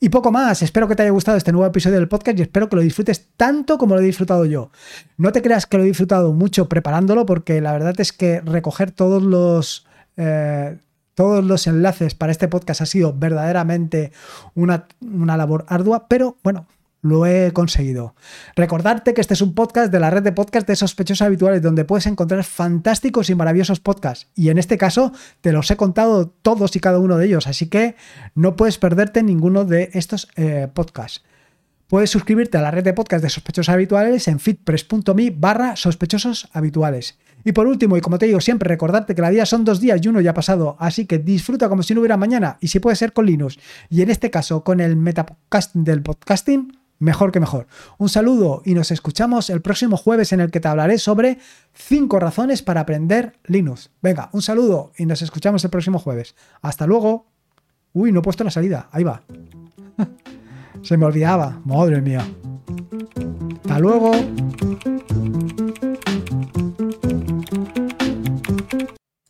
Y 0.00 0.08
poco 0.08 0.32
más, 0.32 0.62
espero 0.62 0.88
que 0.88 0.96
te 0.96 1.02
haya 1.02 1.12
gustado 1.12 1.36
este 1.36 1.52
nuevo 1.52 1.66
episodio 1.66 1.98
del 1.98 2.08
podcast 2.08 2.38
y 2.38 2.42
espero 2.42 2.70
que 2.70 2.76
lo 2.76 2.82
disfrutes 2.82 3.28
tanto 3.36 3.76
como 3.76 3.94
lo 3.94 4.00
he 4.00 4.04
disfrutado 4.04 4.46
yo. 4.46 4.70
No 5.18 5.32
te 5.32 5.42
creas 5.42 5.66
que 5.66 5.76
lo 5.76 5.84
he 5.84 5.86
disfrutado 5.86 6.32
mucho 6.32 6.66
preparándolo 6.66 7.26
porque 7.26 7.60
la 7.60 7.72
verdad 7.72 7.94
es 7.98 8.12
que 8.12 8.40
recoger 8.40 8.90
todos 8.90 9.22
los... 9.22 9.86
Eh, 10.16 10.78
todos 11.14 11.44
los 11.44 11.66
enlaces 11.66 12.14
para 12.14 12.32
este 12.32 12.48
podcast 12.48 12.80
ha 12.80 12.86
sido 12.86 13.12
verdaderamente 13.12 14.12
una, 14.54 14.86
labor 15.00 15.64
ardua, 15.68 16.08
pero 16.08 16.38
bueno, 16.42 16.66
lo 17.02 17.26
he 17.26 17.52
conseguido. 17.52 18.14
Recordarte 18.54 19.12
que 19.12 19.20
este 19.20 19.34
es 19.34 19.42
un 19.42 19.54
podcast 19.54 19.92
de 19.92 20.00
la 20.00 20.10
red 20.10 20.22
de 20.22 20.32
podcast 20.32 20.66
de 20.66 20.76
sospechosos 20.76 21.22
habituales, 21.22 21.60
donde 21.60 21.84
puedes 21.84 22.06
encontrar 22.06 22.44
fantásticos 22.44 23.28
y 23.28 23.34
maravillosos 23.34 23.80
podcasts. 23.80 24.28
Y 24.34 24.50
en 24.50 24.58
este 24.58 24.78
caso 24.78 25.12
te 25.40 25.52
los 25.52 25.70
he 25.70 25.76
contado 25.76 26.28
todos 26.28 26.76
y 26.76 26.80
cada 26.80 26.98
uno 26.98 27.18
de 27.18 27.26
ellos, 27.26 27.46
así 27.46 27.66
que 27.66 27.96
no 28.34 28.56
puedes 28.56 28.78
perderte 28.78 29.22
ninguno 29.22 29.64
de 29.64 29.90
estos 29.92 30.28
eh, 30.36 30.68
podcasts. 30.72 31.24
Puedes 31.88 32.08
suscribirte 32.08 32.56
a 32.56 32.62
la 32.62 32.70
red 32.70 32.84
de 32.84 32.94
podcast 32.94 33.22
de 33.22 33.28
sospechosos 33.28 33.68
habituales 33.68 34.26
en 34.26 34.40
fitpress.me 34.40 35.30
barra 35.30 35.76
sospechosos 35.76 36.48
habituales. 36.54 37.18
Y 37.44 37.52
por 37.52 37.66
último, 37.66 37.96
y 37.96 38.00
como 38.00 38.18
te 38.18 38.26
digo 38.26 38.40
siempre, 38.40 38.68
recordarte 38.68 39.14
que 39.14 39.22
la 39.22 39.30
vida 39.30 39.46
son 39.46 39.64
dos 39.64 39.80
días 39.80 40.00
y 40.02 40.08
uno 40.08 40.20
ya 40.20 40.30
ha 40.30 40.34
pasado, 40.34 40.76
así 40.78 41.06
que 41.06 41.18
disfruta 41.18 41.68
como 41.68 41.82
si 41.82 41.94
no 41.94 42.00
hubiera 42.00 42.16
mañana 42.16 42.58
y 42.60 42.68
si 42.68 42.80
puede 42.80 42.96
ser 42.96 43.12
con 43.12 43.26
Linux 43.26 43.58
y 43.88 44.02
en 44.02 44.10
este 44.10 44.30
caso 44.30 44.64
con 44.64 44.80
el 44.80 44.96
metapodcast 44.96 45.74
del 45.74 46.02
podcasting, 46.02 46.78
mejor 47.02 47.32
que 47.32 47.40
mejor. 47.40 47.66
Un 47.98 48.08
saludo 48.08 48.62
y 48.64 48.74
nos 48.74 48.90
escuchamos 48.90 49.50
el 49.50 49.60
próximo 49.60 49.96
jueves 49.96 50.32
en 50.32 50.40
el 50.40 50.50
que 50.50 50.60
te 50.60 50.68
hablaré 50.68 50.98
sobre 50.98 51.38
5 51.74 52.18
razones 52.18 52.62
para 52.62 52.82
aprender 52.82 53.34
Linux. 53.44 53.90
Venga, 54.00 54.30
un 54.32 54.40
saludo 54.40 54.92
y 54.96 55.06
nos 55.06 55.20
escuchamos 55.20 55.64
el 55.64 55.70
próximo 55.70 55.98
jueves. 55.98 56.34
Hasta 56.62 56.86
luego. 56.86 57.26
Uy, 57.92 58.12
no 58.12 58.20
he 58.20 58.22
puesto 58.22 58.44
la 58.44 58.50
salida. 58.50 58.88
Ahí 58.92 59.02
va. 59.02 59.22
Se 60.82 60.96
me 60.96 61.04
olvidaba. 61.04 61.60
Madre 61.64 62.00
mía. 62.00 62.24
Hasta 63.62 63.78
luego. 63.78 64.12